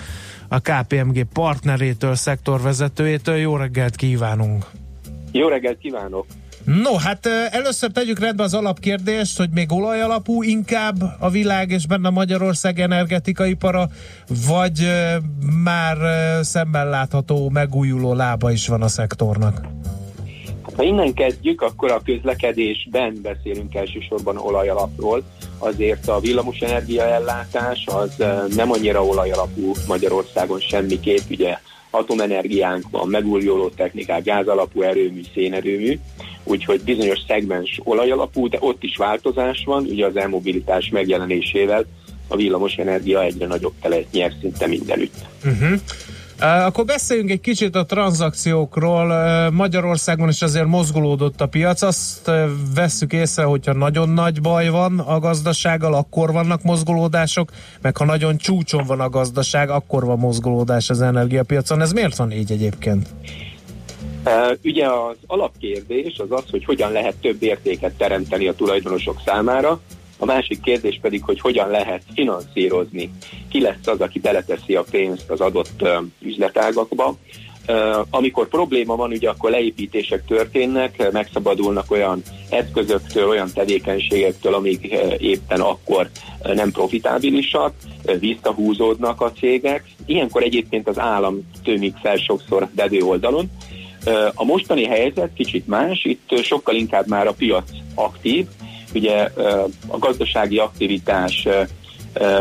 a 0.49 0.61
KPMG 0.61 1.25
partnerétől, 1.33 2.15
szektorvezetőjétől. 2.15 3.37
Jó 3.37 3.57
reggelt 3.57 3.97
kívánunk! 3.97 4.67
Jó 5.33 5.49
reggelt 5.49 5.79
kívánok! 5.79 6.27
No, 6.67 6.95
hát 6.97 7.27
először 7.51 7.91
tegyük 7.91 8.19
rendbe 8.19 8.43
az 8.43 8.55
alapkérdést, 8.55 9.39
hogy 9.39 9.51
még 9.51 9.73
olajalapú 9.73 10.43
inkább 10.43 10.97
a 11.19 11.31
világ 11.31 11.71
és 11.71 11.87
benne 11.87 12.11
Magyarország 12.11 12.81
energetikai 12.81 13.55
para, 13.55 13.89
vagy 14.47 14.91
már 15.63 15.97
ö, 16.01 16.43
szemben 16.43 16.89
látható 16.89 17.49
megújuló 17.49 18.15
lába 18.15 18.51
is 18.51 18.69
van 18.69 18.83
a 18.83 18.89
szektornak? 18.89 19.61
Ha 20.77 20.83
innen 20.83 21.15
kezdjük, 21.15 21.63
akkor 21.63 21.91
a 21.91 22.03
közlekedésben 22.05 23.19
beszélünk 23.23 23.75
elsősorban 23.75 24.37
olajalapról. 24.37 25.23
Azért 25.59 26.09
a 26.09 26.21
villamosenergia 26.21 27.03
ellátás 27.03 27.87
az 27.87 28.25
nem 28.55 28.71
annyira 28.71 29.05
olajalapú 29.05 29.73
Magyarországon 29.87 30.61
semmiképp, 30.61 31.31
ugye 31.31 31.59
atomenergiánk 31.97 32.85
van, 32.91 33.09
megújuló 33.09 33.69
technikák, 33.69 34.25
gázalapú 34.25 34.83
erőmű, 34.83 35.21
szénerőmű, 35.35 35.99
úgyhogy 36.45 36.81
bizonyos 36.81 37.19
szegmens 37.27 37.81
olajalapú, 37.85 38.49
de 38.49 38.59
ott 38.61 38.83
is 38.83 38.97
változás 38.97 39.63
van, 39.65 39.85
ugye 39.85 40.07
az 40.07 40.17
elmobilitás 40.17 40.89
megjelenésével 40.89 41.85
a 42.29 42.37
villamosenergia 42.37 43.23
egyre 43.23 43.47
nagyobb 43.47 43.73
telet 43.81 44.13
nyer 44.13 44.33
szinte 44.41 44.67
mindenütt. 44.67 45.15
Uh-huh. 45.45 45.81
Akkor 46.41 46.85
beszéljünk 46.85 47.31
egy 47.31 47.41
kicsit 47.41 47.77
a 47.77 47.85
tranzakciókról. 47.85 49.15
Magyarországon 49.51 50.29
is 50.29 50.43
azért 50.43 50.67
mozgolódott 50.67 51.41
a 51.41 51.47
piac. 51.47 51.83
Azt 51.83 52.31
vesszük 52.75 53.13
észre, 53.13 53.43
hogyha 53.45 53.73
nagyon 53.73 54.09
nagy 54.09 54.41
baj 54.41 54.69
van 54.69 54.99
a 54.99 55.19
gazdasággal, 55.19 55.95
akkor 55.95 56.33
vannak 56.33 56.63
mozgolódások, 56.63 57.51
meg 57.81 57.97
ha 57.97 58.05
nagyon 58.05 58.37
csúcson 58.37 58.85
van 58.87 59.01
a 59.01 59.09
gazdaság, 59.09 59.71
akkor 59.71 60.05
van 60.05 60.19
mozgolódás 60.19 60.91
az 60.91 61.01
energiapiacon. 61.03 61.81
Ez 61.81 61.93
miért 61.93 62.17
van 62.17 62.33
így 62.33 62.53
egyébként? 62.53 63.09
Ugye 64.65 64.87
az 64.87 65.17
alapkérdés 65.27 66.19
az 66.19 66.31
az, 66.31 66.45
hogy 66.51 66.65
hogyan 66.65 66.93
lehet 66.93 67.15
több 67.17 67.43
értéket 67.43 67.93
teremteni 67.93 68.49
a 68.49 68.55
tulajdonosok 68.55 69.17
számára, 69.25 69.81
a 70.19 70.25
másik 70.25 70.61
kérdés 70.61 70.99
pedig, 71.03 71.23
hogy 71.25 71.41
hogyan 71.41 71.71
lehet 71.71 72.03
finanszírozni. 72.15 73.11
Ki 73.49 73.61
lesz 73.61 73.87
az, 73.87 74.01
aki 74.01 74.19
beleteszi 74.19 74.75
a 74.75 74.85
pénzt 74.91 75.31
az 75.31 75.41
adott 75.41 75.89
üzletágakba. 76.21 77.17
Amikor 78.11 78.49
probléma 78.49 78.97
van, 78.97 79.11
ugye 79.11 79.29
akkor 79.29 79.51
leépítések 79.51 80.25
történnek, 80.25 81.13
megszabadulnak 81.13 81.91
olyan 81.91 82.23
eszközöktől, 82.51 83.29
olyan 83.29 83.51
tevékenységektől, 83.55 84.55
amik 84.55 84.85
éppen 85.19 85.61
akkor 85.61 86.11
nem 86.43 86.71
profitábilisak, 86.71 87.75
visszahúzódnak 88.19 89.21
a 89.21 89.33
cégek. 89.33 89.85
Ilyenkor 90.07 90.43
egyébként 90.43 90.89
az 90.89 90.99
állam 90.99 91.41
tömik 91.65 91.97
fel 92.03 92.17
sokszor 92.17 92.69
bedő 92.75 93.01
oldalon, 93.01 93.51
A 94.35 94.45
mostani 94.45 94.85
helyzet 94.85 95.31
kicsit 95.35 95.67
más, 95.67 96.05
itt 96.05 96.43
sokkal 96.43 96.75
inkább 96.75 97.07
már 97.07 97.27
a 97.27 97.33
piac 97.33 97.71
aktív, 97.95 98.47
ugye 98.97 99.29
a 99.87 99.99
gazdasági 99.99 100.59
aktivitás 100.59 101.49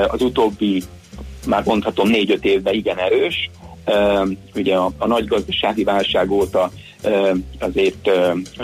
az 0.08 0.22
utóbbi, 0.22 0.84
már 1.48 1.64
mondhatom 1.66 2.10
négy-öt 2.10 2.46
évben 2.46 2.74
igen 2.74 2.98
erős, 2.98 3.50
ugye 4.56 4.76
a, 4.76 4.92
a 4.98 5.08
nagy 5.08 5.26
gazdasági 5.28 5.84
válság 5.84 6.32
óta 6.32 6.72
azért 7.60 8.10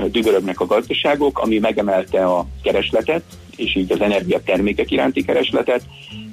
dübörögnek 0.08 0.60
a 0.60 0.66
gazdaságok, 0.66 1.39
ami 1.39 1.60
megemelte 1.60 2.26
a 2.26 2.46
keresletet, 2.64 3.24
és 3.56 3.76
így 3.76 3.92
az 3.92 4.02
energiatermékek 4.02 4.92
iránti 4.92 5.26
keresletet, 5.26 5.82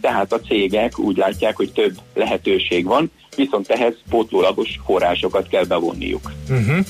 tehát 0.00 0.32
a 0.32 0.40
cégek 0.40 0.98
úgy 0.98 1.16
látják, 1.16 1.56
hogy 1.56 1.72
több 1.72 1.98
lehetőség 2.14 2.84
van, 2.84 3.10
viszont 3.36 3.70
ehhez 3.70 3.94
pótlólagos 4.10 4.80
forrásokat 4.84 5.48
kell 5.48 5.64
bevonniuk. 5.64 6.32
Uh-huh. 6.48 6.86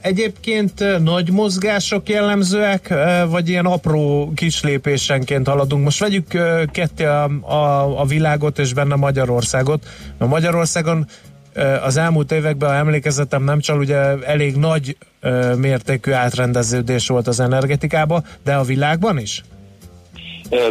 Egyébként 0.00 1.02
nagy 1.02 1.30
mozgások 1.30 2.08
jellemzőek, 2.08 2.94
vagy 3.28 3.48
ilyen 3.48 3.66
apró 3.66 4.32
kis 4.34 4.62
lépésenként 4.62 5.48
haladunk. 5.48 5.84
Most 5.84 5.98
vegyük 5.98 6.26
ketté 6.72 7.04
a, 7.04 7.24
a, 7.40 8.00
a 8.00 8.04
világot 8.04 8.58
és 8.58 8.72
benne 8.72 8.94
Magyarországot. 8.94 9.86
A 10.18 10.26
Magyarországon 10.26 11.06
az 11.82 11.96
elmúlt 11.96 12.32
években, 12.32 12.68
ha 12.70 12.76
emlékezetem 12.76 13.44
nem 13.44 13.60
csal, 13.60 13.78
ugye 13.78 13.96
elég 14.26 14.56
nagy 14.56 14.96
mértékű 15.56 16.12
átrendeződés 16.12 17.08
volt 17.08 17.26
az 17.26 17.40
energetikában, 17.40 18.24
de 18.44 18.54
a 18.54 18.62
világban 18.62 19.18
is? 19.18 19.44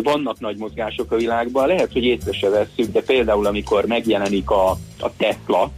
Vannak 0.03 0.39
nagy 0.39 0.57
mozgások 0.57 1.11
a 1.11 1.15
világban, 1.15 1.67
lehet, 1.67 1.91
hogy 1.91 2.03
észre 2.03 2.31
se 2.31 2.49
vesszük, 2.49 2.91
de 2.91 3.01
például 3.01 3.45
amikor 3.45 3.85
megjelenik 3.85 4.49
a, 4.49 4.69
a 4.99 5.11
Tesla 5.17 5.71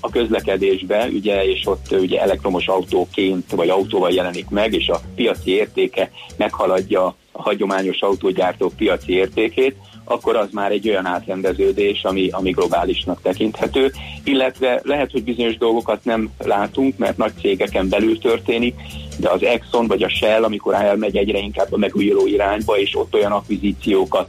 a 0.00 0.10
közlekedésbe, 0.10 1.08
ugye, 1.12 1.44
és 1.44 1.66
ott 1.66 1.86
ugye 1.90 2.20
elektromos 2.20 2.66
autóként 2.66 3.50
vagy 3.50 3.68
autóval 3.68 4.10
jelenik 4.10 4.48
meg, 4.48 4.74
és 4.74 4.88
a 4.88 5.00
piaci 5.14 5.50
értéke 5.50 6.10
meghaladja 6.36 7.04
a 7.32 7.42
hagyományos 7.42 8.00
autógyártók 8.00 8.72
piaci 8.76 9.12
értékét, 9.12 9.76
akkor 10.04 10.36
az 10.36 10.48
már 10.52 10.70
egy 10.70 10.88
olyan 10.88 11.06
átrendeződés, 11.06 12.02
ami, 12.02 12.28
ami 12.30 12.50
globálisnak 12.50 13.22
tekinthető, 13.22 13.92
illetve 14.24 14.80
lehet, 14.82 15.10
hogy 15.10 15.24
bizonyos 15.24 15.56
dolgokat 15.58 16.04
nem 16.04 16.30
látunk, 16.38 16.96
mert 16.96 17.16
nagy 17.16 17.32
cégeken 17.40 17.88
belül 17.88 18.18
történik, 18.18 18.74
de 19.18 19.30
az 19.30 19.42
Exxon 19.42 19.86
vagy 19.86 20.02
a 20.02 20.08
Shell, 20.08 20.44
amikor 20.44 20.74
elmegy 20.74 21.16
egyre 21.16 21.38
inkább 21.38 21.72
a 21.72 21.76
megújuló 21.76 22.26
irányba, 22.26 22.78
és 22.78 22.96
ott 22.96 23.14
olyan 23.14 23.32
akvizíciókat 23.32 24.28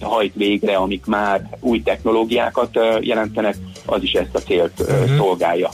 hajt 0.00 0.34
végre, 0.34 0.76
amik 0.76 1.06
már 1.06 1.48
új 1.60 1.82
technológiákat 1.82 2.78
jelentenek, 3.00 3.56
az 3.90 4.02
is 4.02 4.12
ezt 4.12 4.34
a 4.34 4.38
célt 4.38 4.72
uh, 4.80 5.16
szolgálja. 5.16 5.70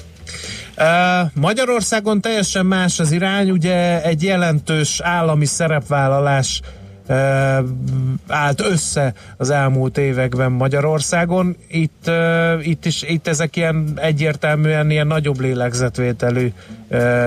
Magyarországon 1.35 2.21
teljesen 2.21 2.67
más 2.67 3.01
az 3.01 3.13
irány, 3.13 3.51
ugye 3.51 4.03
egy 4.03 4.23
jelentős 4.23 5.01
állami 5.01 5.45
szerepvállalás 5.45 6.61
állt 8.29 8.61
össze 8.61 9.13
az 9.37 9.51
elmúlt 9.51 9.99
években 9.99 10.53
Magyarországon. 10.53 11.57
Itt, 11.69 12.11
itt 12.63 12.85
is 12.85 13.03
itt 13.03 13.27
ezek 13.27 13.57
ilyen 13.57 13.93
egyértelműen 13.97 14.91
ilyen 14.91 15.07
nagyobb 15.07 15.41
lélegzetvételű 15.41 16.53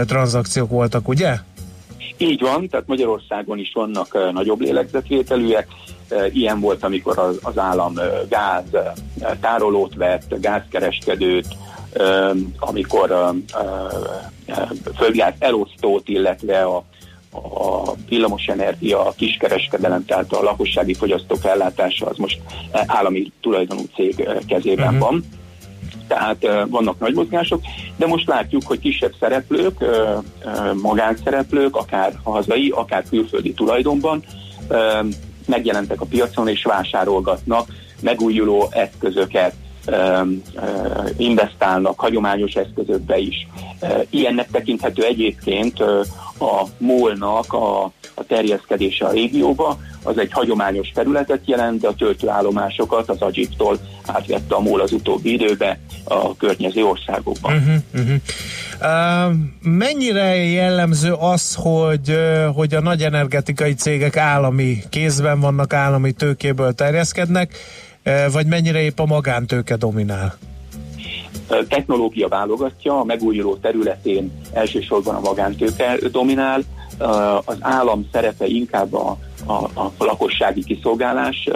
tranzakciók 0.05 0.69
voltak, 0.69 1.07
ugye? 1.07 1.37
Így 2.21 2.41
van, 2.41 2.67
tehát 2.67 2.87
Magyarországon 2.87 3.59
is 3.59 3.71
vannak 3.73 4.31
nagyobb 4.33 4.59
lélegzetvételűek. 4.59 5.67
Ilyen 6.31 6.59
volt, 6.59 6.83
amikor 6.83 7.17
az, 7.17 7.39
az 7.43 7.57
állam 7.57 7.93
gáz 8.29 8.63
tárolót 9.39 9.95
vett, 9.95 10.39
gázkereskedőt, 10.41 11.47
amikor 12.59 13.33
földgáz 14.95 15.33
elosztót, 15.39 16.07
illetve 16.07 16.61
a, 16.61 16.83
a 17.31 17.93
villamosenergia, 18.09 19.05
a 19.05 19.13
kiskereskedelem, 19.17 20.05
tehát 20.05 20.33
a 20.33 20.43
lakossági 20.43 20.93
fogyasztók 20.93 21.45
ellátása 21.45 22.05
az 22.05 22.17
most 22.17 22.41
állami 22.71 23.31
tulajdonú 23.41 23.81
cég 23.95 24.27
kezében 24.47 24.93
uh-huh. 24.93 24.99
van 24.99 25.23
tehát 26.09 26.67
vannak 26.69 26.99
nagy 26.99 27.13
mozgások, 27.13 27.61
de 27.97 28.07
most 28.07 28.27
látjuk, 28.27 28.61
hogy 28.65 28.79
kisebb 28.79 29.13
szereplők, 29.19 29.85
magánszereplők, 30.81 31.75
akár 31.75 32.13
hazai, 32.23 32.73
akár 32.75 33.03
külföldi 33.09 33.53
tulajdonban 33.53 34.23
megjelentek 35.45 36.01
a 36.01 36.05
piacon 36.05 36.47
és 36.47 36.63
vásárolgatnak 36.63 37.67
megújuló 38.01 38.67
eszközöket, 38.71 39.53
investálnak 41.17 41.99
hagyományos 41.99 42.53
eszközökbe 42.53 43.17
is. 43.17 43.47
Ö, 43.81 43.87
Ilyennek 44.09 44.51
tekinthető 44.51 45.03
egyébként 45.03 45.79
ö, 45.79 46.01
a 46.39 46.63
MOL-nak 46.77 47.53
a, 47.53 47.83
a 48.13 48.23
terjeszkedése 48.27 49.05
a 49.05 49.11
régióba, 49.11 49.79
az 50.03 50.17
egy 50.17 50.31
hagyományos 50.31 50.91
területet 50.93 51.41
jelent, 51.45 51.79
de 51.79 51.87
a 51.87 51.93
töltőállomásokat 51.93 53.09
az 53.09 53.21
Agiptól 53.21 53.77
átvette 54.05 54.55
a 54.55 54.59
MOL 54.59 54.81
az 54.81 54.91
utóbbi 54.91 55.33
időbe 55.33 55.79
a 56.03 56.35
környező 56.35 56.85
országokban. 56.85 57.53
Uh-huh, 57.53 57.75
uh-huh. 57.93 58.15
Uh, 58.81 59.35
mennyire 59.61 60.35
jellemző 60.35 61.13
az, 61.13 61.55
hogy, 61.55 62.09
uh, 62.09 62.55
hogy 62.55 62.73
a 62.73 62.81
nagy 62.81 63.01
energetikai 63.01 63.73
cégek 63.73 64.17
állami 64.17 64.77
kézben 64.89 65.39
vannak, 65.39 65.73
állami 65.73 66.11
tőkéből 66.11 66.73
terjeszkednek, 66.73 67.51
uh, 67.51 67.88
vagy 68.31 68.45
mennyire 68.45 68.81
épp 68.81 68.99
a 68.99 69.05
magántőke 69.05 69.75
dominál? 69.75 70.37
Technológia 71.67 72.27
válogatja, 72.27 72.99
a 72.99 73.03
megújuló 73.03 73.55
területén 73.55 74.31
elsősorban 74.53 75.15
a 75.15 75.19
magántőke 75.19 75.97
dominál, 76.11 76.61
az 77.45 77.57
állam 77.59 78.07
szerepe 78.11 78.45
inkább 78.45 78.93
a, 78.93 79.17
a, 79.45 79.53
a 79.73 79.91
lakossági 79.97 80.63
kiszolgálás 80.63 81.49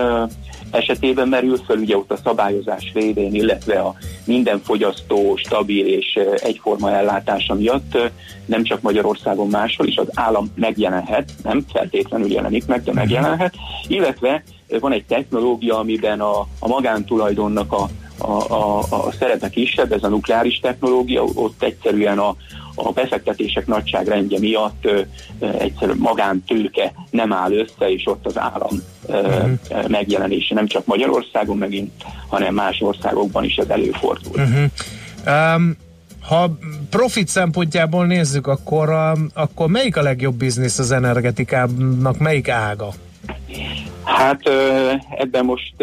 esetében 0.71 1.27
merül 1.27 1.57
föl, 1.57 1.77
ugye 1.77 1.97
ott 1.97 2.11
a 2.11 2.17
szabályozás 2.23 2.91
révén, 2.93 3.33
illetve 3.33 3.79
a 3.79 3.95
minden 4.25 4.61
fogyasztó 4.63 5.35
stabil 5.35 5.87
és 5.87 6.19
egyforma 6.35 6.91
ellátása 6.91 7.53
miatt 7.53 7.97
nem 8.45 8.63
csak 8.63 8.81
Magyarországon 8.81 9.47
máshol 9.47 9.87
is 9.87 9.95
az 9.95 10.07
állam 10.13 10.51
megjelenhet, 10.55 11.31
nem 11.43 11.65
feltétlenül 11.73 12.31
jelenik 12.31 12.65
meg, 12.65 12.83
de 12.83 12.93
megjelenhet, 12.93 13.53
illetve 13.87 14.43
van 14.79 14.91
egy 14.91 15.05
technológia, 15.05 15.77
amiben 15.77 16.21
a, 16.21 16.39
a 16.59 16.67
magántulajdonnak 16.67 17.71
a, 17.71 17.89
a, 18.17 18.53
a, 18.53 18.79
a 18.79 19.11
szerepe 19.19 19.49
kisebb, 19.49 19.91
ez 19.91 20.03
a 20.03 20.07
nukleáris 20.07 20.59
technológia, 20.59 21.23
ott 21.23 21.63
egyszerűen 21.63 22.19
a, 22.19 22.35
a 22.75 22.91
befektetések 22.91 23.67
nagyságrendje 23.67 24.39
miatt 24.39 24.85
ö, 24.85 25.01
egyszerűen 25.39 25.97
magántőke 25.97 26.93
nem 27.09 27.33
áll 27.33 27.51
össze, 27.51 27.91
és 27.91 28.07
ott 28.07 28.25
az 28.25 28.37
állam 28.37 28.83
ö, 29.07 29.13
ö, 29.69 29.87
megjelenése 29.87 30.55
nem 30.55 30.67
csak 30.67 30.85
Magyarországon 30.85 31.57
megint, 31.57 31.91
hanem 32.27 32.53
más 32.53 32.81
országokban 32.81 33.43
is 33.43 33.55
ez 33.55 33.69
előfordul. 33.69 34.41
Uh-huh. 34.41 35.55
Um, 35.55 35.77
ha 36.27 36.57
profit 36.89 37.27
szempontjából 37.27 38.05
nézzük, 38.05 38.47
akkor, 38.47 38.89
akkor 39.33 39.67
melyik 39.67 39.97
a 39.97 40.01
legjobb 40.01 40.35
biznisz 40.35 40.79
az 40.79 40.91
energetikának, 40.91 42.17
melyik 42.17 42.49
ága? 42.49 42.93
Hát 44.03 44.49
ebben 45.17 45.45
most 45.45 45.73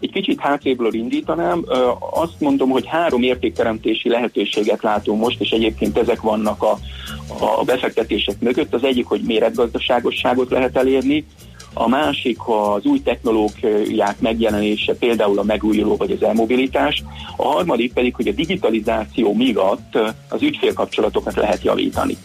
egy 0.00 0.10
kicsit 0.12 0.40
hátrébről 0.40 0.94
indítanám. 0.94 1.64
Azt 2.10 2.40
mondom, 2.40 2.70
hogy 2.70 2.86
három 2.86 3.22
értékteremtési 3.22 4.08
lehetőséget 4.08 4.82
látunk 4.82 5.20
most, 5.20 5.40
és 5.40 5.50
egyébként 5.50 5.98
ezek 5.98 6.20
vannak 6.20 6.62
a, 6.62 6.78
a 7.58 7.64
befektetések 7.64 8.40
mögött. 8.40 8.74
Az 8.74 8.84
egyik, 8.84 9.06
hogy 9.06 9.20
méretgazdaságosságot 9.20 10.50
lehet 10.50 10.76
elérni, 10.76 11.24
a 11.72 11.88
másik 11.88 12.38
az 12.46 12.84
új 12.84 13.02
technológiák 13.02 14.20
megjelenése, 14.20 14.94
például 14.94 15.38
a 15.38 15.42
megújuló 15.42 15.96
vagy 15.96 16.10
az 16.10 16.22
elmobilitás, 16.22 17.02
a 17.36 17.46
harmadik 17.46 17.92
pedig, 17.92 18.14
hogy 18.14 18.28
a 18.28 18.32
digitalizáció 18.32 19.34
miatt 19.34 19.98
az 20.28 20.42
ügyfélkapcsolatokat 20.42 21.34
lehet 21.34 21.62
javítani. 21.62 22.16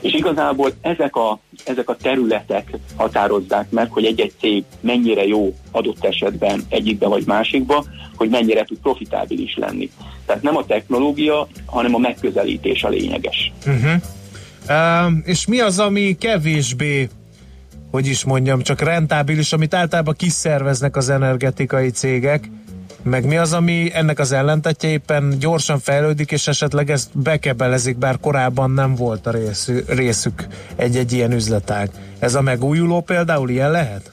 És 0.00 0.12
igazából 0.12 0.72
ezek 0.80 1.16
a, 1.16 1.40
ezek 1.64 1.88
a 1.88 1.96
területek 1.96 2.70
határozzák 2.96 3.70
meg, 3.70 3.90
hogy 3.90 4.04
egy-egy 4.04 4.32
cég 4.40 4.64
mennyire 4.80 5.26
jó 5.26 5.54
adott 5.70 6.04
esetben 6.04 6.64
egyikbe 6.68 7.06
vagy 7.06 7.26
másikba, 7.26 7.84
hogy 8.16 8.28
mennyire 8.28 8.64
tud 8.64 8.78
profitábilis 8.78 9.56
lenni. 9.56 9.90
Tehát 10.26 10.42
nem 10.42 10.56
a 10.56 10.66
technológia, 10.66 11.48
hanem 11.66 11.94
a 11.94 11.98
megközelítés 11.98 12.82
a 12.82 12.88
lényeges. 12.88 13.52
Uh-huh. 13.66 13.92
Uh, 14.68 15.12
és 15.24 15.46
mi 15.46 15.60
az, 15.60 15.78
ami 15.78 16.16
kevésbé, 16.18 17.08
hogy 17.90 18.06
is 18.06 18.24
mondjam, 18.24 18.62
csak 18.62 18.80
rentábilis, 18.80 19.52
amit 19.52 19.74
általában 19.74 20.14
kiszerveznek 20.16 20.96
az 20.96 21.08
energetikai 21.08 21.90
cégek, 21.90 22.50
meg 23.02 23.26
mi 23.26 23.36
az, 23.36 23.52
ami 23.52 23.90
ennek 23.92 24.18
az 24.18 24.32
ellentetje 24.32 24.90
éppen 24.90 25.36
gyorsan 25.38 25.78
fejlődik, 25.78 26.30
és 26.30 26.48
esetleg 26.48 26.90
ezt 26.90 27.18
bekebelezik, 27.18 27.96
bár 27.96 28.18
korábban 28.20 28.70
nem 28.70 28.94
volt 28.94 29.26
a 29.26 29.30
részük, 29.30 29.94
részük 29.94 30.46
egy-egy 30.76 31.12
ilyen 31.12 31.32
üzletág. 31.32 31.90
Ez 32.18 32.34
a 32.34 32.40
megújuló 32.40 33.00
például 33.00 33.48
ilyen 33.48 33.70
lehet? 33.70 34.12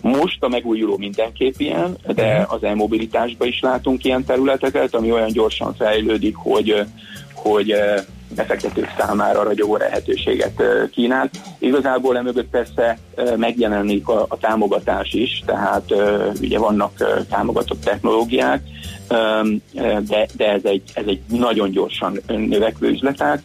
Most 0.00 0.42
a 0.42 0.48
megújuló 0.48 0.96
mindenképp 0.96 1.54
ilyen, 1.56 1.96
de 2.14 2.46
az 2.48 2.64
e-mobilitásban 2.64 3.48
is 3.48 3.60
látunk 3.60 4.04
ilyen 4.04 4.24
területeket, 4.24 4.94
ami 4.94 5.12
olyan 5.12 5.32
gyorsan 5.32 5.74
fejlődik, 5.74 6.36
hogy, 6.36 6.84
hogy 7.34 7.74
befektetők 8.34 8.94
számára 8.98 9.42
ragyogó 9.42 9.76
lehetőséget 9.76 10.62
kínál. 10.92 11.30
Igazából 11.58 12.16
emögött 12.16 12.48
persze 12.50 12.98
megjelenik 13.36 14.08
a, 14.08 14.26
a 14.28 14.38
támogatás 14.38 15.12
is, 15.12 15.42
tehát 15.46 15.94
ugye 16.40 16.58
vannak 16.58 17.24
támogatott 17.30 17.80
technológiák, 17.80 18.62
de, 20.08 20.26
de 20.36 20.52
ez, 20.52 20.64
egy, 20.64 20.82
ez 20.94 21.04
egy 21.06 21.20
nagyon 21.28 21.70
gyorsan 21.70 22.20
növekvő 22.26 22.88
üzletág. 22.88 23.42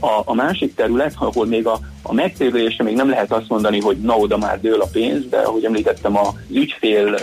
A, 0.00 0.22
a 0.24 0.34
másik 0.34 0.74
terület, 0.74 1.14
ahol 1.18 1.46
még 1.46 1.66
a, 1.66 1.78
a 2.02 2.12
megtérülésre 2.12 2.84
még 2.84 2.94
nem 2.94 3.08
lehet 3.08 3.32
azt 3.32 3.48
mondani, 3.48 3.80
hogy 3.80 3.96
na 3.96 4.16
oda 4.16 4.38
már 4.38 4.60
dől 4.60 4.80
a 4.80 4.88
pénz, 4.92 5.28
de 5.30 5.38
ahogy 5.38 5.64
említettem, 5.64 6.16
az 6.16 6.28
ügyfél 6.50 7.18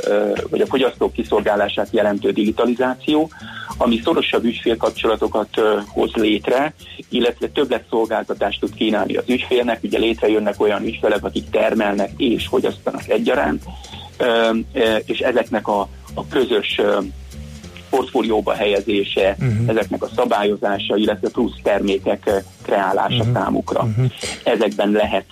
vagy 0.50 0.62
a 0.62 0.66
fogyasztók 0.66 1.14
kiszolgálását 1.14 1.88
jelentő 1.92 2.32
digitalizáció, 2.32 3.30
ami 3.78 4.02
szorosabb 4.04 4.44
ügyfélkapcsolatokat 4.44 5.62
hoz 5.88 6.12
létre, 6.14 6.74
illetve 7.10 7.48
többletszolgáltatást 7.48 8.60
tud 8.60 8.74
kínálni 8.74 9.16
az 9.16 9.24
ügyfélnek. 9.28 9.84
Ugye 9.84 10.00
létrejönnek 10.00 10.62
olyan 10.62 10.84
ügyfelek, 10.84 11.24
akik 11.24 11.50
termelnek 11.50 12.12
és 12.18 12.48
fogyasztanak 12.48 13.10
egyaránt, 13.10 13.64
és 15.06 15.20
ezeknek 15.20 15.68
a, 15.68 15.90
a 16.14 16.28
közös 16.28 16.82
portfólióba 17.90 18.54
helyezése, 18.54 19.36
uh-huh. 19.40 19.70
ezeknek 19.70 20.04
a 20.04 20.10
szabályozása, 20.16 20.96
illetve 20.96 21.30
plusz 21.30 21.60
termékek 21.64 22.44
kreálása 22.62 23.16
uh-huh. 23.16 23.34
számukra. 23.34 23.82
Uh-huh. 23.82 24.12
Ezekben 24.44 24.92
lehet 24.92 25.26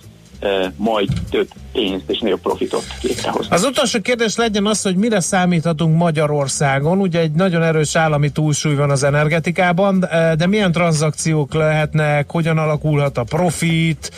majd 0.75 1.09
több 1.29 1.47
pénzt 1.71 2.09
és 2.09 2.19
nagyobb 2.19 2.39
profitot 2.39 2.83
létrehozni. 3.01 3.55
Az 3.55 3.63
utolsó 3.63 4.01
kérdés 4.01 4.35
legyen 4.35 4.65
az, 4.65 4.81
hogy 4.81 4.95
mire 4.95 5.19
számíthatunk 5.19 5.97
Magyarországon. 5.97 6.99
Ugye 6.99 7.19
egy 7.19 7.31
nagyon 7.31 7.63
erős 7.63 7.95
állami 7.95 8.29
túlsúly 8.29 8.75
van 8.75 8.89
az 8.89 9.03
energetikában, 9.03 9.99
de 10.37 10.47
milyen 10.47 10.71
tranzakciók 10.71 11.53
lehetnek, 11.53 12.31
hogyan 12.31 12.57
alakulhat 12.57 13.17
a 13.17 13.23
profit, 13.23 14.11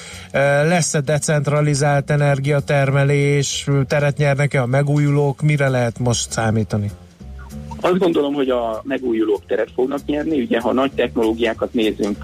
lesz-e 0.67 1.01
decentralizált 1.01 2.09
energiatermelés, 2.09 3.67
teret 3.87 4.17
nyernek-e 4.17 4.61
a 4.61 4.65
megújulók, 4.65 5.41
mire 5.41 5.69
lehet 5.69 5.99
most 5.99 6.31
számítani? 6.31 6.91
Azt 7.81 7.97
gondolom, 7.97 8.33
hogy 8.33 8.49
a 8.49 8.81
megújulók 8.83 9.45
teret 9.45 9.69
fognak 9.75 10.05
nyerni. 10.05 10.41
Ugye, 10.41 10.59
ha 10.59 10.73
nagy 10.73 10.91
technológiákat 10.91 11.73
nézünk, 11.73 12.17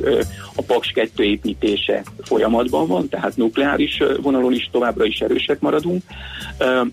a 0.56 0.62
Paks 0.62 0.92
2 0.92 1.24
építése 1.24 2.04
folyamatban 2.22 2.88
van, 2.88 3.10
tehát 3.10 3.38
nukleáris 3.38 4.02
vonalon 4.22 4.54
is 4.54 4.70
továbbra 4.72 5.06
is 5.06 5.20
erősek 5.20 5.60
maradunk. 5.60 6.04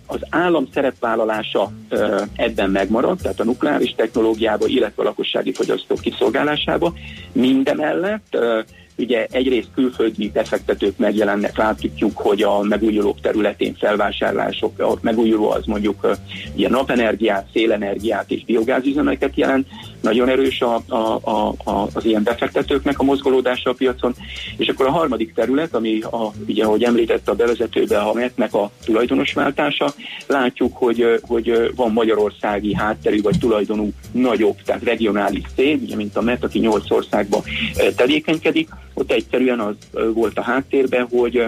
Az 0.06 0.20
állam 0.30 0.68
szerepvállalása 0.72 1.72
ebben 2.36 2.70
megmarad, 2.70 3.18
tehát 3.22 3.40
a 3.40 3.44
nukleáris 3.44 3.94
technológiába, 3.96 4.66
illetve 4.66 5.02
a 5.02 5.04
lakossági 5.04 5.52
fogyasztók 5.52 6.00
kiszolgálásába. 6.00 6.92
Mindemellett 7.32 8.36
Ugye 8.96 9.26
egyrészt 9.30 9.68
külföldi 9.74 10.30
befektetők 10.30 10.98
megjelennek, 10.98 11.56
látjuk, 11.56 12.16
hogy 12.16 12.42
a 12.42 12.62
megújulók 12.62 13.20
területén 13.20 13.74
felvásárlások, 13.74 14.78
a 14.78 14.98
megújuló 15.00 15.50
az 15.50 15.64
mondjuk 15.66 16.18
ilyen 16.54 16.70
napenergiát, 16.70 17.48
szélenergiát 17.52 18.30
és 18.30 18.44
biogázüzemeket 18.44 19.36
jelent, 19.36 19.66
nagyon 20.04 20.28
erős 20.28 20.60
a, 20.60 20.82
a, 20.88 21.20
a, 21.22 21.54
a, 21.64 21.88
az 21.94 22.04
ilyen 22.04 22.22
befektetőknek 22.22 22.98
a 22.98 23.02
mozgolódása 23.02 23.70
a 23.70 23.74
piacon, 23.74 24.14
és 24.56 24.68
akkor 24.68 24.86
a 24.86 24.90
harmadik 24.90 25.34
terület, 25.34 25.74
ami 25.74 26.00
a, 26.00 26.32
ugye, 26.48 26.64
ahogy 26.64 26.82
említette 26.82 27.30
a 27.30 27.34
bevezetőbe, 27.34 27.98
a 27.98 28.12
MET-nek 28.12 28.54
a 28.54 28.70
tulajdonosváltása, 28.84 29.94
látjuk, 30.26 30.76
hogy, 30.76 31.20
hogy 31.22 31.72
van 31.76 31.92
magyarországi 31.92 32.74
hátterű 32.74 33.20
vagy 33.22 33.38
tulajdonú 33.38 33.90
nagyobb, 34.12 34.56
tehát 34.64 34.82
regionális 34.82 35.44
cég, 35.54 35.82
ugye, 35.82 35.96
mint 35.96 36.16
a 36.16 36.22
MET, 36.22 36.44
aki 36.44 36.58
nyolc 36.58 36.90
országban 36.90 37.42
tevékenykedik, 37.96 38.68
ott 38.94 39.12
egyszerűen 39.12 39.60
az 39.60 39.74
volt 40.14 40.38
a 40.38 40.42
háttérben, 40.42 41.08
hogy, 41.10 41.44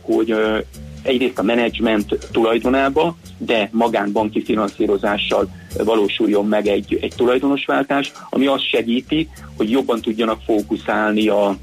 hogy 0.00 0.34
egyrészt 1.06 1.38
a 1.38 1.42
menedzsment 1.42 2.18
tulajdonába, 2.32 3.16
de 3.38 3.68
magánbanki 3.72 4.42
finanszírozással 4.42 5.48
valósuljon 5.84 6.46
meg 6.46 6.66
egy, 6.66 6.98
egy 7.00 7.12
tulajdonosváltás, 7.16 8.12
ami 8.30 8.46
azt 8.46 8.68
segíti, 8.68 9.28
hogy 9.56 9.70
jobban 9.70 10.00
tudjanak 10.00 10.40
fókuszálni 10.44 11.28
a, 11.28 11.56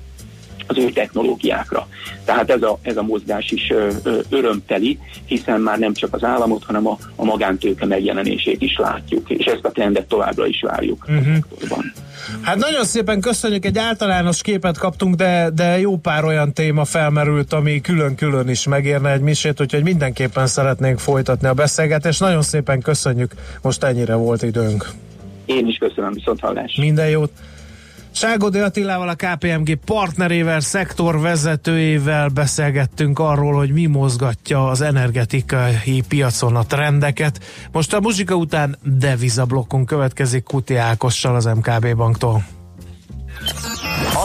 az 0.67 0.77
új 0.77 0.91
technológiákra. 0.91 1.87
Tehát 2.25 2.49
ez 2.49 2.61
a, 2.61 2.79
ez 2.81 2.97
a 2.97 3.01
mozgás 3.01 3.51
is 3.51 3.69
ö, 3.69 3.89
ö, 4.03 4.19
örömteli, 4.29 4.99
hiszen 5.25 5.61
már 5.61 5.79
nem 5.79 5.93
csak 5.93 6.13
az 6.13 6.23
államot, 6.23 6.63
hanem 6.63 6.87
a, 6.87 6.97
a 7.15 7.23
magántőke 7.23 7.85
megjelenését 7.85 8.61
is 8.61 8.77
látjuk, 8.77 9.29
és 9.29 9.45
ezt 9.45 9.65
a 9.65 9.71
trendet 9.71 10.05
továbbra 10.05 10.45
is 10.45 10.61
várjuk 10.61 11.05
uh-huh. 11.09 11.37
Hát 12.41 12.57
nagyon 12.57 12.85
szépen 12.85 13.21
köszönjük, 13.21 13.65
egy 13.65 13.77
általános 13.77 14.41
képet 14.41 14.77
kaptunk, 14.77 15.15
de, 15.15 15.49
de 15.53 15.79
jó 15.79 15.97
pár 15.97 16.23
olyan 16.23 16.53
téma 16.53 16.85
felmerült, 16.85 17.53
ami 17.53 17.81
külön-külön 17.81 18.49
is 18.49 18.67
megérne 18.67 19.11
egy 19.11 19.21
misét, 19.21 19.61
úgyhogy 19.61 19.83
mindenképpen 19.83 20.47
szeretnénk 20.47 20.99
folytatni 20.99 21.47
a 21.47 21.53
beszélgetést. 21.53 22.19
Nagyon 22.19 22.41
szépen 22.41 22.81
köszönjük, 22.81 23.33
most 23.61 23.83
ennyire 23.83 24.15
volt 24.15 24.43
időnk. 24.43 24.89
Én 25.45 25.67
is 25.67 25.77
köszönöm, 25.77 26.13
viszont 26.13 26.39
hallás. 26.39 26.75
Minden 26.75 27.09
jót! 27.09 27.31
Ságodi 28.13 28.59
Attilával, 28.59 29.09
a 29.09 29.15
KPMG 29.15 29.75
partnerével, 29.85 30.59
szektorvezetőjével 30.59 32.27
beszélgettünk 32.27 33.19
arról, 33.19 33.53
hogy 33.53 33.71
mi 33.71 33.85
mozgatja 33.85 34.67
az 34.67 34.81
energetikai 34.81 36.03
piacon 36.07 36.55
a 36.55 36.65
trendeket. 36.65 37.39
Most 37.71 37.93
a 37.93 37.99
muzsika 37.99 38.35
után 38.35 38.77
devizablokkunk 38.83 39.85
következik 39.85 40.43
Kuti 40.43 40.75
Ákossal 40.75 41.35
az 41.35 41.45
MKB 41.45 41.95
banktól. 41.95 42.43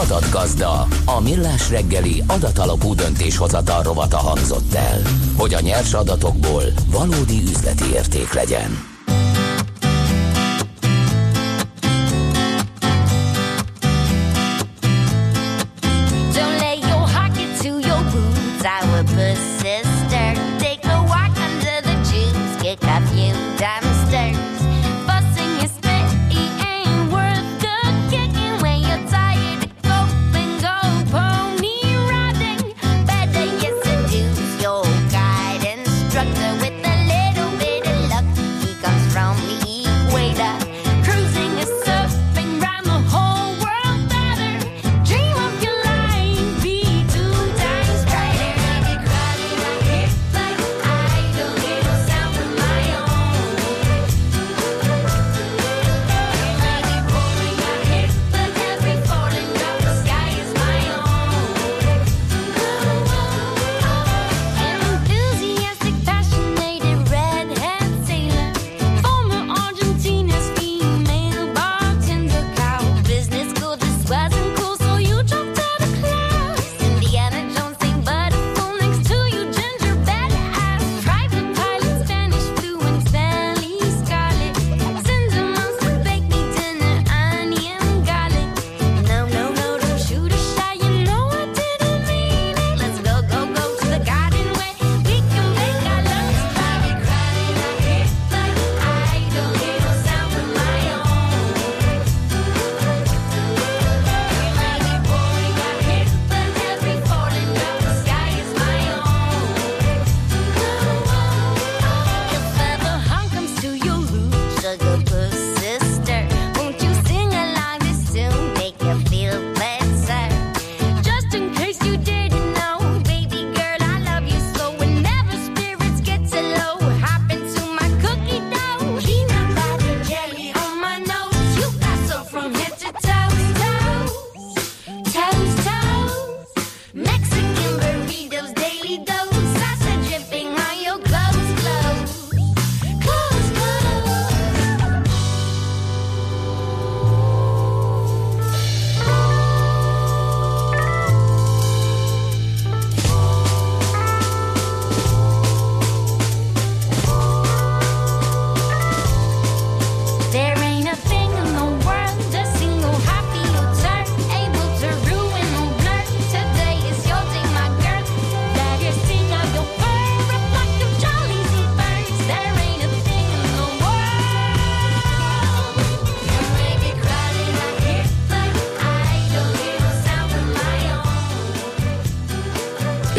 Adatgazda, 0.03 0.87
a 1.05 1.21
millás 1.21 1.69
reggeli 1.69 2.23
adatalapú 2.27 2.95
döntéshozatal 2.95 3.83
rovata 3.83 4.17
hangzott 4.17 4.73
el, 4.73 5.01
hogy 5.37 5.53
a 5.53 5.59
nyers 5.59 5.93
adatokból 5.93 6.63
valódi 6.91 7.41
üzleti 7.41 7.85
érték 7.93 8.33
legyen. 8.33 8.88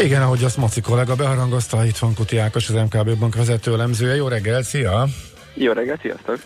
Igen, 0.02 0.22
ahogy 0.22 0.44
azt 0.44 0.56
Maci 0.56 0.81
kollega 0.81 1.14
beharangozta, 1.14 1.85
itt 1.85 1.97
van 1.97 2.14
Kuti 2.14 2.36
Ákos, 2.36 2.68
az 2.68 2.74
MKB 2.74 3.18
Bank 3.18 3.35
vezető 3.35 3.72
elemzője. 3.72 4.14
Jó 4.14 4.28
reggel, 4.28 4.62
szia! 4.62 5.06
Jó 5.55 5.72
reggelt, 5.72 6.01
sziasztok! 6.01 6.39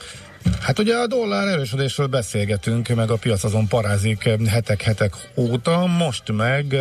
Hát 0.61 0.79
ugye 0.79 0.97
a 0.97 1.07
dollár 1.07 1.49
erősödésről 1.49 2.07
beszélgetünk, 2.07 2.89
meg 2.89 3.11
a 3.11 3.17
piac 3.17 3.45
azon 3.45 3.69
parázik 3.69 4.29
hetek-hetek 4.49 5.15
óta, 5.35 5.87
most 5.87 6.33
meg 6.33 6.77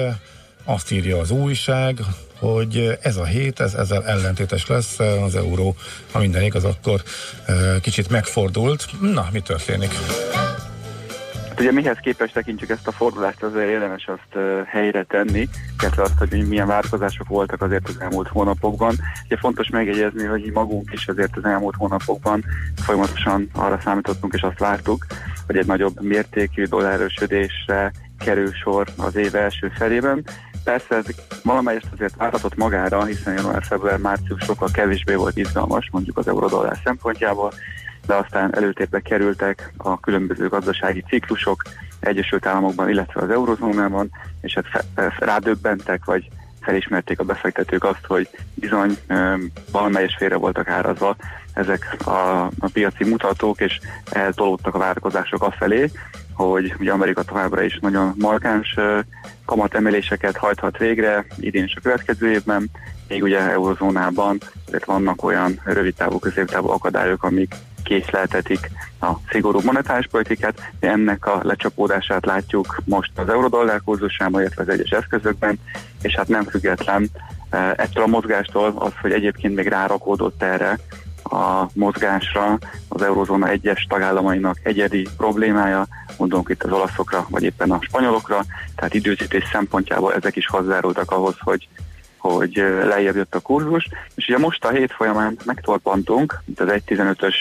azt 0.64 0.92
írja 0.92 1.20
az 1.20 1.32
újság, 1.32 2.00
hogy 2.40 2.98
ez 3.02 3.18
a 3.18 3.26
hét, 3.26 3.60
ez 3.60 3.74
ezzel 3.74 4.06
ellentétes 4.06 4.68
lesz, 4.68 5.00
az 5.00 5.36
euró, 5.36 5.76
ha 6.12 6.20
minden 6.20 6.44
igaz, 6.44 6.64
akkor 6.64 7.02
eh, 7.46 7.56
kicsit 7.82 8.10
megfordult. 8.10 8.86
Na, 9.02 9.28
mi 9.32 9.40
történik? 9.40 9.92
Hát 11.54 11.62
ugye 11.62 11.72
mihez 11.72 11.98
képest 11.98 12.34
tekintjük 12.34 12.70
ezt 12.70 12.88
a 12.88 12.92
fordulást, 12.92 13.44
azért 13.44 13.70
érdemes 13.70 14.08
azt 14.08 14.44
helyre 14.68 15.04
tenni, 15.04 15.48
illetve 15.82 16.02
azt, 16.02 16.18
hogy 16.18 16.48
milyen 16.48 16.68
változások 16.68 17.28
voltak 17.28 17.62
azért 17.62 17.88
az 17.88 18.00
elmúlt 18.00 18.28
hónapokban. 18.28 18.96
Ugye 19.26 19.38
fontos 19.38 19.70
megjegyezni, 19.70 20.26
hogy 20.26 20.52
magunk 20.54 20.90
is 20.94 21.08
azért 21.08 21.38
az 21.38 21.46
elmúlt 21.46 21.76
hónapokban 21.76 22.44
folyamatosan 22.76 23.50
arra 23.54 23.80
számítottunk 23.84 24.34
és 24.34 24.42
azt 24.42 24.60
vártuk, 24.60 25.06
hogy 25.46 25.58
egy 25.58 25.66
nagyobb 25.66 26.02
mértékű 26.02 26.64
dollárösödésre 26.64 27.92
kerül 28.24 28.52
sor 28.54 28.88
az 28.98 29.16
év 29.16 29.36
első 29.36 29.72
felében. 29.76 30.24
Persze 30.64 30.96
ez 30.96 31.06
valamelyest 31.44 31.88
azért 31.94 32.16
várhatott 32.16 32.56
magára, 32.56 33.04
hiszen 33.04 33.34
január, 33.34 33.64
február, 33.64 33.98
március 33.98 34.44
sokkal 34.44 34.70
kevésbé 34.74 35.14
volt 35.14 35.38
izgalmas, 35.38 35.90
mondjuk 35.92 36.18
az 36.18 36.28
eurodollár 36.28 36.80
szempontjából, 36.84 37.54
de 38.06 38.14
aztán 38.14 38.56
előtérbe 38.56 39.00
kerültek 39.00 39.74
a 39.78 40.00
különböző 40.00 40.48
gazdasági 40.48 41.04
ciklusok 41.08 41.62
Egyesült 42.00 42.46
Államokban, 42.46 42.90
illetve 42.90 43.22
az 43.22 43.30
eurozónában, 43.30 44.10
és 44.42 44.54
hát 44.54 44.86
fe, 44.96 45.14
rádöbbentek, 45.20 46.06
vagy 46.06 46.30
felismerték 46.62 47.20
a 47.20 47.24
befektetők 47.24 47.84
azt, 47.84 48.06
hogy 48.08 48.30
bizony 48.54 48.98
ö, 49.08 49.36
valamelyes 49.72 50.16
félre 50.18 50.36
voltak 50.36 50.68
árazva 50.68 51.16
ezek 51.54 51.98
a, 52.06 52.46
a 52.46 52.70
piaci 52.74 53.04
mutatók, 53.04 53.62
és 53.62 53.80
eltolódtak 54.12 54.76
a 54.76 54.80
várakozások 54.80 55.44
afelé, 55.44 55.92
hogy 56.34 56.74
ugye 56.80 56.92
Amerika 56.92 57.24
továbbra 57.24 57.62
is 57.62 57.80
nagyon 57.82 58.14
markáns 58.18 58.76
kamatemeléseket 59.46 60.38
hajthat 60.38 60.78
végre, 60.78 61.26
idén 61.40 61.64
és 61.64 61.76
a 61.76 61.82
következő 61.82 62.32
évben, 62.32 62.70
még 63.08 63.24
ugye 63.24 63.40
eurozónában 63.40 64.38
azért 64.68 64.86
vannak 64.86 65.24
olyan 65.24 65.60
rövidtávú, 65.64 66.20
középtávú 66.20 66.70
akadályok, 66.70 67.24
amik 67.24 67.56
késleltetik 67.84 68.72
a 69.02 69.12
szigorú 69.32 69.60
monetáris 69.64 70.08
politikát, 70.08 70.72
de 70.80 70.90
ennek 70.90 71.26
a 71.26 71.40
lecsapódását 71.44 72.26
látjuk 72.26 72.82
most 72.86 73.12
az 73.16 73.30
eurodollár 73.30 73.82
kurzusában, 73.86 74.42
illetve 74.42 74.62
az 74.62 74.70
egyes 74.70 74.90
eszközökben, 74.90 75.60
és 76.02 76.16
hát 76.16 76.28
nem 76.28 76.44
független 76.44 77.10
ettől 77.76 78.04
a 78.04 78.08
mozgástól 78.08 78.74
az, 78.78 78.92
hogy 79.02 79.12
egyébként 79.12 79.56
még 79.56 79.68
rárakódott 79.68 80.44
erre 80.44 80.80
a 81.34 81.70
mozgásra. 81.74 82.58
Az 82.88 83.02
eurozóna 83.02 83.48
egyes 83.48 83.86
tagállamainak 83.90 84.58
egyedi 84.64 85.08
problémája, 85.18 85.88
mondunk 86.18 86.50
itt 86.50 86.64
az 86.64 86.72
olaszokra, 86.72 87.26
vagy 87.30 87.44
éppen 87.44 87.72
a 87.72 87.82
spanyolokra, 87.82 88.44
tehát 88.76 88.94
időzítés 88.94 89.44
szempontjából 89.52 90.14
ezek 90.14 90.36
is 90.36 90.48
hozzárultak 90.48 91.12
ahhoz, 91.12 91.36
hogy 91.40 91.68
hogy 92.18 92.64
lejjebb 92.84 93.16
jött 93.16 93.36
a 93.36 93.40
kurzus, 93.40 93.88
és 94.16 94.28
ugye 94.28 94.38
most 94.38 94.66
a 94.66 94.70
hét 94.70 94.92
folyamán 94.92 95.38
megtorpantunk, 95.46 96.42
itt 96.46 96.60
az 96.60 96.68
1.15-ös 96.70 97.36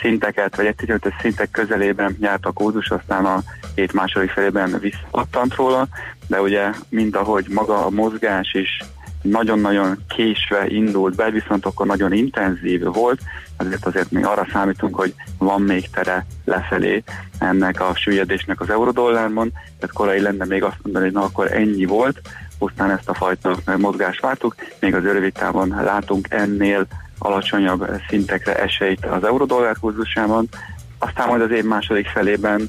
szinteket, 0.00 0.56
vagy 0.56 0.66
1.15-ös 0.66 1.20
szintek 1.20 1.50
közelében 1.50 2.16
járt 2.20 2.46
a 2.46 2.52
kurzus, 2.52 2.90
aztán 2.90 3.24
a 3.24 3.42
hét 3.74 3.92
második 3.92 4.30
felében 4.30 4.78
visszapattant 4.80 5.54
róla, 5.54 5.86
de 6.26 6.40
ugye 6.40 6.70
mind 6.88 7.14
ahogy 7.14 7.46
maga 7.48 7.86
a 7.86 7.90
mozgás 7.90 8.54
is 8.54 8.78
nagyon-nagyon 9.24 9.98
késve 10.08 10.66
indult 10.68 11.14
be, 11.14 11.30
viszont 11.30 11.66
akkor 11.66 11.86
nagyon 11.86 12.12
intenzív 12.12 12.82
volt, 12.82 13.20
azért 13.56 13.86
azért 13.86 14.10
még 14.10 14.24
arra 14.24 14.46
számítunk, 14.52 14.94
hogy 14.94 15.14
van 15.38 15.62
még 15.62 15.90
tere 15.90 16.26
lefelé 16.44 17.02
ennek 17.38 17.80
a 17.80 17.92
süllyedésnek 17.94 18.60
az 18.60 18.70
eurodollárban, 18.70 19.52
tehát 19.52 19.94
korai 19.94 20.20
lenne 20.20 20.44
még 20.44 20.62
azt 20.62 20.78
mondani, 20.82 21.04
hogy 21.04 21.14
na 21.14 21.22
akkor 21.22 21.52
ennyi 21.52 21.84
volt, 21.84 22.20
aztán 22.58 22.90
ezt 22.90 23.08
a 23.08 23.14
fajta 23.14 23.56
mozgást 23.76 24.20
vártuk, 24.20 24.54
még 24.80 24.94
az 24.94 25.02
rövid 25.02 25.32
távon 25.32 25.68
látunk 25.68 26.26
ennél 26.30 26.86
alacsonyabb 27.18 28.00
szintekre 28.08 28.62
esélyt 28.62 29.06
az 29.06 29.24
eurodollár 29.24 29.76
kurzusában, 29.80 30.48
aztán 30.98 31.28
majd 31.28 31.40
az 31.40 31.50
év 31.50 31.64
második 31.64 32.06
felében 32.06 32.68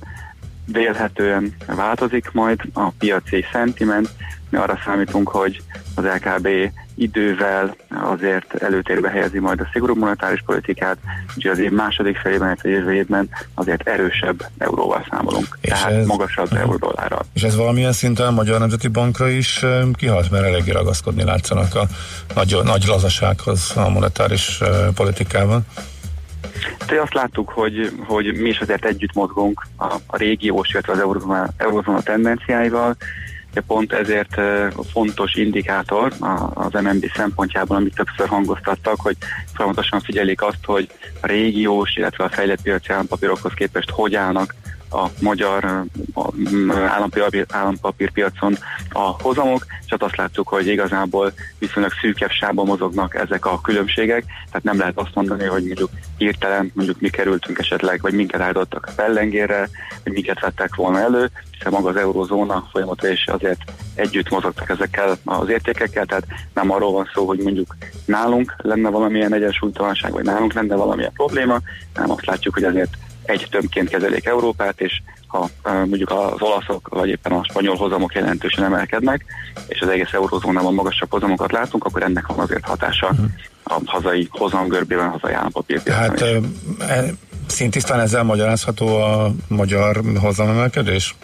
vélhetően 0.66 1.56
változik 1.68 2.32
majd 2.32 2.62
a 2.74 2.90
piaci 2.90 3.46
szentiment. 3.52 4.10
Mi 4.50 4.58
arra 4.58 4.80
számítunk, 4.86 5.30
hogy 5.30 5.62
az 5.96 6.04
LKB 6.04 6.48
idővel 6.96 7.76
azért 7.90 8.54
előtérbe 8.54 9.10
helyezi 9.10 9.40
majd 9.40 9.60
a 9.60 9.70
szigorú 9.74 9.96
monetáris 9.96 10.42
politikát, 10.46 10.98
úgyhogy 11.36 11.52
az 11.52 11.60
év 11.60 11.72
második 11.72 12.18
felében, 12.18 12.48
illetve 12.48 12.70
jövő 12.70 12.94
évben 12.94 13.30
azért 13.54 13.88
erősebb 13.88 14.46
euróval 14.58 15.06
számolunk, 15.10 15.58
és 15.62 15.70
tehát 15.70 15.92
ez, 15.92 16.06
magasabb 16.06 16.54
eurodollárral. 16.54 17.26
És 17.34 17.42
ez 17.44 17.56
valamilyen 17.56 17.92
szinten 17.92 18.28
a 18.28 18.32
Magyar 18.32 18.60
Nemzeti 18.60 18.88
Bankra 18.88 19.30
is 19.30 19.66
kihalt, 19.94 20.32
mert 20.32 20.46
eléggé 20.46 20.72
ragaszkodni 20.72 21.24
látszanak 21.24 21.76
a 21.76 21.88
nagy, 22.36 22.58
nagy 22.64 22.84
lazasághoz 22.88 23.72
a 23.76 23.90
monetáris 23.90 24.60
politikában. 24.96 25.66
Hát 26.80 27.00
azt 27.00 27.14
láttuk, 27.14 27.50
hogy, 27.50 27.92
hogy 28.08 28.26
mi 28.26 28.50
is 28.50 28.60
azért 28.60 28.86
együtt 28.86 29.14
mozgunk 29.14 29.68
a, 29.78 29.94
a 30.06 30.18
régiós, 30.18 30.70
illetve 30.70 30.94
az 30.94 31.00
eurozóna, 31.58 32.02
tendenciáival, 32.02 32.96
de 32.96 32.98
pont 33.62 33.94
ezért 33.94 34.42
fontos 34.92 35.36
indikátor 35.36 36.14
az 36.54 36.82
MNB 36.82 37.12
szempontjából, 37.16 37.78
amit 37.78 37.96
többször 37.96 38.28
hangoztattak, 38.28 39.00
hogy 39.00 39.18
folyamatosan 39.54 40.00
figyelik 40.00 40.42
azt, 40.42 40.66
hogy 40.66 40.90
a 41.22 41.28
régiós, 41.28 41.96
illetve 41.96 42.24
a 42.24 42.30
fejlett 42.30 42.62
piaci 42.62 42.92
állampapírokhoz 42.92 43.54
képest 43.54 43.90
hogy 43.90 44.16
állnak 44.16 44.56
a 44.96 45.12
magyar 45.20 45.86
állampapír, 46.88 47.46
állampapírpiacon 47.50 48.58
a 48.92 49.00
hozamok, 49.00 49.66
és 49.86 49.90
hát 49.90 50.04
azt 50.04 50.16
láttuk, 50.16 50.48
hogy 50.48 50.68
igazából 50.68 51.34
viszonylag 51.60 51.92
szűkebb 52.02 52.30
sávban 52.30 52.66
mozognak 52.66 53.16
ezek 53.16 53.46
a 53.46 53.62
különbségek, 53.62 54.26
tehát 54.46 54.64
nem 54.64 54.78
lehet 54.78 54.98
azt 54.98 55.16
mondani, 55.16 55.46
hogy 55.46 55.64
mondjuk 55.66 55.90
hirtelen 56.18 56.72
mondjuk 56.74 57.00
mi 57.00 57.10
kerültünk 57.10 57.60
esetleg, 57.60 58.02
vagy 58.02 58.14
minket 58.14 58.42
áldottak 58.42 58.86
a 58.86 58.92
pellengérre, 58.96 59.70
vagy 60.04 60.14
minket 60.14 60.40
vettek 60.40 60.76
volna 60.76 61.00
elő, 61.00 61.30
hiszen 61.52 61.72
maga 61.72 61.90
az 61.90 61.96
eurozóna 61.96 62.68
folyamatra 62.72 63.10
is 63.10 63.26
azért 63.28 63.60
együtt 63.96 64.30
mozogtak 64.30 64.70
ezekkel 64.70 65.18
az 65.26 65.50
értékekkel, 65.50 66.06
tehát 66.06 66.28
nem 66.54 66.72
arról 66.72 66.92
van 66.92 67.10
szó, 67.14 67.28
hogy 67.28 67.40
mondjuk 67.40 67.76
nálunk 68.06 68.56
lenne 68.58 68.90
valamilyen 68.90 69.34
egyensúlytalanság, 69.34 70.12
vagy 70.12 70.24
nálunk 70.24 70.54
lenne 70.54 70.76
valamilyen 70.76 71.14
probléma, 71.14 71.60
hanem 71.94 72.12
azt 72.12 72.26
látjuk, 72.26 72.54
hogy 72.54 72.64
azért 72.64 72.98
egy 73.26 73.48
tömbként 73.52 73.90
kezelik 73.90 74.26
Európát, 74.26 74.82
és 74.82 75.02
ha 75.28 75.50
mondjuk 75.64 76.10
az 76.10 76.42
olaszok, 76.42 76.88
vagy 76.88 77.10
éppen 77.10 77.32
a 77.32 77.44
spanyol 77.44 77.76
hozamok 77.76 78.14
jelentősen 78.14 78.64
emelkednek, 78.64 79.26
és 79.68 79.82
az 79.82 79.88
egész 79.88 80.14
eurozónában 80.14 80.74
magasabb 80.74 81.12
hozamokat 81.12 81.52
látunk, 81.52 81.84
akkor 81.84 82.04
ennek 82.04 82.28
van 82.28 82.40
azért 82.40 82.66
hatása 82.66 83.10
uh-huh. 83.12 83.26
a 83.64 83.82
hazai 83.86 84.28
hozamgörbében, 84.32 85.08
a 85.08 85.10
hazai 85.10 85.34
állampapírpiacon 85.34 86.02
Hát 86.02 86.22
e, 86.80 87.04
szintisztán 87.48 88.00
ezzel 88.00 88.24
magyarázható 88.24 88.88
a 88.88 89.32
magyar 89.48 90.02
hozamemelkedés? 90.22 91.16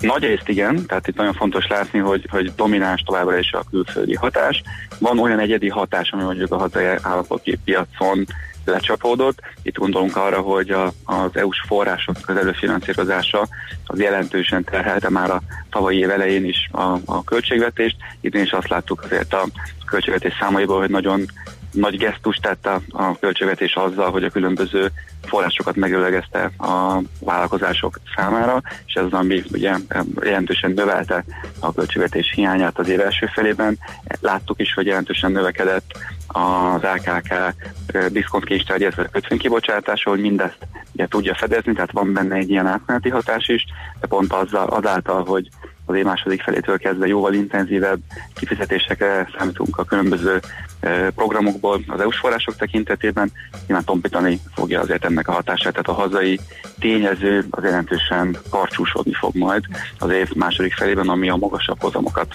Nagy 0.00 0.22
részt 0.22 0.48
igen, 0.48 0.86
tehát 0.86 1.08
itt 1.08 1.16
nagyon 1.16 1.32
fontos 1.32 1.66
látni, 1.66 1.98
hogy, 1.98 2.26
hogy 2.30 2.52
domináns 2.56 3.00
továbbra 3.00 3.38
is 3.38 3.52
a 3.52 3.64
külföldi 3.70 4.14
hatás. 4.14 4.62
Van 4.98 5.18
olyan 5.18 5.40
egyedi 5.40 5.68
hatás, 5.68 6.10
ami 6.10 6.22
mondjuk 6.22 6.52
a 6.52 6.58
hazai 6.58 6.84
állampapírpiacon 7.02 8.26
lecsapódott. 8.70 9.38
Itt 9.62 9.76
gondolunk 9.76 10.16
arra, 10.16 10.40
hogy 10.40 10.70
a, 10.70 10.92
az 11.04 11.30
EU-s 11.32 11.62
források 11.66 12.16
előfinanszírozása 12.26 13.48
az 13.86 13.98
jelentősen 13.98 14.64
terhelte 14.64 15.10
már 15.10 15.30
a 15.30 15.42
tavalyi 15.70 15.98
év 15.98 16.10
elején 16.10 16.44
is 16.44 16.68
a, 16.72 16.96
a 17.04 17.24
költségvetést. 17.24 17.96
Itt 18.20 18.34
is 18.34 18.52
azt 18.52 18.68
láttuk 18.68 19.02
azért 19.02 19.32
a 19.32 19.46
költségvetés 19.86 20.36
számaiból, 20.40 20.78
hogy 20.78 20.90
nagyon 20.90 21.26
nagy 21.72 21.96
gesztust 21.96 22.42
tett 22.42 22.66
a, 22.66 22.80
a 22.90 23.18
költségvetés 23.18 23.74
azzal, 23.74 24.10
hogy 24.10 24.24
a 24.24 24.30
különböző 24.30 24.90
forrásokat 25.22 25.76
megölegezte 25.76 26.50
a 26.58 27.00
vállalkozások 27.20 28.00
számára, 28.16 28.62
és 28.86 28.94
ez 28.94 29.04
az, 29.04 29.12
ami 29.12 29.42
ugye 29.52 29.74
jelentősen 30.22 30.70
növelte 30.70 31.24
a 31.58 31.72
költségvetés 31.72 32.32
hiányát 32.34 32.78
az 32.78 32.88
év 32.88 33.00
első 33.00 33.26
felében. 33.26 33.78
Láttuk 34.20 34.60
is, 34.60 34.74
hogy 34.74 34.86
jelentősen 34.86 35.32
növekedett 35.32 35.98
az 36.26 36.82
AKK 36.82 37.54
diszkontkincstár, 38.08 38.80
illetve 38.80 39.08
kötvénykibocsátása, 39.12 40.10
hogy 40.10 40.20
mindezt 40.20 40.58
ugye, 40.92 41.06
tudja 41.06 41.34
fedezni, 41.34 41.72
tehát 41.72 41.92
van 41.92 42.12
benne 42.12 42.34
egy 42.34 42.50
ilyen 42.50 42.66
átmeneti 42.66 43.08
hatás 43.08 43.48
is, 43.48 43.64
de 44.00 44.06
pont 44.06 44.32
azzal, 44.32 44.68
azáltal, 44.68 45.24
hogy 45.24 45.48
az 45.84 45.96
év 45.96 46.04
második 46.04 46.42
felétől 46.42 46.78
kezdve 46.78 47.06
jóval 47.06 47.34
intenzívebb 47.34 48.00
kifizetésekre 48.34 49.28
számítunk 49.38 49.78
a 49.78 49.84
különböző 49.84 50.40
programokból 51.14 51.80
az 51.86 52.00
EU-s 52.00 52.18
források 52.18 52.56
tekintetében, 52.56 53.32
nyilván 53.66 53.84
tompítani 53.84 54.40
fogja 54.54 54.80
azért 54.80 55.04
ennek 55.04 55.28
a 55.28 55.32
hatását, 55.32 55.72
tehát 55.72 55.88
a 55.88 56.02
hazai 56.02 56.40
tényező 56.78 57.44
az 57.50 57.64
jelentősen 57.64 58.36
karcsúsodni 58.50 59.12
fog 59.12 59.36
majd 59.36 59.64
az 59.98 60.10
év 60.10 60.32
második 60.34 60.74
felében, 60.74 61.08
ami 61.08 61.28
a 61.28 61.36
magasabb 61.36 61.80
hozamokat 61.80 62.34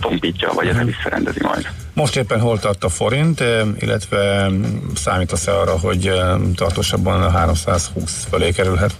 tompítja, 0.00 0.52
vagy 0.52 0.64
Mhm. 0.64 0.74
ezzel 0.74 0.84
visszarendezi 0.86 1.38
majd. 1.42 1.68
Most 1.94 2.16
éppen 2.16 2.40
hol 2.40 2.58
tart 2.58 2.84
a 2.84 2.88
forint, 2.88 3.40
illetve 3.78 4.50
számítasz-e 4.94 5.58
arra, 5.58 5.78
hogy 5.78 6.10
tartósabban 6.56 7.22
a 7.22 7.30
320 7.30 8.26
fölé 8.30 8.50
kerülhet? 8.50 8.94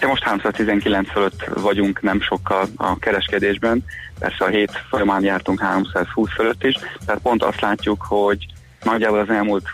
De 0.00 0.06
most 0.06 0.22
319 0.22 1.10
fölött 1.10 1.44
vagyunk 1.54 2.00
nem 2.02 2.20
sokkal 2.20 2.68
a 2.76 2.98
kereskedésben, 2.98 3.84
persze 4.22 4.44
a 4.44 4.48
hét 4.48 4.70
folyamán 4.88 5.22
jártunk 5.22 5.60
320 5.60 6.30
fölött 6.34 6.64
is, 6.64 6.74
tehát 7.06 7.22
pont 7.22 7.42
azt 7.42 7.60
látjuk, 7.60 8.02
hogy 8.08 8.46
nagyjából 8.82 9.18
az 9.18 9.30
elmúlt 9.30 9.64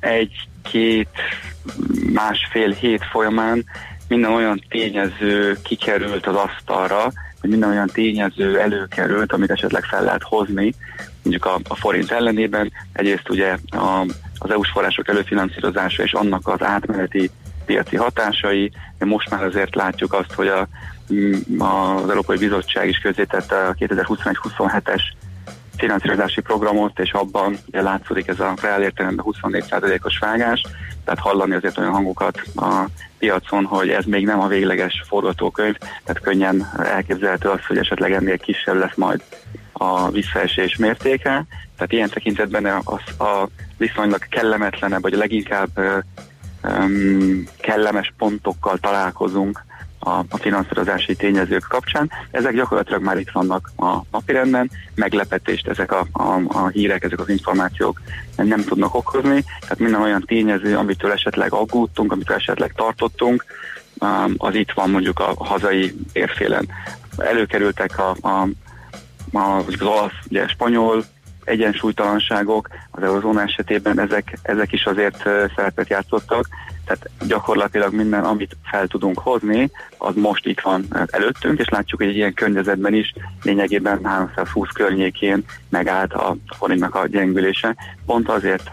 egy-két, 0.00 1.08
másfél 2.12 2.70
hét 2.70 3.04
folyamán 3.10 3.64
minden 4.08 4.32
olyan 4.32 4.62
tényező 4.68 5.58
kikerült 5.62 6.26
az 6.26 6.34
asztalra, 6.34 7.12
hogy 7.40 7.50
minden 7.50 7.70
olyan 7.70 7.90
tényező 7.92 8.60
előkerült, 8.60 9.32
amit 9.32 9.50
esetleg 9.50 9.84
fel 9.84 10.04
lehet 10.04 10.22
hozni, 10.22 10.74
mondjuk 11.22 11.44
a, 11.44 11.58
a 11.68 11.76
forint 11.76 12.10
ellenében. 12.10 12.72
Egyrészt 12.92 13.28
ugye 13.28 13.56
a, 13.70 14.06
az 14.38 14.50
EU-s 14.50 14.70
források 14.70 15.08
előfinanszírozása 15.08 16.02
és 16.02 16.12
annak 16.12 16.48
az 16.48 16.62
átmeneti 16.62 17.30
piaci 17.68 17.96
hatásai. 17.96 18.70
Most 18.98 19.30
már 19.30 19.44
azért 19.44 19.74
látjuk 19.74 20.12
azt, 20.12 20.32
hogy 20.32 20.48
a, 20.48 20.68
mm, 21.12 21.60
az 21.60 22.08
Európai 22.08 22.36
Bizottság 22.36 22.88
is 22.88 22.98
közzétette 22.98 23.66
a 23.66 23.74
2021-27-es 23.74 25.02
finanszírozási 25.76 26.40
programot, 26.40 26.98
és 26.98 27.12
abban 27.12 27.58
ugye 27.66 27.82
látszódik 27.82 28.28
ez 28.28 28.40
a 28.40 28.54
reál 28.62 28.82
értelemben 28.82 29.24
24%-os 29.28 30.18
vágás, 30.18 30.62
tehát 31.04 31.20
hallani 31.20 31.54
azért 31.54 31.78
olyan 31.78 31.92
hangokat 31.92 32.40
a 32.56 32.84
piacon, 33.18 33.64
hogy 33.64 33.88
ez 33.88 34.04
még 34.04 34.24
nem 34.24 34.40
a 34.40 34.46
végleges 34.46 35.02
forgatókönyv, 35.06 35.76
tehát 36.04 36.22
könnyen 36.22 36.70
elképzelhető 36.78 37.48
az, 37.48 37.66
hogy 37.66 37.78
esetleg 37.78 38.12
ennél 38.12 38.38
kisebb 38.38 38.76
lesz 38.76 38.96
majd 38.96 39.22
a 39.72 40.10
visszaesés 40.10 40.76
mértéke. 40.76 41.44
Tehát 41.76 41.92
ilyen 41.92 42.08
tekintetben 42.08 42.64
az 42.84 43.26
a 43.28 43.48
viszonylag 43.76 44.28
kellemetlenebb, 44.28 45.02
vagy 45.02 45.14
a 45.14 45.18
leginkább 45.18 45.68
um, 46.62 47.44
kellemes 47.60 48.12
pontokkal 48.18 48.78
találkozunk 48.78 49.64
a, 49.98 50.10
a 50.10 50.36
finanszírozási 50.36 51.16
tényezők 51.16 51.66
kapcsán. 51.68 52.10
Ezek 52.30 52.54
gyakorlatilag 52.54 53.02
már 53.02 53.18
itt 53.18 53.30
vannak 53.30 53.70
a 53.76 53.98
napirenden, 54.10 54.70
meglepetést 54.94 55.68
ezek 55.68 55.92
a, 55.92 56.06
a, 56.12 56.40
a 56.48 56.68
hírek, 56.68 57.04
ezek 57.04 57.20
az 57.20 57.28
információk 57.28 58.00
nem 58.36 58.64
tudnak 58.64 58.94
okozni, 58.94 59.44
tehát 59.60 59.78
minden 59.78 60.02
olyan 60.02 60.22
tényező, 60.26 60.76
amitől 60.76 61.12
esetleg 61.12 61.52
aggódtunk, 61.52 62.12
amitől 62.12 62.36
esetleg 62.36 62.72
tartottunk, 62.72 63.44
um, 63.98 64.34
az 64.36 64.54
itt 64.54 64.72
van 64.72 64.90
mondjuk 64.90 65.18
a 65.20 65.44
hazai 65.44 65.94
érfélen. 66.12 66.68
Előkerültek 67.16 67.98
a, 67.98 68.16
a, 68.20 68.48
a, 69.32 69.56
az 69.56 69.82
olasz, 69.82 70.12
ugye 70.28 70.48
spanyol 70.48 71.04
egyensúlytalanságok, 71.48 72.68
az 72.90 73.02
eurozóna 73.02 73.42
esetében 73.42 74.00
ezek, 74.00 74.38
ezek 74.42 74.72
is 74.72 74.84
azért 74.84 75.16
szerepet 75.56 75.88
játszottak, 75.88 76.48
tehát 76.84 77.10
gyakorlatilag 77.26 77.92
minden, 77.94 78.24
amit 78.24 78.56
fel 78.70 78.86
tudunk 78.86 79.18
hozni, 79.18 79.70
az 79.98 80.14
most 80.14 80.46
itt 80.46 80.60
van 80.60 80.86
előttünk, 81.10 81.58
és 81.58 81.68
látjuk, 81.68 82.00
hogy 82.00 82.10
egy 82.10 82.16
ilyen 82.16 82.34
környezetben 82.34 82.94
is 82.94 83.14
lényegében 83.42 84.04
320 84.04 84.68
környékén 84.68 85.44
megállt 85.68 86.12
a 86.12 86.36
forintnak 86.58 86.94
a 86.94 87.06
gyengülése. 87.06 87.76
Pont 88.08 88.28
azért, 88.28 88.70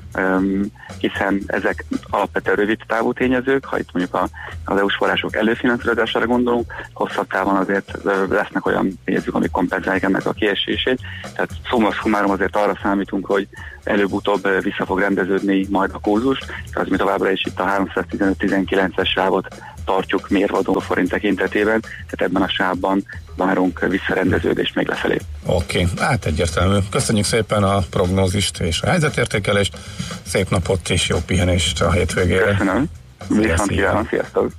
hiszen 0.99 1.41
ezek 1.47 1.85
alapvetően 2.09 2.55
rövid 2.55 2.79
távú 2.87 3.13
tényezők, 3.13 3.65
ha 3.65 3.79
itt 3.79 3.91
mondjuk 3.93 4.15
a, 4.15 4.27
az 4.65 4.77
EU-s 4.77 4.95
források 4.95 5.35
előfinanszírozására 5.35 6.25
gondolunk, 6.25 6.73
hosszabb 6.93 7.27
távon 7.27 7.55
azért 7.55 7.97
lesznek 8.29 8.65
olyan 8.65 8.99
tényezők, 9.05 9.35
amik 9.35 9.51
kompenzálják 9.51 10.03
ennek 10.03 10.25
a 10.25 10.33
kiesését. 10.33 11.01
Tehát 11.21 11.49
szumma 11.69 11.91
szumárom 12.01 12.31
azért 12.31 12.55
arra 12.55 12.79
számítunk, 12.81 13.25
hogy 13.25 13.47
előbb-utóbb 13.83 14.47
vissza 14.61 14.85
fog 14.85 14.99
rendeződni 14.99 15.67
majd 15.69 15.89
a 15.93 15.99
kurzus, 15.99 16.39
az 16.73 16.87
mi 16.87 16.97
továbbra 16.97 17.31
is 17.31 17.45
itt 17.45 17.59
a 17.59 17.87
315-19-es 17.95 19.07
sávot 19.07 19.47
tartjuk 19.85 20.29
mérvadó 20.29 20.75
a 20.75 20.79
forint 20.79 21.09
tekintetében, 21.09 21.81
tehát 21.81 22.21
ebben 22.21 22.41
a 22.41 22.49
sávban 22.49 23.05
várunk 23.35 23.85
visszarendeződést 23.89 24.75
még 24.75 24.87
lefelé. 24.87 25.17
Oké, 25.45 25.81
okay. 25.81 26.05
hát 26.05 26.25
egyértelmű. 26.25 26.77
Köszönjük 26.89 27.25
szépen 27.25 27.63
a 27.63 27.79
prognózist 27.89 28.59
és 28.59 28.81
a 28.81 28.87
helyzetértékelést. 28.87 29.77
Szép 30.25 30.49
napot 30.49 30.89
és 30.89 31.07
jó 31.07 31.17
pihenést 31.25 31.81
a 31.81 31.91
hétvégére. 31.91 32.51
Köszönöm. 32.51 32.85
Viszont 33.27 33.69
kívánom, 33.69 34.07
sziasztok! 34.09 34.51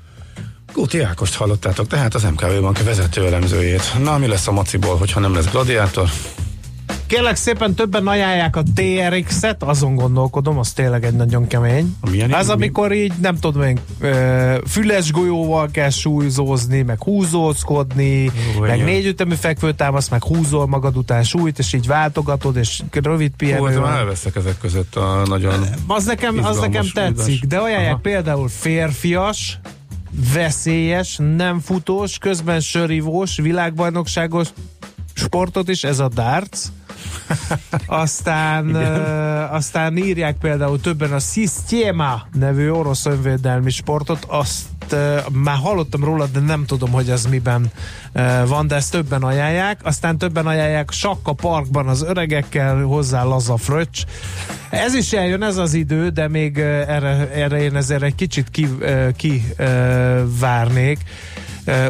Guti 0.73 1.01
Ákost 1.01 1.35
hallottátok, 1.35 1.87
tehát 1.87 2.15
az 2.15 2.23
MKV 2.23 2.61
Bank 2.61 2.83
vezető 2.83 3.27
elemzőjét. 3.27 3.93
Na, 4.03 4.19
mi 4.19 4.27
lesz 4.27 4.47
a 4.47 4.53
maciból, 4.53 4.97
hogyha 4.97 5.21
nem 5.21 5.35
lesz 5.35 5.51
gladiátor? 5.51 6.09
Kérlek 7.07 7.37
szépen 7.37 7.75
többen 7.75 8.07
ajánlják 8.07 8.57
a 8.57 8.63
TRX-et, 8.75 9.63
azon 9.63 9.95
gondolkodom, 9.95 10.59
az 10.59 10.73
tényleg 10.73 11.05
egy 11.05 11.13
nagyon 11.15 11.47
kemény. 11.47 11.97
Milyen 12.11 12.35
Ez 12.35 12.47
mi- 12.47 12.53
amikor 12.53 12.93
így, 12.93 13.13
nem 13.21 13.37
tudom 13.37 13.63
én, 13.63 13.79
füles 14.69 15.13
golyóval 15.13 15.69
kell 15.71 15.91
súlyzózni, 15.91 16.83
meg 16.83 17.03
húzózkodni, 17.03 18.23
Jó, 18.55 18.61
meg 18.61 18.85
négy 18.85 19.07
ütemű 19.07 19.35
fekvőtámasz, 19.35 20.09
meg 20.09 20.23
húzol 20.25 20.67
magad 20.67 20.97
után 20.97 21.23
súlyt, 21.23 21.59
és 21.59 21.73
így 21.73 21.87
váltogatod, 21.87 22.57
és 22.57 22.83
rövid 22.93 23.33
Hú, 23.39 23.49
hát 23.51 23.61
pihenő. 23.61 23.87
elveszek 23.87 24.37
ezek 24.37 24.59
között 24.59 24.97
a 24.97 25.23
nagyon 25.27 25.65
Az 25.87 26.05
nekem, 26.05 26.45
az 26.45 26.59
nekem 26.59 26.87
tetszik, 26.95 27.45
de 27.45 27.57
ajánlják 27.57 27.93
Aha. 27.93 28.01
például 28.03 28.49
férfias, 28.49 29.59
veszélyes, 30.33 31.19
nem 31.37 31.61
futós, 31.61 32.19
közben 32.19 32.61
sörivós, 32.61 33.37
világbajnokságos 33.37 34.49
sportot 35.15 35.69
is, 35.69 35.85
ez 35.85 35.99
a 35.99 36.09
darts. 36.09 36.59
Aztán, 37.87 38.75
ö, 38.75 38.83
aztán 39.51 39.97
írják 39.97 40.37
például 40.37 40.81
többen 40.81 41.13
a 41.13 41.19
Sistema 41.19 42.27
nevű 42.33 42.71
orosz 42.71 43.07
önvédelmi 43.07 43.71
sportot, 43.71 44.25
azt 44.29 44.67
ö, 44.91 45.19
már 45.33 45.57
hallottam 45.57 46.05
róla, 46.05 46.27
de 46.27 46.41
nem 46.41 46.65
tudom, 46.65 46.91
hogy 46.91 47.11
ez 47.11 47.27
miben 47.27 47.67
ö, 48.13 48.43
van, 48.47 48.67
de 48.67 48.75
ezt 48.75 48.91
többen 48.91 49.23
ajánlják. 49.23 49.81
Aztán 49.83 50.19
többen 50.19 50.47
ajánlják 50.47 50.91
sakka 50.91 51.33
parkban 51.33 51.89
az 51.89 52.03
öregekkel, 52.03 52.83
hozzá 52.83 53.25
laza 53.25 53.57
fröccs. 53.57 54.03
Ez 54.71 54.95
is 54.95 55.13
eljön, 55.13 55.43
ez 55.43 55.57
az 55.57 55.75
idő, 55.75 56.09
de 56.09 56.29
még 56.29 56.59
erre, 56.59 57.31
erre 57.33 57.63
én 57.63 57.77
ezért 57.77 58.03
egy 58.03 58.15
kicsit 58.15 58.51
ki, 58.51 58.69
ö, 58.79 59.09
ki 59.17 59.45
ö, 59.57 60.23
várnék. 60.41 60.99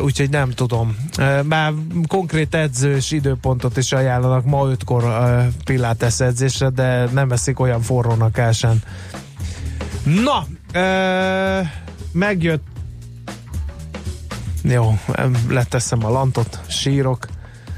Úgyhogy 0.03 0.31
nem 0.31 0.51
tudom. 0.51 0.97
Már 1.43 1.73
konkrét 2.07 2.55
edzős 2.55 3.11
időpontot 3.11 3.77
is 3.77 3.93
ajánlanak 3.93 4.45
ma 4.45 4.69
ötkor 4.71 5.05
uh, 5.05 5.45
Pilates 5.65 6.21
edzésre, 6.21 6.69
de 6.71 7.09
nem 7.13 7.29
veszik 7.29 7.61
olyan 7.61 7.81
forrónak 7.81 8.39
el 8.39 8.53
sem. 8.53 8.79
Na, 10.05 10.47
megjött 12.13 12.63
jó, 14.63 14.99
em, 15.13 15.37
leteszem 15.49 16.05
a 16.05 16.11
lantot, 16.11 16.61
sírok. 16.67 17.27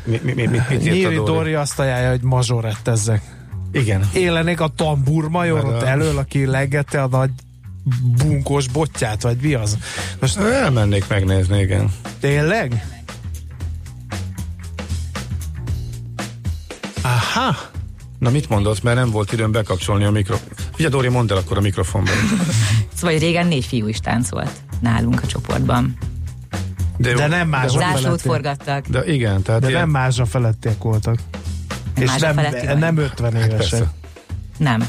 Mi, 0.05 0.21
mi, 0.23 0.33
mi, 0.33 0.47
mit, 0.47 0.81
Nyíri 0.83 1.15
Dóri? 1.15 1.33
Dori 1.33 1.55
azt 1.55 1.79
ajánlja, 1.79 2.11
hogy 2.11 2.23
mazsorettezzek. 2.23 3.23
Igen. 3.73 4.09
Én 4.15 4.33
lennék 4.33 4.61
a 4.61 4.69
ott 5.67 5.83
a- 5.83 5.87
elől, 5.87 6.19
aki 6.19 6.47
legette 6.47 7.03
a 7.03 7.09
nagy 7.09 7.31
bunkós 8.25 8.69
botját, 8.69 9.23
vagy 9.23 9.37
mi 9.43 9.55
az? 9.55 9.79
Most 10.21 10.37
Elmennék 10.37 11.09
megnézni, 11.09 11.59
igen. 11.61 11.91
Tényleg? 12.21 12.85
Aha. 17.03 17.57
Na 18.19 18.31
mit 18.31 18.49
mondott, 18.49 18.83
mert 18.83 18.97
nem 18.97 19.11
volt 19.11 19.33
időm 19.33 19.53
bekapcsolni 19.53 20.05
a 20.05 20.11
mikrofon. 20.11 20.49
Ugye 20.79 20.89
Dóri, 20.89 21.09
mondd 21.09 21.31
el 21.33 21.37
akkor 21.37 21.57
a 21.57 21.61
mikrofonban. 21.61 22.15
Szóval 22.95 23.19
régen 23.19 23.47
négy 23.47 23.65
fiú 23.65 23.87
is 23.89 23.99
táncolt 24.01 24.51
nálunk 24.81 25.23
a 25.23 25.27
csoportban. 25.27 25.97
De, 26.97 27.15
De 27.15 27.27
nem 27.27 27.49
mások 27.49 27.81
Zászlót 27.81 28.01
feletti. 28.03 28.29
forgattak. 28.29 28.87
De 28.87 29.05
igen, 29.07 29.43
tehát 29.43 29.61
De 29.61 29.69
ilyen- 29.69 29.81
nem 29.81 29.91
mázsa 29.91 30.27
felettiek 30.27 30.83
voltak. 30.83 31.19
Nem 31.95 32.05
És 32.05 32.17
nem, 32.21 32.79
nem 32.79 32.97
50 32.97 33.35
évesek. 33.37 33.57
persze. 33.57 33.91
Nem. 34.57 34.89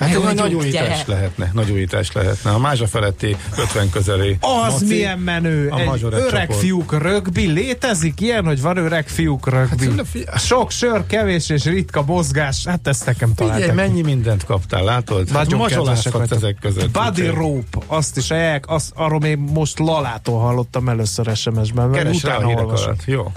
Hát 0.00 0.14
egy 0.28 0.34
nagy 0.34 0.54
újítás 0.54 1.06
lehetne, 1.06 1.50
nagy 1.52 1.70
újítás 1.70 2.12
lehetne. 2.12 2.50
A 2.50 2.58
mázsa 2.58 2.86
feletti 2.86 3.36
50 3.58 3.90
közeli. 3.90 4.36
Az 4.40 4.72
Maci, 4.72 4.84
milyen 4.86 5.18
menő! 5.18 5.68
a 5.68 5.78
Egy 5.78 6.02
öreg 6.02 6.40
csoport. 6.40 6.58
fiúk 6.58 7.02
rögbi. 7.02 7.46
Létezik 7.46 8.20
ilyen, 8.20 8.44
hogy 8.44 8.60
van 8.60 8.76
öreg 8.76 9.08
fiúk 9.08 9.48
rögbi? 9.50 9.90
Hát, 10.26 10.40
Sok 10.40 10.70
sör, 10.70 11.06
kevés 11.06 11.48
és 11.48 11.64
ritka 11.64 12.02
mozgás. 12.06 12.66
Hát 12.66 12.86
ezt 12.86 13.06
nekem 13.06 13.32
Figyelj, 13.36 13.50
találtak. 13.50 13.76
mennyi 13.76 14.02
mindent 14.02 14.44
kaptál, 14.44 14.84
látod? 14.84 15.28
Hát 15.30 15.48
Nagyon 15.48 15.58
vagytok. 15.58 16.30
ezek 16.30 16.56
között. 16.60 16.90
Body 16.90 17.26
rope, 17.26 17.78
azt 17.86 18.16
is 18.16 18.30
ajánlják, 18.30 18.64
azt, 18.68 18.92
arról 18.94 19.18
még 19.18 19.38
most 19.38 19.78
Lalától 19.78 20.38
hallottam 20.40 20.88
először 20.88 21.36
SMS-ben, 21.36 21.90
Keres 21.92 22.24
a 22.24 22.28
utána 22.28 22.54
alatt. 22.54 23.02
Jó. 23.06 23.32